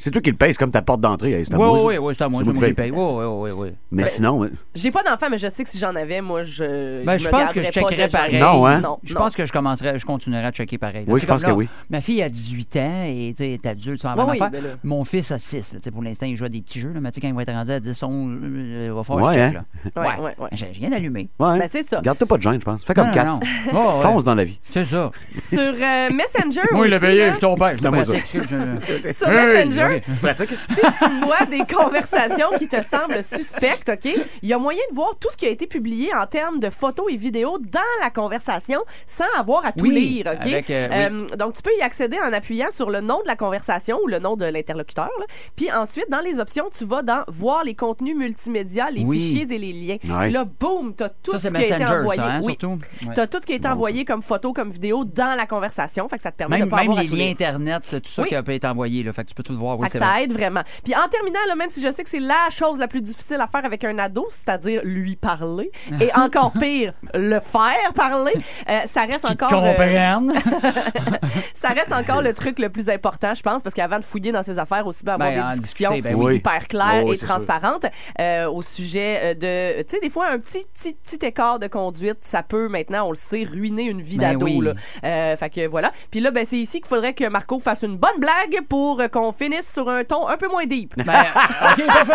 C'est 0.00 0.12
toi 0.12 0.22
qui 0.22 0.30
le 0.30 0.36
paye, 0.36 0.52
c'est 0.54 0.58
comme 0.58 0.70
ta 0.70 0.80
porte 0.80 1.00
d'entrée. 1.00 1.32
hey, 1.32 1.44
c'est 1.44 1.54
à 1.54 1.58
Oui, 1.58 1.64
moi, 1.66 1.74
oui, 1.76 1.82
oui, 1.88 1.98
oui, 1.98 2.14
c'est 2.16 2.22
à 2.22 2.28
moi, 2.28 2.40
C'est 2.44 2.52
moi 2.52 2.62
qui 2.62 2.68
le 2.68 2.74
paye. 2.74 2.90
Oui, 2.92 2.98
oui, 3.02 3.24
oui, 3.26 3.50
oui. 3.56 3.68
Mais 3.90 4.04
sinon, 4.04 4.44
hein, 4.44 4.50
J'ai 4.74 4.92
pas 4.92 5.02
d'enfant, 5.02 5.26
mais 5.28 5.38
je 5.38 5.48
sais 5.48 5.64
que 5.64 5.68
si 5.70 5.76
j'en 5.78 5.94
avais, 5.96 6.20
moi, 6.20 6.44
je. 6.44 7.04
Ben, 7.04 7.18
je 7.18 7.26
me 7.26 7.30
pense 7.32 7.52
que 7.52 7.64
je 7.64 7.70
checkerais 7.72 8.06
de 8.06 8.12
pareil. 8.12 8.38
Non, 8.38 8.64
hein? 8.64 8.80
Non, 8.80 8.98
Je 9.02 9.12
non. 9.14 9.20
pense 9.20 9.34
que 9.34 9.44
je 9.44 9.52
commencerai, 9.52 9.98
je 9.98 10.06
continuerai 10.06 10.44
à 10.46 10.52
checker 10.52 10.78
pareil. 10.78 11.04
là. 11.04 11.12
Oui, 11.12 11.20
Tu 11.20 11.26
sais, 11.26 11.26
je 11.26 11.32
pense 11.32 11.42
comme 11.42 11.56
que 11.56 11.62
là, 11.64 11.66
oui. 11.66 11.68
Ma 11.90 12.00
fille 12.00 12.22
a 12.22 12.28
18 12.28 12.76
ans 12.76 13.02
et 13.06 13.34
tu 13.36 13.42
sais, 13.42 13.46
elle 13.48 13.52
est 13.54 13.66
adulte, 13.66 14.00
ça 14.00 14.14
va 14.14 14.24
Oui, 14.24 14.30
oui, 14.32 14.38
faire. 14.38 14.50
ben 14.52 14.62
là. 14.62 14.70
Mon 14.84 15.04
fils 15.04 15.32
a 15.32 15.38
6. 15.38 15.72
là, 15.72 15.78
tu 15.80 15.84
sais, 15.84 15.90
pour 15.90 16.02
l'instant, 16.04 16.26
il 16.26 16.36
joue 16.36 16.44
à 16.44 16.48
des 16.48 16.60
petits 16.60 16.78
jeux. 16.80 16.92
Là, 16.92 17.00
mais 17.00 17.10
tu 17.10 17.16
sais, 17.16 17.20
quand 17.20 17.28
il 17.28 17.34
va 17.34 17.42
être 17.42 17.52
rendu 17.52 17.72
à 17.72 17.80
10, 17.80 18.00
11, 18.00 18.38
euh, 18.40 18.84
il 18.86 18.92
va 18.92 19.02
falloir 19.02 19.32
que 19.32 19.34
je 19.34 19.40
Ouais, 19.40 19.50
check. 19.50 19.56
hein? 19.58 19.64
Là. 19.96 20.02
Ouais, 20.02 20.24
ouais, 20.26 20.34
ouais. 20.38 20.48
J'ai 20.52 20.66
rien 20.78 20.92
allumé. 20.92 21.28
ouais. 21.40 21.58
Ben, 21.58 21.68
c'est 21.72 21.88
ça. 21.88 22.00
Garde-toi 22.02 22.28
pas 22.28 22.36
de 22.36 22.42
gêne, 22.42 22.60
je 22.60 22.64
pense. 22.64 22.84
Fais 22.84 22.94
comme 22.94 23.08
Non, 23.08 23.12
Kat. 23.12 23.24
non, 23.24 23.30
non. 23.32 23.40
Ouais, 23.80 23.86
ouais. 23.96 24.02
Fonce 24.02 24.22
dans 24.22 24.34
la 24.36 24.44
vie. 24.44 24.60
C'est 24.62 24.84
ça. 24.84 25.10
Sur 25.28 25.58
euh, 25.58 26.08
Messenger. 26.14 26.60
Moi, 26.72 26.86
il 26.86 26.94
a 26.94 26.98
aussi, 26.98 27.16
là, 27.16 27.32
je 27.32 27.38
tombe. 27.40 27.58
Je 27.72 27.82
te 27.82 27.88
pratique. 27.88 28.24
Je- 28.32 29.12
Sur 29.12 29.28
Messenger, 29.30 29.87
Pratique. 30.22 30.50
si 30.50 31.04
tu 31.04 31.24
vois 31.24 31.44
des 31.46 31.64
conversations 31.72 32.48
qui 32.58 32.68
te 32.68 32.82
semblent 32.82 33.22
suspectes, 33.24 33.88
OK, 33.88 34.10
il 34.42 34.48
y 34.48 34.52
a 34.52 34.58
moyen 34.58 34.80
de 34.90 34.94
voir 34.94 35.14
tout 35.20 35.28
ce 35.30 35.36
qui 35.36 35.46
a 35.46 35.50
été 35.50 35.66
publié 35.66 36.14
en 36.14 36.26
termes 36.26 36.60
de 36.60 36.70
photos 36.70 37.06
et 37.10 37.16
vidéos 37.16 37.58
dans 37.58 37.80
la 38.02 38.10
conversation 38.10 38.80
sans 39.06 39.24
avoir 39.38 39.64
à 39.66 39.72
tout 39.72 39.84
Oui, 39.84 39.90
lire, 39.94 40.26
OK? 40.26 40.46
avec, 40.46 40.70
euh, 40.70 40.88
Euh, 40.92 41.36
donc, 41.36 41.54
tu 41.54 41.62
peux 41.62 41.70
y 41.78 41.82
accéder 41.82 42.18
en 42.18 42.32
appuyant 42.32 42.68
sur 42.72 42.90
le 42.90 43.00
nom 43.00 43.20
de 43.22 43.26
la 43.28 43.36
conversation 43.36 43.98
ou 44.02 44.06
le 44.08 44.18
nom 44.18 44.36
de 44.36 44.44
l'interlocuteur. 44.44 45.10
là. 45.18 45.26
Puis 45.56 45.70
ensuite, 45.72 46.10
dans 46.10 46.20
les 46.20 46.38
options, 46.38 46.68
tu 46.76 46.84
vas 46.84 47.02
dans 47.02 47.22
voir 47.28 47.64
les 47.64 47.74
contenus 47.74 48.16
multimédia, 48.16 48.90
les 48.90 49.02
Oui. 49.04 49.18
fichiers 49.20 49.54
et 49.54 49.58
les 49.58 49.72
liens. 49.72 49.96
Ouais. 50.18 50.30
Là, 50.30 50.44
boum, 50.44 50.94
tu 50.96 51.04
as 51.04 51.08
tout 51.08 51.32
Ça, 51.32 51.38
ce 51.38 51.48
c'est 51.48 51.50
qui 51.54 51.56
a 51.56 51.60
été 51.66 51.74
Messenger, 51.78 51.98
envoyé. 52.00 52.20
ça, 52.20 52.26
hein, 52.32 52.40
oui. 52.44 52.56
surtout? 52.60 52.78
Ouais. 53.06 53.14
Tu 53.14 53.20
as 53.20 53.26
tout 53.26 53.38
ce 53.40 53.46
qui 53.46 53.52
a 53.52 53.56
été 53.56 53.68
envoyé 53.68 54.04
comme 54.04 54.22
photo, 54.22 54.52
comme 54.52 54.70
vidéo 54.70 55.04
dans 55.04 55.36
la 55.36 55.46
conversation. 55.46 56.08
Fait 56.08 56.16
que 56.16 56.22
ça 56.22 56.32
te 56.32 56.36
permet 56.36 56.58
Même, 56.58 56.66
de 56.66 56.70
pas 56.70 56.76
même 56.78 56.86
avoir 56.90 56.98
à 56.98 57.02
les 57.02 57.08
tout 57.08 57.14
liens 57.14 57.22
lire. 57.24 57.32
Internet, 57.32 57.82
tout 57.90 58.00
ça 58.10 58.22
Oui. 58.22 58.28
qui 58.28 58.34
a 58.34 58.42
pu 58.42 58.54
être 58.54 58.64
envoyé. 58.64 59.02
Là, 59.02 59.12
fait 59.12 59.24
que 59.24 59.28
tu 59.28 59.34
peux 59.34 59.42
tout 59.42 59.56
voir. 59.56 59.77
Oui, 59.78 59.84
Fait 59.84 59.86
que 59.86 59.92
c'est 59.92 60.04
ça 60.04 60.12
vrai. 60.12 60.24
aide 60.24 60.32
vraiment. 60.32 60.62
Puis 60.84 60.94
en 60.94 61.08
terminant, 61.08 61.38
là, 61.48 61.54
même 61.54 61.70
si 61.70 61.80
je 61.82 61.90
sais 61.90 62.02
que 62.04 62.10
c'est 62.10 62.20
la 62.20 62.48
chose 62.50 62.78
la 62.78 62.88
plus 62.88 63.00
difficile 63.00 63.40
à 63.40 63.46
faire 63.46 63.64
avec 63.64 63.84
un 63.84 63.98
ado, 63.98 64.26
c'est-à-dire 64.30 64.80
lui 64.84 65.16
parler, 65.16 65.70
et 66.00 66.10
encore 66.16 66.52
pire, 66.52 66.92
le 67.14 67.40
faire 67.40 67.92
parler, 67.94 68.32
euh, 68.68 68.80
ça 68.86 69.02
reste 69.02 69.24
Qui 69.26 69.32
encore. 69.32 69.62
euh, 69.64 69.68
comprennent. 69.70 70.32
ça 71.54 71.68
reste 71.70 71.92
encore 71.92 72.22
le 72.22 72.34
truc 72.34 72.58
le 72.58 72.68
plus 72.68 72.88
important, 72.90 73.34
je 73.34 73.42
pense, 73.42 73.62
parce 73.62 73.74
qu'avant 73.74 73.98
de 73.98 74.04
fouiller 74.04 74.32
dans 74.32 74.42
ces 74.42 74.58
affaires, 74.58 74.86
aussi 74.86 75.04
bien 75.04 75.14
avoir 75.14 75.30
Ben, 75.30 75.42
en 75.44 75.54
des 75.54 75.60
discussions 75.60 75.90
discuter, 75.90 76.14
ben 76.14 76.20
oui. 76.20 76.36
hyper 76.36 76.68
claires 76.68 77.04
et 77.12 77.16
transparentes 77.18 77.86
euh, 78.20 78.48
au 78.50 78.62
sujet 78.62 79.34
de. 79.34 79.82
Tu 79.82 79.94
sais, 79.94 80.00
des 80.00 80.10
fois, 80.10 80.28
un 80.30 80.38
petit, 80.38 80.64
petit, 80.74 80.94
petit 80.94 81.24
écart 81.26 81.58
de 81.58 81.66
conduite, 81.66 82.18
ça 82.22 82.42
peut 82.42 82.68
maintenant, 82.68 83.06
on 83.08 83.10
le 83.10 83.16
sait, 83.16 83.44
ruiner 83.44 83.84
une 83.84 84.00
vie 84.02 84.18
Ben 84.18 84.32
d'ado. 84.34 84.46
oui. 84.46 84.68
fait 85.02 85.50
que 85.54 85.66
voilà. 85.66 85.92
Puis 86.10 86.20
là, 86.20 86.30
ben, 86.30 86.44
c'est 86.48 86.58
ici 86.58 86.78
qu'il 86.80 86.88
faudrait 86.88 87.14
que 87.14 87.28
Marco 87.28 87.58
fasse 87.60 87.82
une 87.82 87.96
bonne 87.96 88.18
blague 88.18 88.60
pour 88.68 89.02
qu'on 89.10 89.32
finisse 89.32 89.67
sur 89.72 89.88
un 89.88 90.04
ton 90.04 90.28
un 90.28 90.36
peu 90.36 90.48
moins 90.48 90.66
deep. 90.66 90.94
Ben, 90.96 91.04
OK, 91.72 91.86
parfait. 91.86 92.12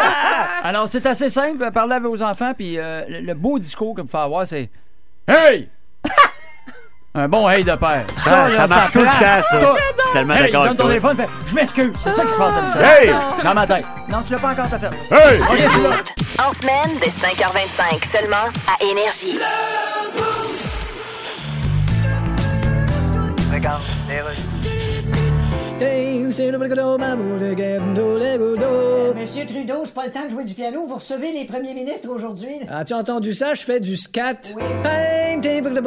Alors, 0.63 0.87
c'est 0.87 1.05
assez 1.05 1.29
simple. 1.29 1.69
Parlez 1.71 1.95
avec 1.95 2.07
vos 2.07 2.21
enfants, 2.21 2.53
puis 2.57 2.77
euh, 2.77 3.03
le, 3.07 3.19
le 3.21 3.33
beau 3.33 3.57
discours 3.59 3.95
que 3.95 4.01
vous 4.01 4.07
faites 4.07 4.21
avoir, 4.21 4.47
c'est 4.47 4.69
Hey! 5.27 5.69
Un 7.15 7.27
bon 7.27 7.47
hey 7.47 7.63
de 7.63 7.75
père. 7.75 8.05
Ça- 8.11 8.49
là, 8.49 8.55
ça 8.55 8.67
marche 8.75 8.91
tout 8.91 8.99
le 8.99 9.05
temps, 9.05 9.11
ça. 9.51 9.59
tout. 9.59 9.77
Je 9.97 10.01
suis 10.01 10.13
tellement 10.13 10.33
Hey, 10.33 10.51
d'accord 10.51 10.63
donne 10.63 10.67
avec 10.69 10.77
ton 10.77 10.83
toi. 10.83 10.87
téléphone, 10.91 11.15
fais, 11.17 11.27
je 11.45 11.53
m'excuse. 11.55 11.93
C'est 12.03 12.11
ça 12.11 12.23
qui 12.23 12.29
se 12.29 12.35
passe 12.35 12.55
dans 12.55 12.79
le 12.79 12.85
Hey! 12.85 13.13
Dans 13.43 13.53
ma 13.53 13.67
tête. 13.67 13.85
Non, 14.09 14.21
tu 14.25 14.33
l'as 14.33 14.39
pas 14.39 14.49
encore, 14.51 14.65
t'as 14.67 14.79
fait. 14.79 14.87
Hey! 15.11 15.39
Ok, 15.41 15.57
je 15.63 15.69
suis 15.69 15.81
là. 15.83 15.89
En 16.43 16.51
semaine, 16.53 16.97
dès 16.99 17.09
5h25, 17.09 18.03
seulement 18.11 18.49
à 18.67 18.83
Énergie. 18.83 19.37
Monsieur 29.15 29.45
Trudeau, 29.45 29.85
c'est 29.85 29.93
pas 29.93 30.05
le 30.05 30.11
temps 30.11 30.25
de 30.25 30.29
jouer 30.29 30.45
du 30.45 30.53
piano. 30.53 30.85
Vous 30.87 30.95
recevez 30.95 31.31
les 31.31 31.45
premiers 31.45 31.73
ministres 31.73 32.09
aujourd'hui. 32.09 32.55
As-tu 32.69 32.93
entendu 32.93 33.33
ça? 33.33 33.53
Je 33.53 33.63
fais 33.63 33.79
du 33.79 33.95
scat. 33.95 34.53
Oui. 34.55 34.63
Le 35.43 35.81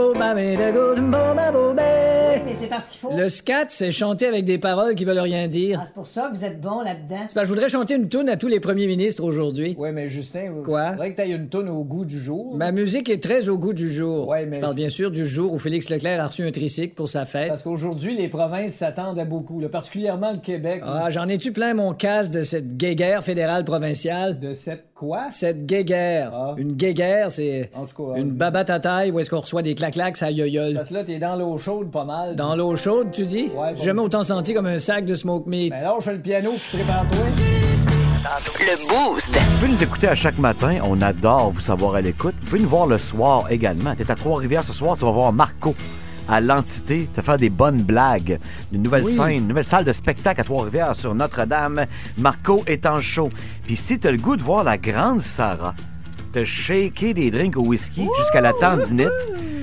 Mais 2.44 2.54
c'est 2.54 2.66
parce 2.66 2.88
qu'il 2.88 3.00
faut. 3.00 3.28
scat, 3.28 3.66
c'est 3.68 3.90
chanter 3.90 4.26
avec 4.26 4.44
des 4.44 4.58
paroles 4.58 4.94
qui 4.94 5.04
veulent 5.04 5.18
rien 5.18 5.48
dire. 5.48 5.78
Ah, 5.80 5.84
c'est 5.86 5.94
pour 5.94 6.06
ça 6.06 6.30
que 6.30 6.36
vous 6.36 6.44
êtes 6.44 6.60
bon 6.60 6.80
là-dedans. 6.80 7.24
C'est 7.28 7.34
parce 7.34 7.42
que 7.42 7.44
je 7.44 7.48
voudrais 7.48 7.68
chanter 7.68 7.94
une 7.94 8.08
toune 8.08 8.28
à 8.28 8.36
tous 8.36 8.48
les 8.48 8.60
premiers 8.60 8.86
ministres 8.86 9.22
aujourd'hui. 9.24 9.74
Ouais, 9.78 9.92
mais 9.92 10.08
Justin, 10.08 10.62
Quoi? 10.64 10.90
faudrait 10.92 11.12
que 11.12 11.16
t'aies 11.16 11.30
une 11.30 11.48
tonne 11.48 11.68
au 11.68 11.84
goût 11.84 12.04
du 12.04 12.20
jour. 12.20 12.54
Ma 12.56 12.72
musique 12.72 13.08
est 13.08 13.22
très 13.22 13.48
au 13.48 13.56
goût 13.58 13.72
du 13.72 13.90
jour. 13.92 14.28
Ouais, 14.28 14.46
mais 14.46 14.56
Je 14.56 14.60
parle 14.60 14.74
bien 14.74 14.88
sûr 14.88 15.10
du 15.10 15.26
jour 15.26 15.52
où 15.52 15.58
Félix 15.58 15.88
Leclerc 15.90 16.20
a 16.22 16.26
reçu 16.26 16.46
un 16.46 16.50
tricycle 16.50 16.94
pour 16.94 17.08
sa 17.08 17.24
fête. 17.24 17.48
Parce 17.48 17.62
qu'aujourd'hui, 17.62 18.16
les 18.16 18.28
provinces 18.28 18.74
s'attendent 18.74 19.18
à 19.18 19.24
beaucoup, 19.24 19.60
particulièrement 19.86 20.32
le 20.32 20.38
Québec. 20.38 20.82
Ah, 20.84 21.10
j'en 21.10 21.28
ai-tu 21.28 21.52
plein 21.52 21.72
mon 21.72 21.94
casse 21.94 22.30
de 22.30 22.42
cette 22.42 22.76
guéguerre 22.76 23.22
fédérale 23.22 23.64
provinciale? 23.64 24.40
De 24.40 24.52
cette 24.52 24.86
quoi? 24.96 25.30
Cette 25.30 25.64
guéguerre. 25.64 26.32
Ah. 26.34 26.54
Une 26.56 26.72
guéguerre, 26.72 27.30
c'est 27.30 27.70
En 27.72 27.86
tout 27.86 27.94
cas, 28.12 28.18
une 28.18 28.32
babate 28.32 28.70
à 28.70 28.80
taille 28.80 29.12
où 29.12 29.20
est-ce 29.20 29.30
qu'on 29.30 29.38
reçoit 29.38 29.62
des 29.62 29.76
clac-clacs 29.76 30.20
à 30.22 30.32
yoyol. 30.32 30.74
Parce 30.74 30.88
que 30.88 30.94
là, 30.94 31.04
t'es 31.04 31.20
dans 31.20 31.36
l'eau 31.36 31.56
chaude 31.56 31.92
pas 31.92 32.04
mal. 32.04 32.34
Dans 32.34 32.56
l'eau 32.56 32.74
chaude, 32.74 33.12
tu 33.12 33.26
dis? 33.26 33.48
Ouais, 33.56 33.74
J'ai 33.76 33.84
jamais 33.84 34.00
autant 34.00 34.24
senti 34.24 34.54
comme 34.54 34.66
un 34.66 34.78
sac 34.78 35.04
de 35.04 35.14
smoke 35.14 35.48
meat. 35.48 35.70
Ben 35.70 35.82
lâche 35.82 36.06
le 36.06 36.18
piano 36.18 36.50
puis 36.54 36.78
prépare-toi. 36.78 37.24
Le 38.58 38.88
Boost. 38.88 39.28
Vous 39.28 39.58
pouvez 39.60 39.68
nous 39.68 39.82
écouter 39.84 40.08
à 40.08 40.16
chaque 40.16 40.38
matin. 40.38 40.78
On 40.82 41.00
adore 41.00 41.52
vous 41.52 41.60
savoir 41.60 41.94
à 41.94 42.00
l'écoute. 42.00 42.34
Vous 42.40 42.46
pouvez 42.46 42.60
nous 42.60 42.68
voir 42.68 42.88
le 42.88 42.98
soir 42.98 43.52
également. 43.52 43.94
T'es 43.94 44.10
à 44.10 44.16
Trois-Rivières 44.16 44.64
ce 44.64 44.72
soir, 44.72 44.96
tu 44.96 45.04
vas 45.04 45.12
voir 45.12 45.32
Marco 45.32 45.76
à 46.28 46.40
l'entité 46.40 47.08
te 47.14 47.20
faire 47.20 47.36
des 47.36 47.50
bonnes 47.50 47.82
blagues. 47.82 48.38
Une 48.72 48.82
nouvelle 48.82 49.04
Oui. 49.04 49.14
scène, 49.14 49.30
une 49.42 49.48
nouvelle 49.48 49.64
salle 49.64 49.84
de 49.84 49.92
spectacle 49.92 50.40
à 50.40 50.44
Trois-Rivières 50.44 50.96
sur 50.96 51.14
Notre-Dame. 51.14 51.86
Marco 52.18 52.62
est 52.66 52.86
en 52.86 52.98
show. 52.98 53.30
Puis 53.64 53.76
si 53.76 53.98
t'as 53.98 54.10
le 54.10 54.18
goût 54.18 54.36
de 54.36 54.42
voir 54.42 54.64
la 54.64 54.78
grande 54.78 55.20
Sarah 55.20 55.74
te 56.32 56.44
shaker 56.44 57.14
des 57.14 57.30
drinks 57.30 57.56
au 57.56 57.62
whisky 57.62 58.08
jusqu'à 58.18 58.40
la 58.42 58.52
tendinite, 58.52 59.08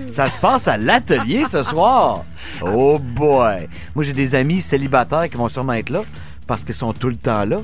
ça 0.09 0.27
se 0.27 0.37
passe 0.37 0.67
à 0.67 0.77
l'atelier 0.77 1.43
ce 1.49 1.61
soir. 1.63 2.23
Oh 2.61 2.97
boy! 2.99 3.67
Moi, 3.93 4.03
j'ai 4.03 4.13
des 4.13 4.33
amis 4.35 4.61
célibataires 4.61 5.29
qui 5.29 5.37
vont 5.37 5.49
sûrement 5.49 5.73
être 5.73 5.89
là 5.91 6.01
parce 6.47 6.63
qu'ils 6.63 6.75
sont 6.75 6.93
tout 6.93 7.09
le 7.09 7.15
temps 7.17 7.45
là. 7.45 7.61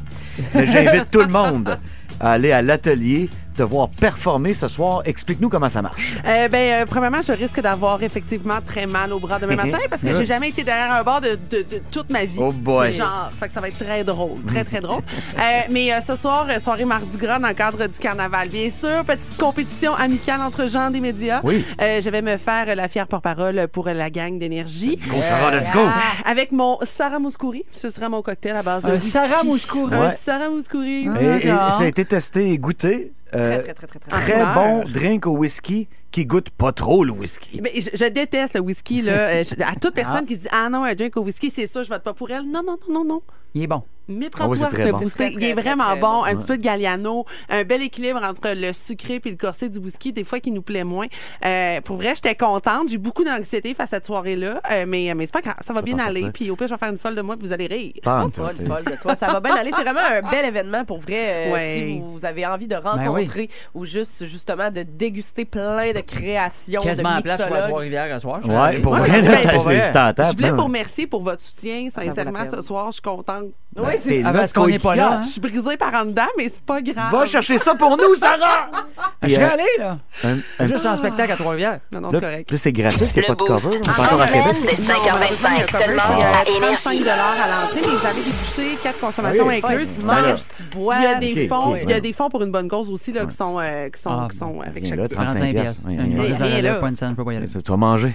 Mais 0.54 0.66
j'invite 0.66 1.10
tout 1.12 1.22
le 1.22 1.28
monde 1.28 1.78
à 2.20 2.32
aller 2.32 2.52
à 2.52 2.62
l'atelier, 2.62 3.30
te 3.60 3.64
voir 3.64 3.90
performer 3.90 4.54
ce 4.54 4.68
soir. 4.70 5.02
Explique-nous 5.04 5.50
comment 5.50 5.68
ça 5.68 5.82
marche. 5.82 6.16
Euh, 6.26 6.48
ben, 6.48 6.82
euh, 6.82 6.86
premièrement, 6.86 7.22
je 7.22 7.34
risque 7.34 7.60
d'avoir 7.60 8.02
effectivement 8.04 8.60
très 8.66 8.86
mal 8.86 9.12
au 9.12 9.20
bras 9.20 9.38
demain 9.38 9.56
matin 9.66 9.80
parce 9.90 10.02
que 10.02 10.16
j'ai 10.16 10.26
jamais 10.26 10.48
été 10.50 10.64
derrière 10.64 10.94
un 10.94 11.04
bar 11.04 11.20
de, 11.20 11.38
de- 11.50 11.64
de 11.64 11.82
toute 11.92 12.10
ma 12.10 12.24
vie. 12.24 12.38
Oh 12.40 12.54
boy. 12.54 12.94
Genre, 12.94 13.30
fait 13.38 13.48
que 13.50 13.54
ça 13.54 13.60
va 13.60 13.68
être 13.68 13.78
très 13.78 14.04
drôle, 14.06 14.42
très 14.48 14.64
très 14.64 14.80
drôle. 14.82 15.02
Euh, 15.40 15.62
mais 15.72 15.94
euh, 15.94 16.02
ce 16.06 16.16
soir, 16.16 16.48
soirée 16.62 16.84
Mardi 16.86 17.16
Gras 17.18 17.40
dans 17.40 17.48
le 17.48 17.54
cadre 17.54 17.88
du 17.88 17.98
carnaval. 18.00 18.50
Bien 18.50 18.70
sûr, 18.70 19.04
petite 19.06 19.38
compétition 19.38 19.94
amicale 19.96 20.42
entre 20.42 20.68
gens 20.68 20.90
des 20.90 21.00
médias. 21.00 21.40
Oui. 21.44 21.64
Euh, 21.82 22.02
je 22.02 22.10
vais 22.10 22.22
me 22.22 22.36
faire 22.38 22.76
la 22.76 22.88
fière 22.88 23.08
porte-parole 23.08 23.68
pour 23.72 23.88
la 23.88 24.10
gang 24.10 24.38
d'énergie. 24.38 24.90
Let's 24.92 25.08
go, 25.08 25.22
Sarah, 25.22 25.56
let's 25.56 25.72
go. 25.72 25.80
Ah, 25.86 26.30
avec 26.30 26.52
mon 26.52 26.78
Sarah 26.84 27.20
Mouscouri. 27.20 27.64
Ce 27.72 27.90
sera 27.90 28.10
mon 28.10 28.22
cocktail 28.22 28.56
à 28.58 28.64
base 28.64 28.84
de 28.84 28.90
Un 28.90 28.94
whisky. 28.96 29.10
Sarah 29.10 29.44
Mouscouri. 29.44 29.94
Un 29.96 30.08
Ouais. 30.08 30.16
Sarah 30.20 30.50
Mouscouri. 30.50 31.08
Et, 31.22 31.26
et 31.26 31.48
ça 31.48 31.80
a 31.82 31.88
été 31.88 32.04
testé 32.06 32.52
et 32.52 32.58
goûté. 32.58 33.14
Euh, 33.36 33.62
Très, 33.62 33.74
très, 33.74 33.88
très, 33.88 33.88
très, 33.88 34.00
très. 34.00 34.22
très 34.22 34.42
Ah, 34.42 34.54
bon 34.56 34.84
drink 34.92 35.28
au 35.28 35.38
whisky 35.38 35.88
qui 36.12 36.26
goûte 36.26 36.50
pas 36.50 36.72
trop 36.72 37.04
le 37.04 37.12
whisky. 37.12 37.62
Mais 37.62 37.72
je, 37.80 37.90
je 37.94 38.06
déteste 38.06 38.56
le 38.56 38.62
whisky. 38.62 39.02
Là. 39.04 39.12
Euh, 39.30 39.44
je- 39.44 39.62
à 39.64 39.76
toute 39.76 39.94
personne 39.94 40.22
Ah. 40.24 40.28
qui 40.28 40.38
dit 40.38 40.48
Ah 40.52 40.68
non, 40.70 40.84
un 40.84 40.96
drink 40.96 41.16
au 41.18 41.22
whisky, 41.22 41.50
c'est 41.52 41.68
ça, 41.68 41.84
je 41.84 41.90
vote 41.90 42.02
pas 42.04 42.14
pour 42.14 42.32
elle. 42.32 42.46
Non, 42.46 42.62
non, 42.66 42.78
non, 42.88 42.94
non, 42.96 43.06
non. 43.06 43.22
Il 43.54 43.62
est 43.64 43.68
bon. 43.68 43.84
Méprends-toi, 44.10 44.68
Ah 44.70 44.76
oui, 44.76 44.84
le 44.84 44.92
bon. 44.92 44.98
boosté. 45.00 45.18
Très, 45.18 45.32
très, 45.32 45.42
Il 45.42 45.44
est 45.50 45.54
très, 45.54 45.62
vraiment 45.62 45.84
très 45.86 46.00
bon. 46.00 46.14
bon. 46.20 46.24
Un 46.26 46.36
petit 46.36 46.46
peu 46.46 46.58
de 46.58 46.64
Galliano, 46.64 47.26
un 47.50 47.64
bel 47.64 47.82
équilibre 47.84 48.22
entre 48.24 48.50
le 48.56 48.74
sucré 48.74 49.20
puis 49.20 49.32
le 49.32 49.38
corsé 49.38 49.70
du 49.70 49.78
whisky, 49.80 50.12
des 50.12 50.24
fois 50.24 50.40
qui 50.40 50.52
nous 50.52 50.62
plaît 50.62 50.84
moins. 50.84 51.08
Euh, 51.46 51.80
pour 51.82 51.98
vrai, 51.98 52.14
j'étais 52.16 52.36
contente. 52.36 52.90
J'ai 52.90 52.98
beaucoup 52.98 53.24
d'anxiété 53.24 53.74
face 53.74 53.94
à 53.94 53.98
cette 53.98 54.06
soirée-là, 54.08 54.62
euh, 54.72 54.86
mais, 54.88 55.14
mais 55.16 55.26
c'est 55.26 55.32
pas 55.34 55.42
grave. 55.42 55.56
Ça 55.62 55.74
va 55.74 55.80
Ça 55.80 55.86
bien 55.86 55.98
aller. 56.00 56.22
sortir. 56.22 56.34
Puis 56.34 56.50
au 56.52 56.56
pire, 56.56 56.68
je 56.68 56.74
vais 56.74 56.78
faire 56.80 56.90
une 56.90 56.98
folle 56.98 57.16
de 57.16 57.22
moi 57.22 57.36
puis 57.38 57.46
vous 57.48 57.54
allez 57.54 57.68
rire. 57.68 57.94
Pas 58.04 58.22
Folle, 58.24 58.32
tout. 58.32 58.66
folle 58.66 58.84
de 58.84 59.02
toi. 59.02 59.16
Ça 59.16 59.28
va 59.28 59.40
bien 59.40 59.56
aller. 59.56 59.72
C'est 59.76 59.84
vraiment 59.84 60.00
un 60.00 60.30
bel 60.30 60.46
événement 60.46 60.86
pour 60.86 61.00
vrai. 61.00 61.48
euh, 61.50 61.54
Ouais. 61.54 61.84
Si 61.86 62.00
vous 62.00 62.26
avez 62.26 62.46
envie 62.46 62.68
de 62.68 62.76
oui. 62.76 62.82
rencontrer 62.84 63.50
ou 63.74 63.86
juste 63.86 64.26
justement 64.26 64.72
de 64.72 64.84
déguster 64.84 65.46
plein 65.46 65.92
de 65.92 66.00
créations, 66.02 66.82
Quasiment 66.82 67.10
à 67.10 67.22
de 67.22 67.28
la 67.28 67.36
place, 67.38 67.48
je 67.48 67.54
vais 67.54 67.60
à 67.60 67.68
mixologues. 67.68 68.12
À 68.12 68.20
soir. 68.20 68.40
je 68.42 68.48
vais 68.48 68.58
Ouais, 68.58 68.80
pour 68.80 68.94
Ouais, 68.94 69.00
vrai, 69.00 69.22
ben, 69.22 69.36
c'est. 69.36 69.50
Je 69.50 70.36
voulais 70.36 70.52
vous 70.52 70.64
remercier 70.64 71.08
pour 71.08 71.22
votre 71.24 71.42
soutien. 71.42 71.88
la 71.96 72.04
Sincèrement, 72.04 72.46
ce 72.50 72.62
soir, 72.62 72.88
je 72.88 72.94
suis 72.94 73.02
contente. 73.02 73.46
Oui, 73.78 73.99
c'est 74.00 74.22
Ah, 74.26 74.32
parce 74.32 74.54
qu'on 74.54 74.68
n'est 74.68 74.80
pas 74.80 74.96
là. 74.96 75.14
hein? 75.14 75.22
Je 75.22 75.28
suis 75.30 75.42
brisée 75.42 75.78
par 75.78 75.94
en 75.94 76.06
dedans, 76.06 76.28
mais 76.38 76.50
c'est 76.50 76.62
pas 76.62 76.82
grave. 76.82 77.12
Va 77.12 77.26
chercher 77.26 77.58
ça 77.58 77.76
pour 77.76 77.98
nous, 77.98 78.16
Sarah! 78.16 78.70
Je 79.22 79.28
Puis, 79.28 79.36
serais 79.36 79.44
euh, 79.46 79.54
allé, 79.54 79.64
là. 79.80 79.98
un- 80.24 80.38
un 80.64 80.68
Juste 80.68 80.86
en 80.86 80.96
spectacle 80.96 81.32
à 81.32 81.36
Trois-Rivières. 81.36 81.80
Non, 81.92 82.02
non, 82.02 82.10
Là, 82.12 82.20
c'est 82.20 82.26
correct. 82.26 82.52
là, 82.52 82.58
c'est 82.58 82.72
gratuit, 82.72 83.06
il 83.16 83.20
n'y 83.20 83.26
a 83.26 83.28
pas 83.28 83.36
de 83.36 83.48
cover. 83.48 83.78
On 83.86 83.90
encore 84.04 84.22
à 84.22 84.28
Québec. 84.28 84.56
dès 84.62 84.76
5h25, 84.76 85.72
seulement 85.72 86.04
Il 86.16 86.20
y 86.20 86.24
à 86.24 86.30
a 86.40 86.46
35 86.46 86.92
Énergie. 86.94 87.10
à 87.10 87.16
l'entrée, 87.16 87.82
mais 87.82 87.88
vous 87.98 88.06
avez 88.06 88.22
des 88.22 88.32
bouchées, 88.32 88.78
quatre 88.82 89.00
consommations 89.00 89.48
Oui. 89.48 89.62
incluses. 89.64 89.98
Tu 90.00 90.06
manges, 90.06 90.40
tu 90.56 90.64
bois. 90.78 90.96
Il 90.98 91.04
y 91.04 91.06
a 91.08 91.16
des 91.16 91.48
fonds, 91.48 91.76
il 91.76 91.90
y 91.90 91.94
a 91.94 92.00
des 92.00 92.14
fonds 92.14 92.30
pour 92.30 92.44
une 92.44 92.52
bonne 92.52 92.70
cause 92.70 92.90
aussi 92.90 93.12
là, 93.12 93.26
qui 93.26 93.36
sont, 93.36 93.60
euh, 93.60 93.90
Ah, 94.06 94.28
sont 94.32 94.62
avec 94.62 94.84
Viens 94.84 94.90
chaque. 94.92 95.00
là, 95.00 95.10
35 95.10 95.52
piastres. 95.54 95.82
Je 95.86 96.44
aller. 96.44 97.48
Tu 97.64 97.72
vas 97.72 97.78
manger. 97.78 98.14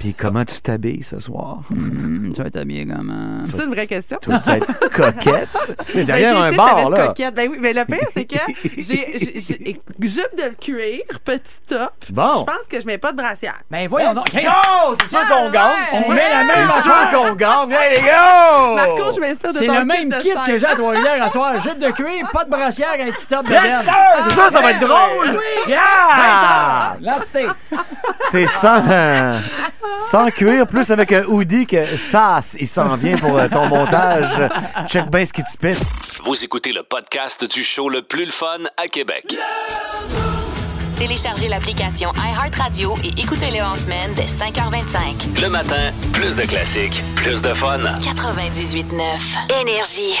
Puis 0.00 0.12
comment 0.14 0.44
tu 0.44 0.60
t'habilles 0.60 1.02
ce 1.02 1.18
soir? 1.20 1.58
Hum, 1.70 2.32
Tu 2.34 2.40
vas 2.42 2.48
être 2.48 2.56
habillé 2.56 2.86
comment? 2.86 3.44
C'est 3.54 3.64
une 3.64 3.70
vraie 3.74 3.86
question. 3.86 4.18
Tu 4.20 4.30
vas 4.30 4.38
être 4.56 4.90
coquette? 4.90 5.48
Mais 5.94 6.04
Ben, 6.04 6.04
derrière 6.04 6.38
un 6.40 6.52
bar, 6.52 6.90
là. 6.90 7.06
coquette. 7.08 7.34
Ben 7.34 7.48
oui, 7.50 7.58
mais 7.60 7.72
le 7.72 7.84
pire, 7.84 8.06
c'est 8.12 8.24
que 8.24 8.36
j'ai 8.76 9.06
j'ai- 9.18 9.40
j'ai- 9.40 9.80
jupe 10.00 10.36
de 10.36 10.54
cuir, 10.60 11.02
petit 11.24 11.42
top. 11.68 11.92
Bon. 12.10 12.40
Je 12.40 12.44
pense 12.44 12.66
que 12.68 12.80
je 12.80 12.86
mets 12.86 12.98
pas 12.98 13.12
de 13.12 13.16
brassière. 13.16 13.58
Ben 13.70 13.88
voyons 13.88 14.14
donc. 14.14 14.32
Hey, 14.34 14.44
Go! 14.44 14.94
C'est 15.02 15.10
sûr 15.10 15.28
qu'on 15.28 15.48
gagne! 15.50 16.04
On 16.06 16.12
met 16.12 16.28
la 16.32 16.44
même 16.44 16.68
C'est 16.68 16.82
sûr 16.82 16.92
affaire. 16.92 17.20
qu'on 17.20 17.34
gagne! 17.34 17.70
Hey, 17.72 17.96
les 17.96 18.02
gars! 18.02 18.74
Marco, 18.74 19.12
je 19.14 19.20
m'inspire 19.20 19.52
de 19.52 19.58
C'est 19.58 19.66
le 19.66 19.84
même 19.84 20.12
kit 20.20 20.30
que 20.46 20.58
j'ai 20.58 20.66
à 20.66 20.74
Trois-Rivières 20.74 21.22
à 21.22 21.28
soir. 21.30 21.60
Jupe 21.60 21.78
de 21.78 21.90
cuir, 21.92 22.28
pas 22.32 22.44
de 22.44 22.50
brassière, 22.50 22.88
un 23.00 23.10
petit 23.12 23.26
top 23.26 23.46
de 23.46 23.52
Yes! 23.52 23.62
C'est 24.28 24.34
ça, 24.34 24.50
ça 24.50 24.60
va 24.60 24.72
être 24.72 24.80
drôle! 24.80 25.30
Oui! 25.30 25.68
Yeah! 25.72 26.96
L'entité. 27.00 27.46
C'est 28.30 28.46
sans, 28.46 28.82
euh, 29.36 29.98
sans 29.98 30.30
cuir, 30.30 30.66
plus 30.66 30.90
avec 30.90 31.12
un 31.12 31.24
hoodie 31.24 31.66
que 31.66 31.96
ça, 31.96 32.40
il 32.58 32.66
s'en 32.66 32.96
vient 32.96 33.16
pour 33.16 33.38
euh, 33.38 33.48
ton 33.48 33.66
montage. 33.66 34.48
Check 34.88 35.10
bien 35.10 35.24
ce 35.24 35.32
qui 35.32 35.42
te 35.42 35.50
spit. 35.50 35.76
Vous 36.24 36.44
écoutez 36.44 36.72
le 36.72 36.82
podcast 36.82 37.44
du 37.44 37.62
show 37.62 37.88
le 37.88 38.02
plus 38.02 38.24
le 38.24 38.32
fun 38.32 38.58
à 38.76 38.88
Québec. 38.88 39.36
Téléchargez 40.96 41.48
l'application 41.48 42.10
iHeartRadio 42.16 42.94
et 43.04 43.20
écoutez-le 43.20 43.62
en 43.62 43.76
semaine 43.76 44.14
dès 44.14 44.24
5h25. 44.24 45.40
Le 45.42 45.48
matin, 45.48 45.92
plus 46.12 46.34
de 46.34 46.42
classiques, 46.42 47.02
plus 47.16 47.42
de 47.42 47.52
fun. 47.52 47.78
98.9 47.78 49.60
Énergie. 49.60 50.16